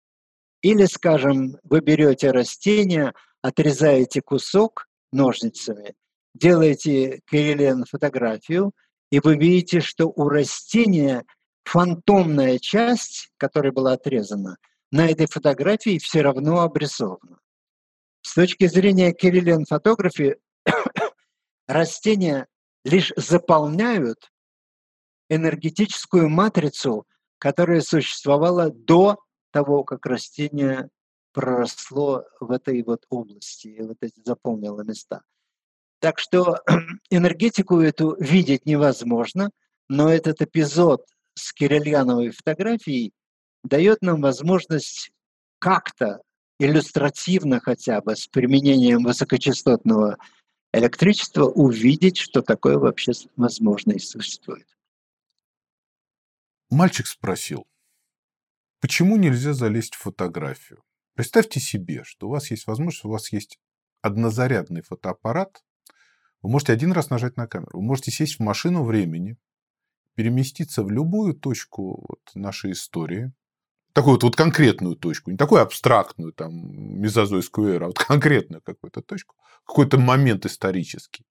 Или, 0.61 0.85
скажем, 0.85 1.57
вы 1.63 1.81
берете 1.81 2.31
растение, 2.31 3.13
отрезаете 3.41 4.21
кусок 4.21 4.87
ножницами, 5.11 5.93
делаете 6.33 7.19
Кириллиан 7.29 7.83
фотографию, 7.83 8.71
и 9.11 9.19
вы 9.19 9.35
видите, 9.35 9.81
что 9.81 10.05
у 10.05 10.29
растения 10.29 11.25
фантомная 11.65 12.59
часть, 12.59 13.33
которая 13.35 13.73
была 13.73 13.91
отрезана, 13.91 14.55
на 14.89 15.05
этой 15.09 15.27
фотографии 15.27 15.99
все 15.99 16.21
равно 16.21 16.61
обрисована. 16.61 17.39
С 18.21 18.35
точки 18.35 18.67
зрения 18.67 19.11
Кириллиан 19.11 19.65
фотографии, 19.65 20.37
растения 21.67 22.47
лишь 22.85 23.11
заполняют 23.17 24.29
энергетическую 25.33 26.29
матрицу, 26.29 27.05
которая 27.37 27.81
существовала 27.81 28.69
до 28.71 29.17
того, 29.51 29.83
как 29.83 30.05
растение 30.05 30.89
проросло 31.33 32.25
в 32.39 32.51
этой 32.51 32.83
вот 32.83 33.05
области, 33.09 33.77
вот 33.81 33.97
эти 34.01 34.21
заполнило 34.23 34.81
места. 34.81 35.21
Так 35.99 36.19
что 36.19 36.59
энергетику 37.09 37.79
эту 37.79 38.15
видеть 38.19 38.65
невозможно, 38.65 39.51
но 39.89 40.09
этот 40.09 40.41
эпизод 40.41 41.05
с 41.35 41.53
Кирильяновой 41.53 42.31
фотографией 42.31 43.13
дает 43.63 44.01
нам 44.01 44.21
возможность 44.21 45.11
как-то 45.59 46.21
иллюстративно 46.59 47.59
хотя 47.59 48.01
бы 48.01 48.15
с 48.15 48.27
применением 48.27 49.03
высокочастотного 49.03 50.17
электричества 50.73 51.45
увидеть, 51.45 52.17
что 52.17 52.41
такое 52.41 52.77
вообще 52.77 53.13
возможно 53.35 53.93
и 53.93 53.99
существует. 53.99 54.67
Мальчик 56.73 57.05
спросил, 57.05 57.67
почему 58.81 59.15
нельзя 59.15 59.53
залезть 59.53 59.93
в 59.93 59.99
фотографию? 59.99 60.81
Представьте 61.13 61.59
себе, 61.59 62.03
что 62.03 62.27
у 62.27 62.31
вас 62.31 62.49
есть 62.49 62.65
возможность, 62.65 63.05
у 63.05 63.09
вас 63.09 63.31
есть 63.31 63.59
однозарядный 64.01 64.81
фотоаппарат, 64.81 65.63
вы 66.41 66.49
можете 66.49 66.73
один 66.73 66.91
раз 66.91 67.11
нажать 67.11 67.37
на 67.37 67.45
камеру, 67.45 67.69
вы 67.73 67.83
можете 67.83 68.09
сесть 68.09 68.37
в 68.37 68.39
машину 68.39 68.83
времени, 68.83 69.37
переместиться 70.15 70.81
в 70.81 70.89
любую 70.89 71.35
точку 71.35 72.07
вот 72.09 72.21
нашей 72.33 72.71
истории, 72.71 73.31
такую 73.93 74.13
вот, 74.13 74.23
вот 74.23 74.35
конкретную 74.35 74.95
точку, 74.95 75.29
не 75.29 75.37
такую 75.37 75.61
абстрактную, 75.61 76.33
там, 76.33 76.55
мезозойскую 76.99 77.75
эру, 77.75 77.85
а 77.85 77.87
вот 77.89 77.99
конкретную 77.99 78.63
какую-то 78.63 79.03
точку, 79.03 79.35
какой-то 79.63 79.99
момент 79.99 80.47
исторический 80.47 81.27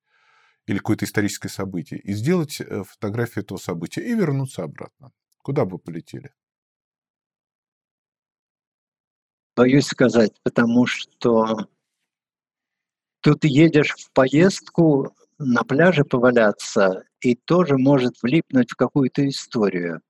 или 0.67 0.79
какое-то 0.79 1.05
историческое 1.05 1.49
событие, 1.49 1.99
и 1.99 2.13
сделать 2.13 2.61
э, 2.61 2.85
фотографию 2.85 3.43
этого 3.43 3.59
события 3.59 4.03
и 4.03 4.15
вернуться 4.15 4.63
обратно. 4.63 5.11
Куда 5.43 5.65
бы 5.65 5.79
полетели? 5.79 6.33
Боюсь 9.57 9.87
сказать, 9.87 10.33
потому 10.43 10.87
что 10.87 11.69
тут 13.21 13.45
едешь 13.45 13.95
в 13.99 14.11
поездку 14.13 15.15
на 15.39 15.63
пляже 15.65 16.05
поваляться 16.05 17.05
и 17.21 17.35
тоже 17.35 17.77
может 17.77 18.15
влипнуть 18.23 18.71
в 18.71 18.77
какую-то 18.77 19.29
историю. 19.29 20.01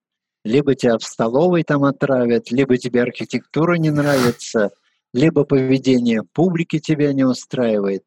Либо 0.44 0.74
тебя 0.74 0.98
в 0.98 1.04
столовой 1.04 1.62
там 1.64 1.84
отравят, 1.84 2.50
либо 2.50 2.76
тебе 2.76 3.02
архитектура 3.02 3.74
не 3.74 3.90
нравится, 3.90 4.70
либо 5.12 5.44
поведение 5.44 6.22
публики 6.32 6.78
тебя 6.78 7.12
не 7.12 7.24
устраивает. 7.24 8.04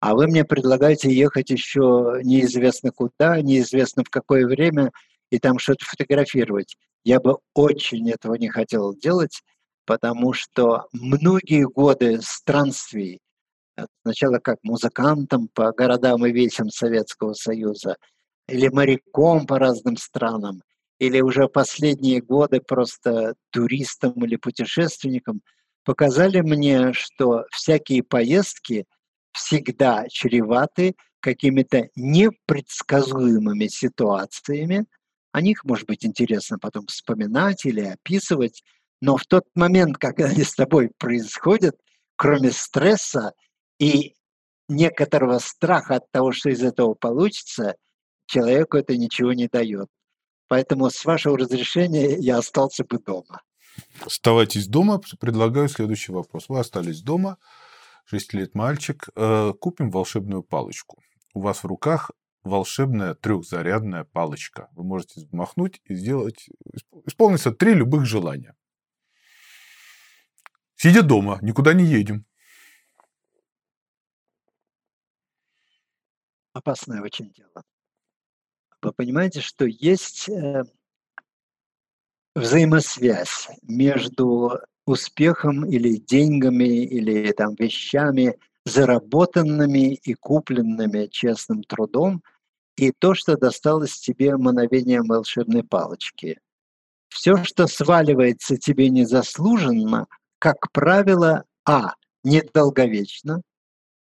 А 0.00 0.14
вы 0.14 0.26
мне 0.26 0.44
предлагаете 0.44 1.12
ехать 1.12 1.50
еще 1.50 2.20
неизвестно 2.22 2.92
куда, 2.92 3.40
неизвестно 3.40 4.04
в 4.04 4.10
какое 4.10 4.46
время, 4.46 4.92
и 5.30 5.38
там 5.38 5.58
что-то 5.58 5.84
фотографировать. 5.84 6.76
Я 7.04 7.20
бы 7.20 7.38
очень 7.54 8.10
этого 8.10 8.34
не 8.34 8.48
хотел 8.48 8.94
делать, 8.94 9.42
потому 9.86 10.32
что 10.32 10.86
многие 10.92 11.64
годы 11.64 12.20
странствий, 12.22 13.20
э, 13.76 13.86
сначала 14.02 14.38
как 14.38 14.58
музыкантом 14.62 15.48
по 15.54 15.72
городам 15.72 16.26
и 16.26 16.32
весям 16.32 16.70
Советского 16.70 17.34
Союза, 17.34 17.96
или 18.48 18.68
моряком 18.68 19.46
по 19.46 19.58
разным 19.58 19.96
странам, 19.96 20.62
или 20.98 21.20
уже 21.20 21.48
последние 21.48 22.20
годы 22.20 22.60
просто 22.60 23.34
туристом 23.50 24.12
или 24.24 24.36
путешественником, 24.36 25.42
показали 25.84 26.40
мне, 26.40 26.92
что 26.92 27.44
всякие 27.50 28.02
поездки 28.02 28.84
всегда 29.32 30.06
чреваты 30.08 30.96
какими-то 31.20 31.88
непредсказуемыми 31.96 33.68
ситуациями. 33.68 34.86
О 35.38 35.40
них, 35.40 35.62
может 35.62 35.86
быть, 35.86 36.04
интересно 36.04 36.58
потом 36.58 36.86
вспоминать 36.86 37.64
или 37.64 37.82
описывать, 37.82 38.64
но 39.00 39.16
в 39.16 39.24
тот 39.24 39.44
момент, 39.54 39.96
когда 39.96 40.24
они 40.24 40.42
с 40.42 40.52
тобой 40.52 40.90
происходят, 40.98 41.76
кроме 42.16 42.50
стресса 42.50 43.34
и 43.78 44.16
некоторого 44.68 45.38
страха 45.38 45.94
от 45.94 46.10
того, 46.10 46.32
что 46.32 46.50
из 46.50 46.60
этого 46.64 46.94
получится, 46.94 47.76
человеку 48.26 48.78
это 48.78 48.96
ничего 48.96 49.32
не 49.32 49.46
дает. 49.46 49.86
Поэтому 50.48 50.90
с 50.90 51.04
вашего 51.04 51.38
разрешения 51.38 52.16
я 52.18 52.38
остался 52.38 52.82
бы 52.82 52.98
дома. 52.98 53.40
Оставайтесь 54.04 54.66
дома. 54.66 55.00
Предлагаю 55.20 55.68
следующий 55.68 56.10
вопрос. 56.10 56.46
Вы 56.48 56.58
остались 56.58 57.00
дома, 57.00 57.38
6 58.06 58.34
лет 58.34 58.56
мальчик. 58.56 59.08
Э, 59.14 59.52
купим 59.52 59.92
волшебную 59.92 60.42
палочку. 60.42 61.00
У 61.32 61.42
вас 61.42 61.62
в 61.62 61.66
руках 61.68 62.10
волшебная 62.48 63.14
трехзарядная 63.14 64.04
палочка. 64.04 64.68
Вы 64.72 64.84
можете 64.84 65.28
махнуть 65.32 65.80
и 65.84 65.94
сделать, 65.94 66.48
исполнится 67.06 67.52
три 67.52 67.74
любых 67.74 68.06
желания. 68.06 68.54
Сидя 70.76 71.02
дома, 71.02 71.38
никуда 71.42 71.74
не 71.74 71.84
едем. 71.84 72.24
Опасное 76.52 77.02
очень 77.02 77.30
дело. 77.32 77.62
Вы 78.82 78.92
понимаете, 78.92 79.40
что 79.40 79.64
есть 79.64 80.28
э, 80.28 80.64
взаимосвязь 82.34 83.48
между 83.62 84.60
успехом 84.86 85.64
или 85.66 85.96
деньгами, 85.96 86.84
или 86.84 87.32
там 87.32 87.54
вещами, 87.56 88.38
заработанными 88.64 89.94
и 89.94 90.14
купленными 90.14 91.06
честным 91.06 91.62
трудом, 91.62 92.22
и 92.78 92.92
то, 92.92 93.14
что 93.14 93.36
досталось 93.36 93.98
тебе 93.98 94.36
мановением 94.36 95.04
волшебной 95.08 95.64
палочки. 95.64 96.38
Все, 97.08 97.42
что 97.42 97.66
сваливается 97.66 98.56
тебе 98.56 98.88
незаслуженно, 98.88 100.06
как 100.38 100.70
правило, 100.72 101.44
а. 101.66 101.94
недолговечно, 102.22 103.42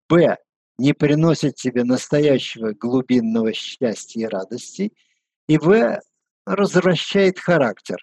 б. 0.09 0.38
не 0.78 0.93
приносит 0.93 1.55
тебе 1.55 1.86
настоящего 1.86 2.73
глубинного 2.73 3.53
счастья 3.53 4.21
и 4.21 4.26
радости, 4.26 4.91
и 5.47 5.57
в. 5.57 6.01
развращает 6.45 7.39
характер. 7.39 7.97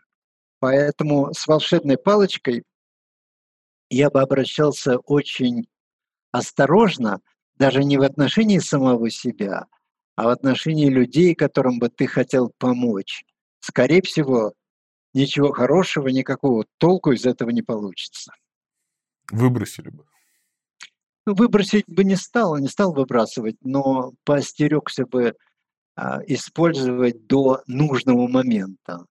Поэтому 0.58 1.34
с 1.34 1.46
волшебной 1.46 1.98
палочкой 1.98 2.64
я 3.90 4.08
бы 4.08 4.22
обращался 4.22 4.96
очень 4.98 5.66
осторожно, 6.30 7.20
даже 7.56 7.84
не 7.84 7.98
в 7.98 8.02
отношении 8.02 8.58
самого 8.58 9.10
себя, 9.10 9.66
а 10.16 10.24
в 10.24 10.28
отношении 10.28 10.88
людей, 10.88 11.34
которым 11.34 11.78
бы 11.78 11.88
ты 11.88 12.06
хотел 12.06 12.52
помочь. 12.58 13.24
Скорее 13.60 14.02
всего, 14.02 14.52
ничего 15.14 15.52
хорошего, 15.52 16.08
никакого 16.08 16.66
толку 16.78 17.12
из 17.12 17.24
этого 17.24 17.50
не 17.50 17.62
получится. 17.62 18.32
Выбросили 19.30 19.90
бы. 19.90 20.04
Ну, 21.24 21.34
выбросить 21.34 21.84
бы 21.86 22.04
не 22.04 22.16
стал, 22.16 22.58
не 22.58 22.68
стал 22.68 22.92
выбрасывать, 22.92 23.56
но 23.60 24.12
поостерегся 24.24 25.06
бы 25.06 25.36
а, 25.94 26.20
использовать 26.26 27.26
до 27.26 27.62
нужного 27.66 28.26
момента. 28.26 29.06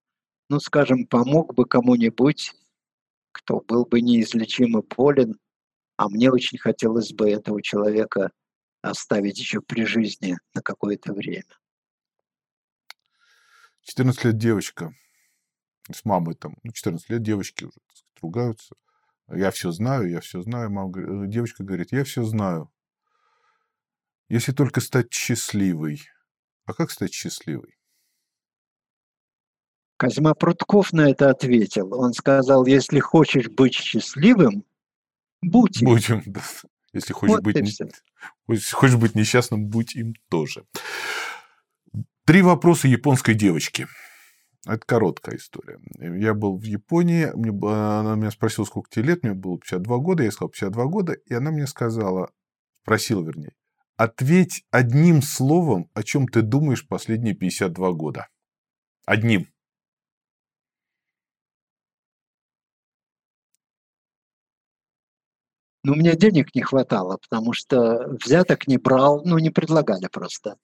Ну, 0.50 0.60
скажем, 0.60 1.06
помог 1.06 1.54
бы 1.54 1.64
кому-нибудь, 1.64 2.52
кто 3.32 3.60
был 3.60 3.86
бы 3.86 4.02
неизлечимо 4.02 4.82
болен, 4.82 5.38
а 5.96 6.08
мне 6.10 6.30
очень 6.30 6.58
хотелось 6.58 7.12
бы 7.12 7.30
этого 7.30 7.62
человека 7.62 8.30
оставить 8.82 9.38
еще 9.38 9.60
при 9.60 9.84
жизни 9.84 10.36
на 10.54 10.62
какое-то 10.62 11.12
время. 11.14 11.44
14 13.82 14.24
лет 14.24 14.36
девочка 14.36 14.94
с 15.90 16.04
мамой 16.04 16.34
там, 16.34 16.56
ну, 16.62 16.72
14 16.72 17.08
лет 17.10 17.22
девочки 17.22 17.64
уже 17.64 17.74
так 17.74 17.96
сказать, 17.96 18.22
ругаются. 18.22 18.74
Я 19.28 19.50
все 19.50 19.70
знаю, 19.72 20.10
я 20.10 20.20
все 20.20 20.42
знаю. 20.42 20.70
Мама, 20.70 20.92
э, 20.98 21.26
девочка 21.26 21.64
говорит, 21.64 21.92
я 21.92 22.04
все 22.04 22.22
знаю. 22.24 22.70
Если 24.28 24.52
только 24.52 24.80
стать 24.80 25.12
счастливой. 25.12 26.02
А 26.64 26.74
как 26.74 26.90
стать 26.90 27.12
счастливой? 27.12 27.76
Козьма 29.96 30.34
Прутков 30.34 30.92
на 30.92 31.10
это 31.10 31.30
ответил. 31.30 31.94
Он 31.94 32.12
сказал, 32.12 32.66
если 32.66 32.98
хочешь 32.98 33.48
быть 33.48 33.74
счастливым, 33.74 34.64
будь 35.82 36.08
им, 36.08 36.22
да. 36.26 36.40
Если 36.92 37.12
хочешь, 37.12 37.36
Вот 37.36 37.42
быть, 37.42 37.56
не- 37.56 38.58
хочешь 38.72 38.96
быть 38.96 39.14
несчастным, 39.14 39.66
будь 39.66 39.94
им 39.94 40.14
тоже. 40.28 40.64
Три 42.24 42.42
вопроса 42.42 42.86
японской 42.88 43.34
девочки. 43.34 43.86
Это 44.66 44.78
короткая 44.86 45.36
история. 45.36 45.78
Я 45.98 46.34
был 46.34 46.56
в 46.56 46.62
Японии, 46.62 47.30
мне, 47.34 47.50
она 47.50 48.14
меня 48.14 48.30
спросила, 48.30 48.64
сколько 48.64 48.90
тебе 48.90 49.06
лет, 49.06 49.24
мне 49.24 49.34
было 49.34 49.58
52 49.58 49.98
года, 49.98 50.22
я 50.22 50.30
сказал 50.30 50.50
52 50.50 50.84
года, 50.86 51.12
и 51.14 51.34
она 51.34 51.50
мне 51.50 51.66
сказала, 51.66 52.30
спросила 52.84 53.24
вернее, 53.24 53.54
ответь 53.96 54.64
одним 54.70 55.20
словом, 55.20 55.90
о 55.94 56.04
чем 56.04 56.28
ты 56.28 56.42
думаешь 56.42 56.86
последние 56.86 57.34
52 57.34 57.92
года. 57.92 58.28
Одним. 59.04 59.48
Но 65.84 65.92
у 65.92 65.96
меня 65.96 66.14
денег 66.14 66.54
не 66.54 66.62
хватало, 66.62 67.18
потому 67.18 67.52
что 67.52 68.08
взяток 68.24 68.68
не 68.68 68.78
брал, 68.78 69.22
ну, 69.24 69.38
не 69.38 69.50
предлагали 69.50 70.06
просто. 70.10 70.56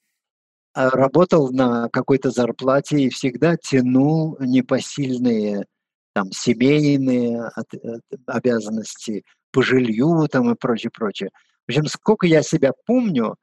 А 0.75 0.91
работал 0.91 1.51
на 1.51 1.89
какой-то 1.91 2.31
зарплате 2.31 3.01
и 3.01 3.11
всегда 3.11 3.57
тянул 3.57 4.37
непосильные 4.41 5.67
там 6.15 6.33
семейные 6.33 7.45
от- 7.47 7.75
от- 7.75 8.03
обязанности 8.27 9.25
по 9.53 9.63
жилью 9.63 10.27
там 10.29 10.51
и 10.51 10.57
прочее, 10.57 10.91
прочее. 10.93 11.31
В 11.67 11.71
общем, 11.71 11.87
сколько 11.87 12.27
я 12.27 12.43
себя 12.43 12.73
помню, 12.87 13.37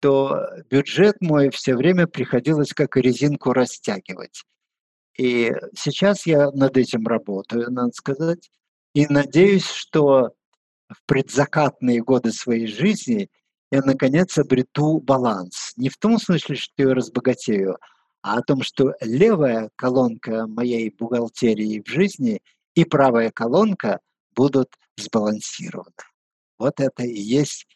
то 0.00 0.48
бюджет 0.70 1.16
мой 1.20 1.50
все 1.50 1.76
время 1.76 2.06
приходилось 2.06 2.72
как 2.72 2.96
резинку 2.96 3.52
растягивать. 3.52 4.44
И 5.18 5.52
сейчас 5.78 6.26
я 6.26 6.50
над 6.52 6.76
этим 6.76 7.06
работаю, 7.06 7.70
надо 7.70 7.92
сказать. 7.92 8.50
И 8.94 9.06
надеюсь, 9.06 9.66
что 9.66 10.32
в 10.92 11.06
предзакатные 11.06 12.02
годы 12.02 12.32
своей 12.32 12.66
жизни 12.66 13.28
я, 13.70 13.80
наконец, 13.80 14.36
обрету 14.38 15.00
баланс. 15.00 15.72
Не 15.76 15.88
в 15.88 15.96
том 15.96 16.18
смысле, 16.18 16.56
что 16.56 16.72
я 16.76 16.94
разбогатею, 16.94 17.78
а 18.22 18.38
о 18.38 18.42
том, 18.42 18.62
что 18.62 18.94
левая 19.00 19.70
колонка 19.76 20.46
моей 20.46 20.90
бухгалтерии 20.90 21.82
в 21.84 21.88
жизни 21.88 22.40
и 22.74 22.84
правая 22.84 23.30
колонка 23.30 24.00
будут 24.34 24.68
сбалансированы. 24.96 25.92
Вот 26.58 26.80
это 26.80 27.02
и 27.02 27.18
есть 27.18 27.66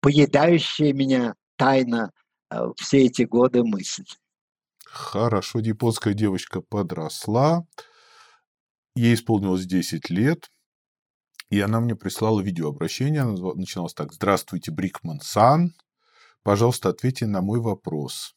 поедающая 0.00 0.92
меня 0.92 1.34
тайна 1.56 2.12
э, 2.50 2.60
все 2.76 3.06
эти 3.06 3.22
годы 3.22 3.64
мысль. 3.64 4.04
Хорошо, 4.84 5.58
японская 5.58 6.14
девочка 6.14 6.60
подросла, 6.60 7.66
ей 8.94 9.14
исполнилось 9.14 9.66
10 9.66 10.10
лет, 10.10 10.50
и 11.50 11.60
она 11.60 11.80
мне 11.80 11.96
прислала 11.96 12.40
видеообращение, 12.40 13.22
оно 13.22 13.54
начиналось 13.54 13.94
так. 13.94 14.12
Здравствуйте, 14.12 14.70
Брикман-сан, 14.70 15.74
пожалуйста, 16.42 16.90
ответьте 16.90 17.26
на 17.26 17.40
мой 17.40 17.60
вопрос. 17.60 18.34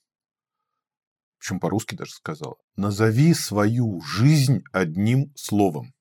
Причем 1.37 1.59
по-русски 1.59 1.95
даже 1.95 2.11
сказала. 2.11 2.55
Назови 2.75 3.33
свою 3.33 3.99
жизнь 4.01 4.63
одним 4.71 5.33
словом. 5.35 5.93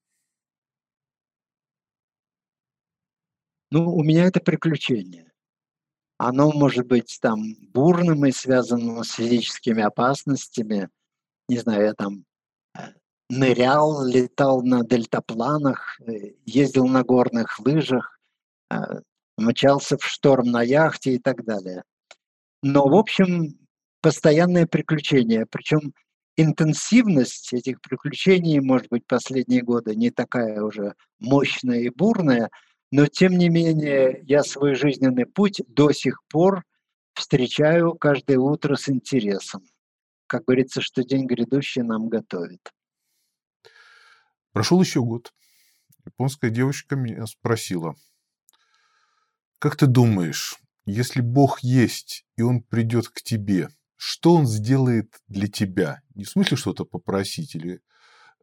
Ну, 3.70 3.94
у 3.94 4.02
меня 4.02 4.24
это 4.24 4.40
приключение. 4.40 5.32
Оно 6.18 6.52
может 6.52 6.86
быть 6.86 7.18
там 7.22 7.54
бурным 7.72 8.26
и 8.26 8.32
связанным 8.32 9.02
с 9.02 9.12
физическими 9.12 9.82
опасностями. 9.82 10.90
Не 11.48 11.58
знаю, 11.58 11.84
я 11.84 11.94
там 11.94 12.26
нырял, 13.30 14.04
летал 14.04 14.62
на 14.62 14.84
дельтапланах, 14.84 16.00
э, 16.00 16.32
ездил 16.44 16.86
на 16.86 17.04
горных 17.04 17.60
лыжах, 17.60 18.18
э, 18.70 18.76
мчался 19.36 19.96
в 19.96 20.04
шторм 20.04 20.50
на 20.50 20.62
яхте 20.62 21.14
и 21.14 21.18
так 21.18 21.44
далее. 21.44 21.84
Но, 22.62 22.86
в 22.88 22.94
общем, 22.94 23.58
постоянное 24.02 24.66
приключение. 24.66 25.46
Причем 25.46 25.94
интенсивность 26.36 27.52
этих 27.52 27.80
приключений, 27.80 28.60
может 28.60 28.88
быть, 28.90 29.06
последние 29.06 29.62
годы 29.62 29.94
не 29.94 30.10
такая 30.10 30.62
уже 30.62 30.94
мощная 31.20 31.80
и 31.80 31.88
бурная, 31.90 32.50
но 32.90 33.06
тем 33.06 33.38
не 33.38 33.48
менее 33.48 34.22
я 34.26 34.42
свой 34.42 34.74
жизненный 34.74 35.26
путь 35.26 35.62
до 35.68 35.92
сих 35.92 36.22
пор 36.28 36.64
встречаю 37.14 37.94
каждое 37.94 38.38
утро 38.38 38.74
с 38.74 38.88
интересом. 38.88 39.62
Как 40.26 40.44
говорится, 40.44 40.80
что 40.80 41.04
день 41.04 41.26
грядущий 41.26 41.82
нам 41.82 42.08
готовит. 42.08 42.72
Прошел 44.52 44.80
еще 44.80 45.00
год. 45.02 45.32
Японская 46.04 46.50
девочка 46.50 46.96
меня 46.96 47.26
спросила, 47.26 47.94
как 49.58 49.76
ты 49.76 49.86
думаешь, 49.86 50.56
если 50.86 51.20
Бог 51.20 51.60
есть, 51.60 52.24
и 52.36 52.42
Он 52.42 52.62
придет 52.62 53.08
к 53.08 53.20
тебе, 53.22 53.68
что 53.96 54.34
Он 54.34 54.46
сделает 54.46 55.20
для 55.28 55.46
тебя? 55.46 56.00
Не 56.14 56.24
в 56.24 56.30
смысле 56.30 56.56
что-то 56.56 56.84
попросить 56.86 57.54
или, 57.54 57.80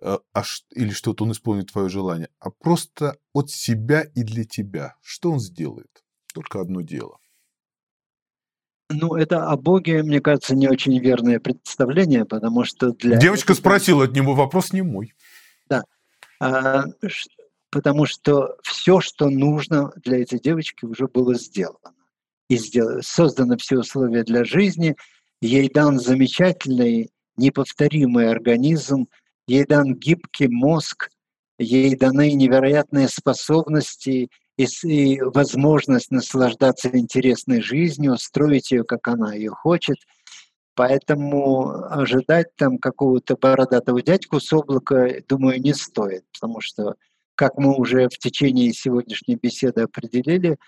э, 0.01 0.17
а 0.33 0.43
или 0.71 0.91
что-то 0.91 1.23
Он 1.23 1.31
исполнит 1.31 1.71
твое 1.71 1.89
желание, 1.89 2.29
а 2.39 2.51
просто 2.51 3.17
от 3.33 3.49
себя 3.49 4.03
и 4.03 4.21
для 4.23 4.43
тебя. 4.43 4.95
Что 5.01 5.31
Он 5.31 5.39
сделает? 5.39 6.03
Только 6.33 6.61
одно 6.61 6.81
дело. 6.81 7.17
Ну, 8.89 9.15
это 9.15 9.49
о 9.49 9.57
Боге, 9.57 10.03
мне 10.03 10.21
кажется, 10.21 10.55
не 10.55 10.69
очень 10.69 10.97
верное 10.99 11.39
представление, 11.39 12.23
потому 12.25 12.63
что 12.63 12.91
для... 12.93 13.17
Девочка 13.17 13.51
этого- 13.53 13.61
спросила 13.61 14.05
от 14.05 14.13
него, 14.13 14.33
вопрос 14.33 14.71
не 14.71 14.81
мой. 14.81 15.13
А, 15.69 15.79
ш- 15.79 15.83
потому 17.69 18.05
что 18.05 18.57
все, 18.63 19.01
что 19.01 19.29
нужно 19.29 19.91
для 20.03 20.21
этой 20.21 20.39
девочки, 20.39 20.85
уже 20.85 21.07
было 21.07 21.35
сделано. 21.35 21.93
И 22.49 22.57
сдел- 22.57 23.01
созданы 23.01 23.57
все 23.57 23.79
условия 23.79 24.23
для 24.23 24.43
жизни, 24.43 24.95
ей 25.41 25.69
дан 25.69 25.99
замечательный, 25.99 27.11
неповторимый 27.35 28.29
организм, 28.29 29.07
ей 29.47 29.65
дан 29.65 29.95
гибкий 29.95 30.47
мозг, 30.47 31.09
ей 31.59 31.95
даны 31.95 32.33
невероятные 32.33 33.07
способности 33.07 34.29
и, 34.57 34.67
и 34.83 35.21
возможность 35.21 36.11
наслаждаться 36.11 36.89
интересной 36.93 37.61
жизнью, 37.61 38.17
строить 38.17 38.71
ее, 38.71 38.83
как 38.83 39.07
она 39.07 39.33
ее 39.33 39.51
хочет. 39.51 39.97
Поэтому 40.77 41.85
ожидать 41.89 42.55
там 42.55 42.77
какого-то 42.77 43.35
бородатого 43.35 43.99
дядьку 44.03 44.39
с 44.39 44.53
облака, 44.53 45.09
думаю, 45.27 45.59
не 45.59 45.73
стоит, 45.73 46.23
потому 46.31 46.61
что, 46.61 46.93
как 47.33 47.57
мы 47.57 47.75
уже 47.75 48.09
в 48.09 48.19
течение 48.19 48.71
сегодняшней 48.73 49.37
беседы 49.37 49.81
определили, 49.81 50.59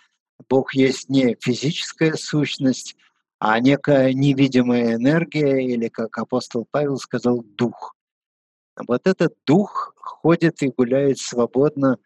Бог 0.50 0.74
есть 0.74 1.10
не 1.10 1.38
физическая 1.40 2.16
сущность, 2.16 2.96
а 3.38 3.60
некая 3.60 4.12
невидимая 4.14 4.96
энергия, 4.96 5.64
или, 5.64 5.90
как 5.90 6.18
апостол 6.18 6.68
Павел 6.72 6.98
сказал, 6.98 7.44
дух. 7.44 7.94
Вот 8.88 9.06
этот 9.06 9.36
дух 9.46 9.94
ходит 9.96 10.64
и 10.64 10.74
гуляет 10.76 11.20
свободно, 11.20 12.00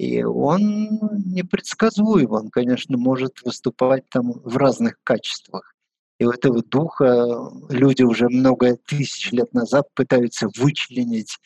и 0.00 0.24
он 0.24 0.98
непредсказуем, 1.24 2.32
он, 2.32 2.50
конечно, 2.50 2.98
может 2.98 3.42
выступать 3.44 4.08
там 4.08 4.32
в 4.32 4.56
разных 4.56 4.96
качествах. 5.04 5.73
И 6.18 6.24
у 6.24 6.30
этого 6.30 6.62
духа 6.62 7.50
люди 7.68 8.02
уже 8.02 8.28
много 8.28 8.76
тысяч 8.86 9.32
лет 9.32 9.52
назад 9.52 9.88
пытаются 9.94 10.48
вычленить 10.56 11.38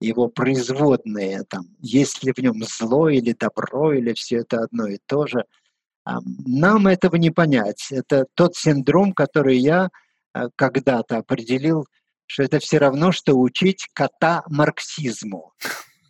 его 0.00 0.28
производные, 0.28 1.44
там, 1.44 1.66
есть 1.80 2.22
ли 2.22 2.32
в 2.32 2.38
нем 2.38 2.62
зло 2.64 3.08
или 3.08 3.32
добро, 3.32 3.92
или 3.92 4.12
все 4.12 4.38
это 4.38 4.58
одно 4.64 4.86
и 4.88 4.98
то 5.06 5.26
же. 5.26 5.44
Нам 6.04 6.86
этого 6.86 7.16
не 7.16 7.30
понять. 7.30 7.88
Это 7.90 8.26
тот 8.34 8.56
синдром, 8.56 9.12
который 9.12 9.58
я 9.58 9.90
а, 10.32 10.50
когда-то 10.54 11.18
определил, 11.18 11.86
что 12.26 12.42
это 12.44 12.58
все 12.60 12.78
равно, 12.78 13.10
что 13.10 13.34
учить 13.34 13.88
кота 13.92 14.44
марксизму. 14.48 15.52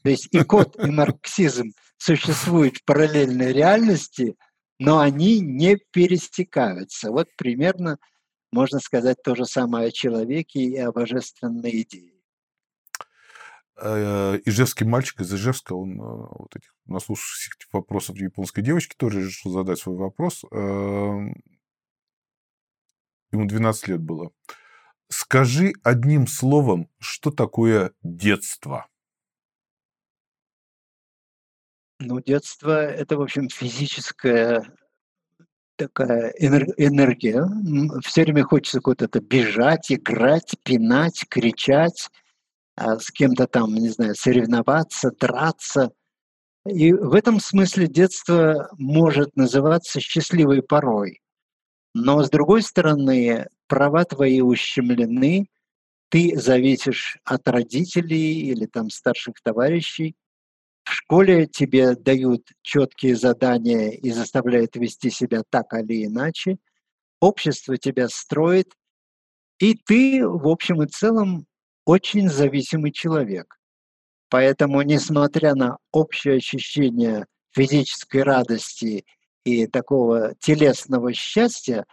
То 0.03 0.11
есть 0.11 0.29
и 0.33 0.43
кот, 0.43 0.77
и 0.79 0.91
марксизм 0.91 1.73
существуют 1.97 2.79
в 2.79 2.85
параллельной 2.85 3.53
реальности, 3.53 4.37
но 4.79 4.99
они 4.99 5.41
не 5.41 5.77
пересекаются. 5.77 7.11
Вот 7.11 7.29
примерно 7.37 7.99
можно 8.53 8.81
сказать 8.81 9.22
то 9.22 9.35
же 9.35 9.45
самое 9.45 9.89
о 9.89 9.93
человеке 9.93 10.61
и 10.61 10.77
о 10.79 10.93
божественной 10.93 11.83
идее. 11.83 12.12
Э, 13.79 14.39
Ижевский 14.45 14.87
мальчик 14.87 15.20
из 15.20 15.35
Ижевска, 15.35 15.74
он 15.74 16.01
э, 16.01 16.05
вот 16.05 16.57
этих, 16.57 16.74
наслушавшись 16.87 17.55
этих 17.55 17.72
вопросов 17.72 18.16
японской 18.16 18.62
девочки, 18.62 18.95
тоже 18.97 19.27
решил 19.27 19.53
задать 19.53 19.79
свой 19.79 19.97
вопрос. 19.97 20.45
Эм, 20.51 21.35
Ему 23.33 23.47
12 23.47 23.89
лет 23.89 24.01
было. 24.01 24.31
Скажи 25.09 25.72
одним 25.83 26.27
словом, 26.27 26.89
что 26.99 27.31
такое 27.31 27.93
детство? 28.03 28.87
Ну, 31.99 32.21
детство– 32.21 32.85
это, 32.87 33.17
в 33.17 33.23
общем, 33.23 33.49
физическое 33.49 34.63
такая 35.77 36.31
энергия. 36.39 37.47
Все 38.03 38.23
время 38.23 38.45
хочется 38.45 38.81
куда-то 38.81 39.21
бежать, 39.21 39.91
играть, 39.91 40.55
пинать, 40.63 41.25
кричать, 41.29 42.09
а, 42.77 42.99
с 42.99 43.11
кем-то 43.11 43.47
там, 43.47 43.75
не 43.75 43.89
знаю, 43.89 44.15
соревноваться, 44.15 45.11
драться. 45.11 45.93
И 46.67 46.93
в 46.93 47.15
этом 47.15 47.41
смысле 47.41 47.87
детство 47.87 48.69
может 48.79 49.37
называться 49.37 50.01
счастливой 50.01 50.63
порой. 50.63 51.21
Но 51.95 52.23
с 52.23 52.29
другой 52.29 52.63
стороны, 52.63 53.47
права 53.69 54.05
твои 54.05 54.41
ущемлены, 54.41 55.49
ты 56.11 56.39
зависишь 56.39 57.19
от 57.25 57.49
родителей 57.49 58.51
или 58.51 58.67
там 58.67 58.91
старших 58.91 59.41
товарищей. 59.43 60.15
В 60.87 60.93
школе 60.93 61.47
тебе 61.47 61.97
дают 61.97 62.47
четкие 62.62 63.16
задания 63.16 63.91
и 63.91 64.12
заставляют 64.12 64.76
вести 64.76 65.11
себя 65.11 65.43
так 65.51 65.74
или 65.74 66.07
иначе. 66.07 66.59
Общество 67.20 67.76
тебя 67.76 68.09
строит, 68.09 68.72
и 69.59 69.74
ты, 69.74 70.24
в 70.24 70.47
общем 70.47 70.84
и 70.84 70.87
целом, 70.87 71.47
очень 71.84 72.28
зависимый 72.28 72.93
человек. 72.93 73.59
Поэтому, 74.30 74.80
несмотря 74.82 75.57
на 75.57 75.78
общее 75.91 76.37
ощущение 76.37 77.26
физической 77.51 78.22
радости 78.22 79.05
и 79.45 79.66
такого 79.66 80.34
телесного 80.39 81.12
счастья, 81.12 81.84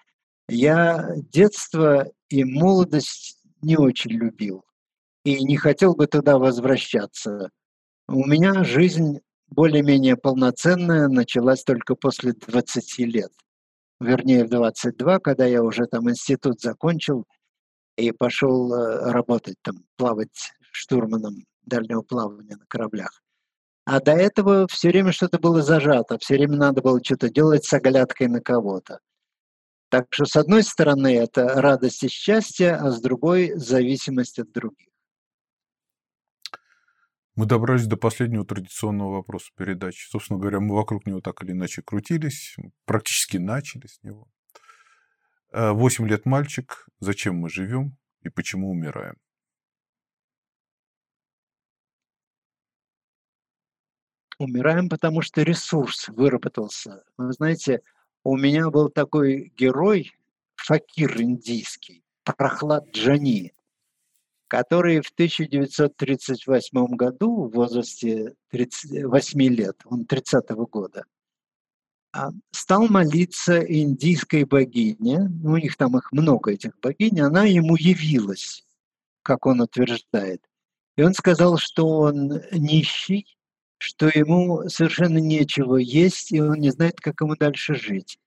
я 0.48 1.10
детство 1.32 2.12
и 2.30 2.44
молодость 2.44 3.40
не 3.64 3.76
очень 3.76 4.12
любил 4.12 4.64
и 5.26 5.44
не 5.44 5.58
хотел 5.58 5.96
бы 5.96 6.06
туда 6.06 6.38
возвращаться. 6.38 7.50
У 8.08 8.26
меня 8.26 8.64
жизнь 8.64 9.20
более-менее 9.48 10.18
полноценная 10.18 11.08
началась 11.08 11.64
только 11.64 11.96
после 11.96 12.34
20 12.34 13.00
лет. 13.00 13.32
Вернее, 14.00 14.44
в 14.44 14.50
22, 14.50 15.20
когда 15.20 15.46
я 15.46 15.64
уже 15.64 15.86
там 15.86 16.10
институт 16.10 16.60
закончил 16.60 17.26
и 17.96 18.12
пошел 18.12 18.74
э, 18.74 19.12
работать 19.12 19.56
там, 19.62 19.86
плавать 19.96 20.52
штурманом 20.72 21.46
дальнего 21.62 22.02
плавания 22.02 22.58
на 22.58 22.66
кораблях. 22.68 23.22
А 23.86 24.00
до 24.00 24.12
этого 24.12 24.68
все 24.68 24.90
время 24.90 25.12
что-то 25.12 25.40
было 25.40 25.62
зажато, 25.62 26.18
все 26.18 26.36
время 26.36 26.58
надо 26.58 26.82
было 26.82 27.02
что-то 27.04 27.30
делать 27.30 27.66
с 27.66 27.74
оглядкой 27.74 28.28
на 28.28 28.42
кого-то. 28.42 29.00
Так 29.90 30.08
что, 30.10 30.26
с 30.26 30.36
одной 30.36 30.64
стороны, 30.64 31.16
это 31.16 31.48
радость 31.62 32.04
и 32.04 32.08
счастье, 32.08 32.76
а 32.76 32.92
с 32.92 33.00
другой– 33.00 33.54
зависимость 33.56 34.40
от 34.40 34.52
других. 34.52 34.93
Мы 37.36 37.48
добрались 37.48 37.88
до 37.88 37.98
последнего 37.98 38.46
традиционного 38.46 39.14
вопроса 39.14 39.52
передачи. 39.58 40.08
Собственно 40.08 40.40
говоря, 40.40 40.60
мы 40.60 40.76
вокруг 40.76 41.08
него 41.08 41.20
так 41.20 41.44
или 41.44 41.52
иначе 41.52 41.82
крутились, 41.82 42.56
практически 42.86 43.38
начали 43.38 43.88
с 43.88 44.04
него. 44.04 44.28
Э, 45.52 45.72
восемь 45.72 46.08
лет 46.08 46.26
мальчик. 46.26 46.88
Зачем 47.00 47.38
мы 47.38 47.50
живем 47.50 47.98
и 48.22 48.30
почему 48.30 48.70
умираем? 48.70 49.16
Умираем, 54.38 54.88
потому 54.90 55.22
что 55.22 55.42
ресурс 55.42 56.10
выработался. 56.10 57.04
Вы 57.18 57.34
знаете, 57.34 57.82
у 58.24 58.38
меня 58.38 58.70
был 58.70 58.90
такой 58.90 59.54
герой, 59.58 60.12
факир 60.56 61.20
индийский, 61.20 62.04
Прохлад 62.24 62.90
Джани, 62.92 63.54
который 64.54 65.02
в 65.02 65.10
1938 65.10 66.86
году 66.96 67.48
в 67.48 67.56
возрасте 67.56 68.36
38 68.52 69.42
лет, 69.50 69.82
он 69.86 70.06
30 70.06 70.52
-го 70.52 70.68
года, 70.70 71.06
а, 72.12 72.30
стал 72.52 72.88
молиться 72.88 73.60
индийской 73.62 74.44
богине, 74.44 75.28
ну, 75.42 75.54
у 75.54 75.58
них 75.58 75.76
там 75.76 75.98
их 75.98 76.12
много, 76.12 76.52
этих 76.52 76.80
богинь, 76.80 77.20
она 77.20 77.46
ему 77.46 77.76
явилась, 77.76 78.64
как 79.24 79.48
он 79.48 79.62
утверждает. 79.62 80.44
И 80.98 81.02
он 81.02 81.16
сказал, 81.16 81.58
что 81.58 81.88
он 81.88 82.40
нищий, 82.52 83.26
что 83.80 84.06
ему 84.06 84.70
совершенно 84.70 85.18
нечего 85.18 85.78
есть, 85.78 86.32
и 86.32 86.40
он 86.40 86.60
не 86.60 86.70
знает, 86.70 87.02
как 87.02 87.22
ему 87.22 87.36
дальше 87.36 87.74
жить. 87.74 88.20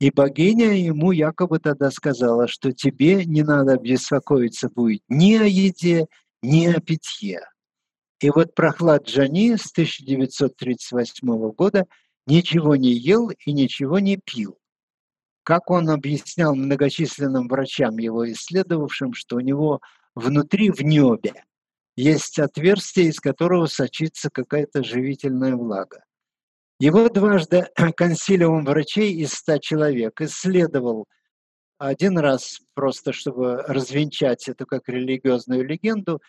И 0.00 0.10
богиня 0.10 0.72
ему 0.72 1.12
якобы 1.12 1.60
тогда 1.60 1.90
сказала, 1.90 2.48
что 2.48 2.72
тебе 2.72 3.24
не 3.24 3.42
надо 3.42 3.76
беспокоиться 3.76 4.68
будет 4.68 5.02
ни 5.08 5.36
о 5.36 5.44
еде, 5.44 6.06
ни 6.42 6.66
о 6.66 6.80
питье. 6.80 7.42
И 8.20 8.30
вот 8.30 8.54
Прохлад 8.54 9.06
Джани 9.06 9.56
с 9.56 9.70
1938 9.70 11.50
года– 11.52 11.86
ничего 12.30 12.76
не 12.76 12.92
ел 12.92 13.30
и 13.30 13.52
ничего 13.52 13.98
не 13.98 14.16
пил. 14.16 14.58
Как 15.42 15.70
он 15.70 15.90
объяснял 15.90 16.54
многочисленным 16.54 17.48
врачам, 17.48 17.98
его 17.98 18.30
исследовавшим, 18.30 19.14
что 19.14 19.36
у 19.36 19.40
него 19.40 19.80
внутри, 20.14 20.70
в 20.70 20.80
небе, 20.82 21.44
есть 21.96 22.38
отверстие, 22.38 23.08
из 23.08 23.20
которого 23.20 23.66
сочится 23.66 24.30
какая-то 24.30 24.84
живительная 24.84 25.56
влага. 25.56 26.04
Его 26.80 27.08
дважды 27.08 27.68
консилиум 27.96 28.64
врачей 28.64 29.12
из 29.12 29.34
ста 29.34 29.60
человек 29.60 30.20
исследовал 30.20 31.06
один 31.78 32.18
раз 32.18 32.60
просто, 32.74 33.12
чтобы 33.12 33.62
развенчать 33.68 34.48
эту 34.48 34.66
как 34.66 34.88
религиозную 34.88 35.64
легенду, 35.64 36.20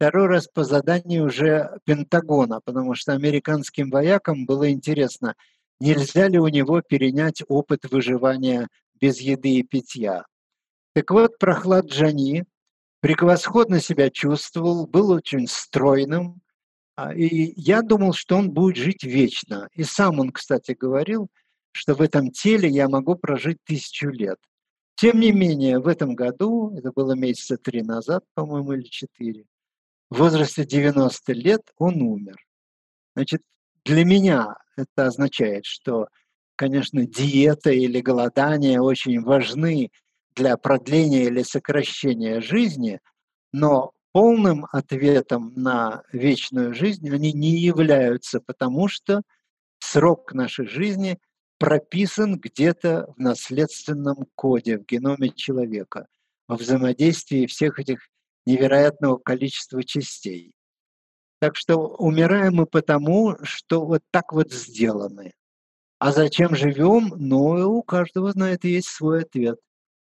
Второй 0.00 0.28
раз 0.28 0.48
по 0.48 0.64
заданию 0.64 1.26
уже 1.26 1.78
Пентагона, 1.84 2.62
потому 2.64 2.94
что 2.94 3.12
американским 3.12 3.90
воякам 3.90 4.46
было 4.46 4.70
интересно, 4.70 5.34
нельзя 5.78 6.26
ли 6.26 6.38
у 6.38 6.48
него 6.48 6.80
перенять 6.80 7.42
опыт 7.48 7.80
выживания 7.90 8.68
без 8.98 9.20
еды 9.20 9.56
и 9.56 9.62
питья. 9.62 10.24
Так 10.94 11.10
вот, 11.10 11.36
Прохлад 11.38 11.84
Джани 11.88 12.46
превосходно 13.02 13.78
себя 13.78 14.08
чувствовал, 14.08 14.86
был 14.86 15.10
очень 15.10 15.46
стройным, 15.46 16.39
и 17.14 17.52
я 17.60 17.82
думал, 17.82 18.12
что 18.12 18.36
он 18.36 18.50
будет 18.50 18.76
жить 18.76 19.04
вечно. 19.04 19.68
И 19.74 19.84
сам 19.84 20.20
он, 20.20 20.30
кстати, 20.30 20.72
говорил, 20.72 21.28
что 21.72 21.94
в 21.94 22.00
этом 22.00 22.30
теле 22.30 22.68
я 22.68 22.88
могу 22.88 23.16
прожить 23.16 23.58
тысячу 23.64 24.08
лет. 24.08 24.38
Тем 24.96 25.20
не 25.20 25.32
менее, 25.32 25.78
в 25.78 25.88
этом 25.88 26.14
году, 26.14 26.76
это 26.76 26.92
было 26.92 27.12
месяца 27.12 27.56
три 27.56 27.82
назад, 27.82 28.24
по-моему, 28.34 28.72
или 28.74 28.82
четыре, 28.82 29.44
в 30.10 30.18
возрасте 30.18 30.64
90 30.64 31.32
лет 31.32 31.62
он 31.78 32.02
умер. 32.02 32.36
Значит, 33.14 33.42
для 33.84 34.04
меня 34.04 34.56
это 34.76 35.06
означает, 35.06 35.64
что, 35.64 36.08
конечно, 36.56 37.06
диета 37.06 37.70
или 37.70 38.00
голодание 38.00 38.80
очень 38.80 39.22
важны 39.22 39.90
для 40.34 40.56
продления 40.56 41.24
или 41.24 41.42
сокращения 41.42 42.40
жизни, 42.40 43.00
но 43.52 43.92
полным 44.12 44.66
ответом 44.72 45.52
на 45.54 46.02
вечную 46.12 46.74
жизнь 46.74 47.08
они 47.10 47.32
не 47.32 47.58
являются, 47.58 48.40
потому 48.40 48.88
что 48.88 49.22
срок 49.78 50.32
нашей 50.32 50.66
жизни 50.66 51.18
прописан 51.58 52.38
где-то 52.38 53.12
в 53.16 53.20
наследственном 53.20 54.26
коде, 54.34 54.78
в 54.78 54.86
геноме 54.86 55.30
человека, 55.30 56.06
во 56.48 56.56
взаимодействии 56.56 57.46
всех 57.46 57.78
этих 57.78 58.08
невероятного 58.46 59.18
количества 59.18 59.84
частей. 59.84 60.52
Так 61.40 61.56
что 61.56 61.76
умираем 61.76 62.56
мы 62.56 62.66
потому, 62.66 63.36
что 63.42 63.84
вот 63.84 64.02
так 64.10 64.32
вот 64.32 64.52
сделаны. 64.52 65.32
А 65.98 66.12
зачем 66.12 66.56
живем? 66.56 67.12
Ну, 67.16 67.78
у 67.78 67.82
каждого 67.82 68.32
на 68.34 68.52
это 68.52 68.68
есть 68.68 68.88
свой 68.88 69.22
ответ. 69.22 69.58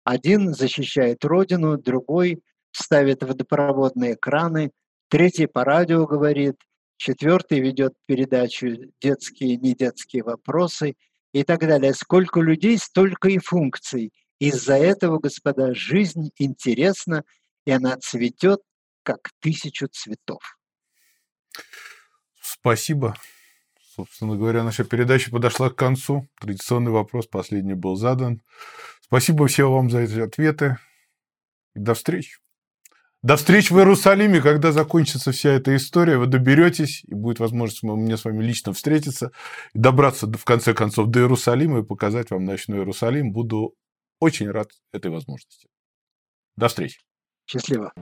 Один 0.06 0.54
защищает 0.54 1.24
родину, 1.24 1.78
другой 1.78 2.42
ставит 2.74 3.24
водопроводные 3.24 4.16
краны, 4.16 4.72
третий 5.08 5.48
по 5.48 5.64
радио 5.64 6.06
говорит, 6.06 6.56
четвертый 6.98 7.60
ведет 7.60 7.94
передачу 8.06 8.92
«Детские 9.02 9.54
и 9.54 9.58
недетские 9.58 10.24
вопросы» 10.24 10.96
и 11.32 11.44
так 11.44 11.62
далее. 11.62 11.94
Сколько 11.94 12.42
людей, 12.42 12.78
столько 12.78 13.30
и 13.30 13.38
функций. 13.38 14.12
Из-за 14.40 14.76
этого, 14.76 15.20
господа, 15.20 15.74
жизнь 15.74 16.32
интересна– 16.38 17.24
и 17.66 17.72
она 17.72 17.98
цветет, 17.98 18.62
как 19.04 19.32
тысячу 19.40 19.88
цветов. 19.88 20.58
Спасибо. 22.42 23.16
Собственно 23.96 24.36
говоря, 24.36 24.64
наша 24.64 24.84
передача 24.84 25.30
подошла 25.30 25.70
к 25.70 25.76
концу. 25.76 26.28
Традиционный 26.40 26.92
вопрос, 26.92 27.28
последний 27.28 27.76
был 27.76 27.96
задан. 27.96 28.42
Спасибо 29.02 29.48
всем 29.48 29.72
вам 29.72 29.90
за 29.90 30.00
эти 30.00 30.20
ответы. 30.20 30.78
До 31.76 31.94
встречи. 31.94 32.43
До 33.24 33.38
встречи 33.38 33.72
в 33.72 33.78
Иерусалиме, 33.78 34.42
когда 34.42 34.74
закончится 34.74 35.32
вся 35.32 35.52
эта 35.52 35.74
история, 35.78 36.18
вы 36.18 36.28
доберетесь, 36.28 37.06
и 37.06 37.16
будет 37.16 37.40
возможность 37.40 37.82
мне 37.82 38.18
с 38.18 38.26
вами 38.26 38.44
лично 38.44 38.74
встретиться, 38.74 39.32
и 39.74 39.80
добраться 39.80 40.28
в 40.28 40.44
конце 40.44 40.74
концов 40.74 41.08
до 41.08 41.22
Иерусалима 41.22 41.80
и 41.80 41.84
показать 41.84 42.32
вам 42.32 42.44
ночной 42.44 42.80
Иерусалим. 42.80 43.32
Буду 43.32 43.76
очень 44.20 44.52
рад 44.52 44.72
этой 44.92 45.10
возможности. 45.10 45.70
До 46.58 46.68
встречи. 46.68 47.00
Счастливо. 47.46 47.94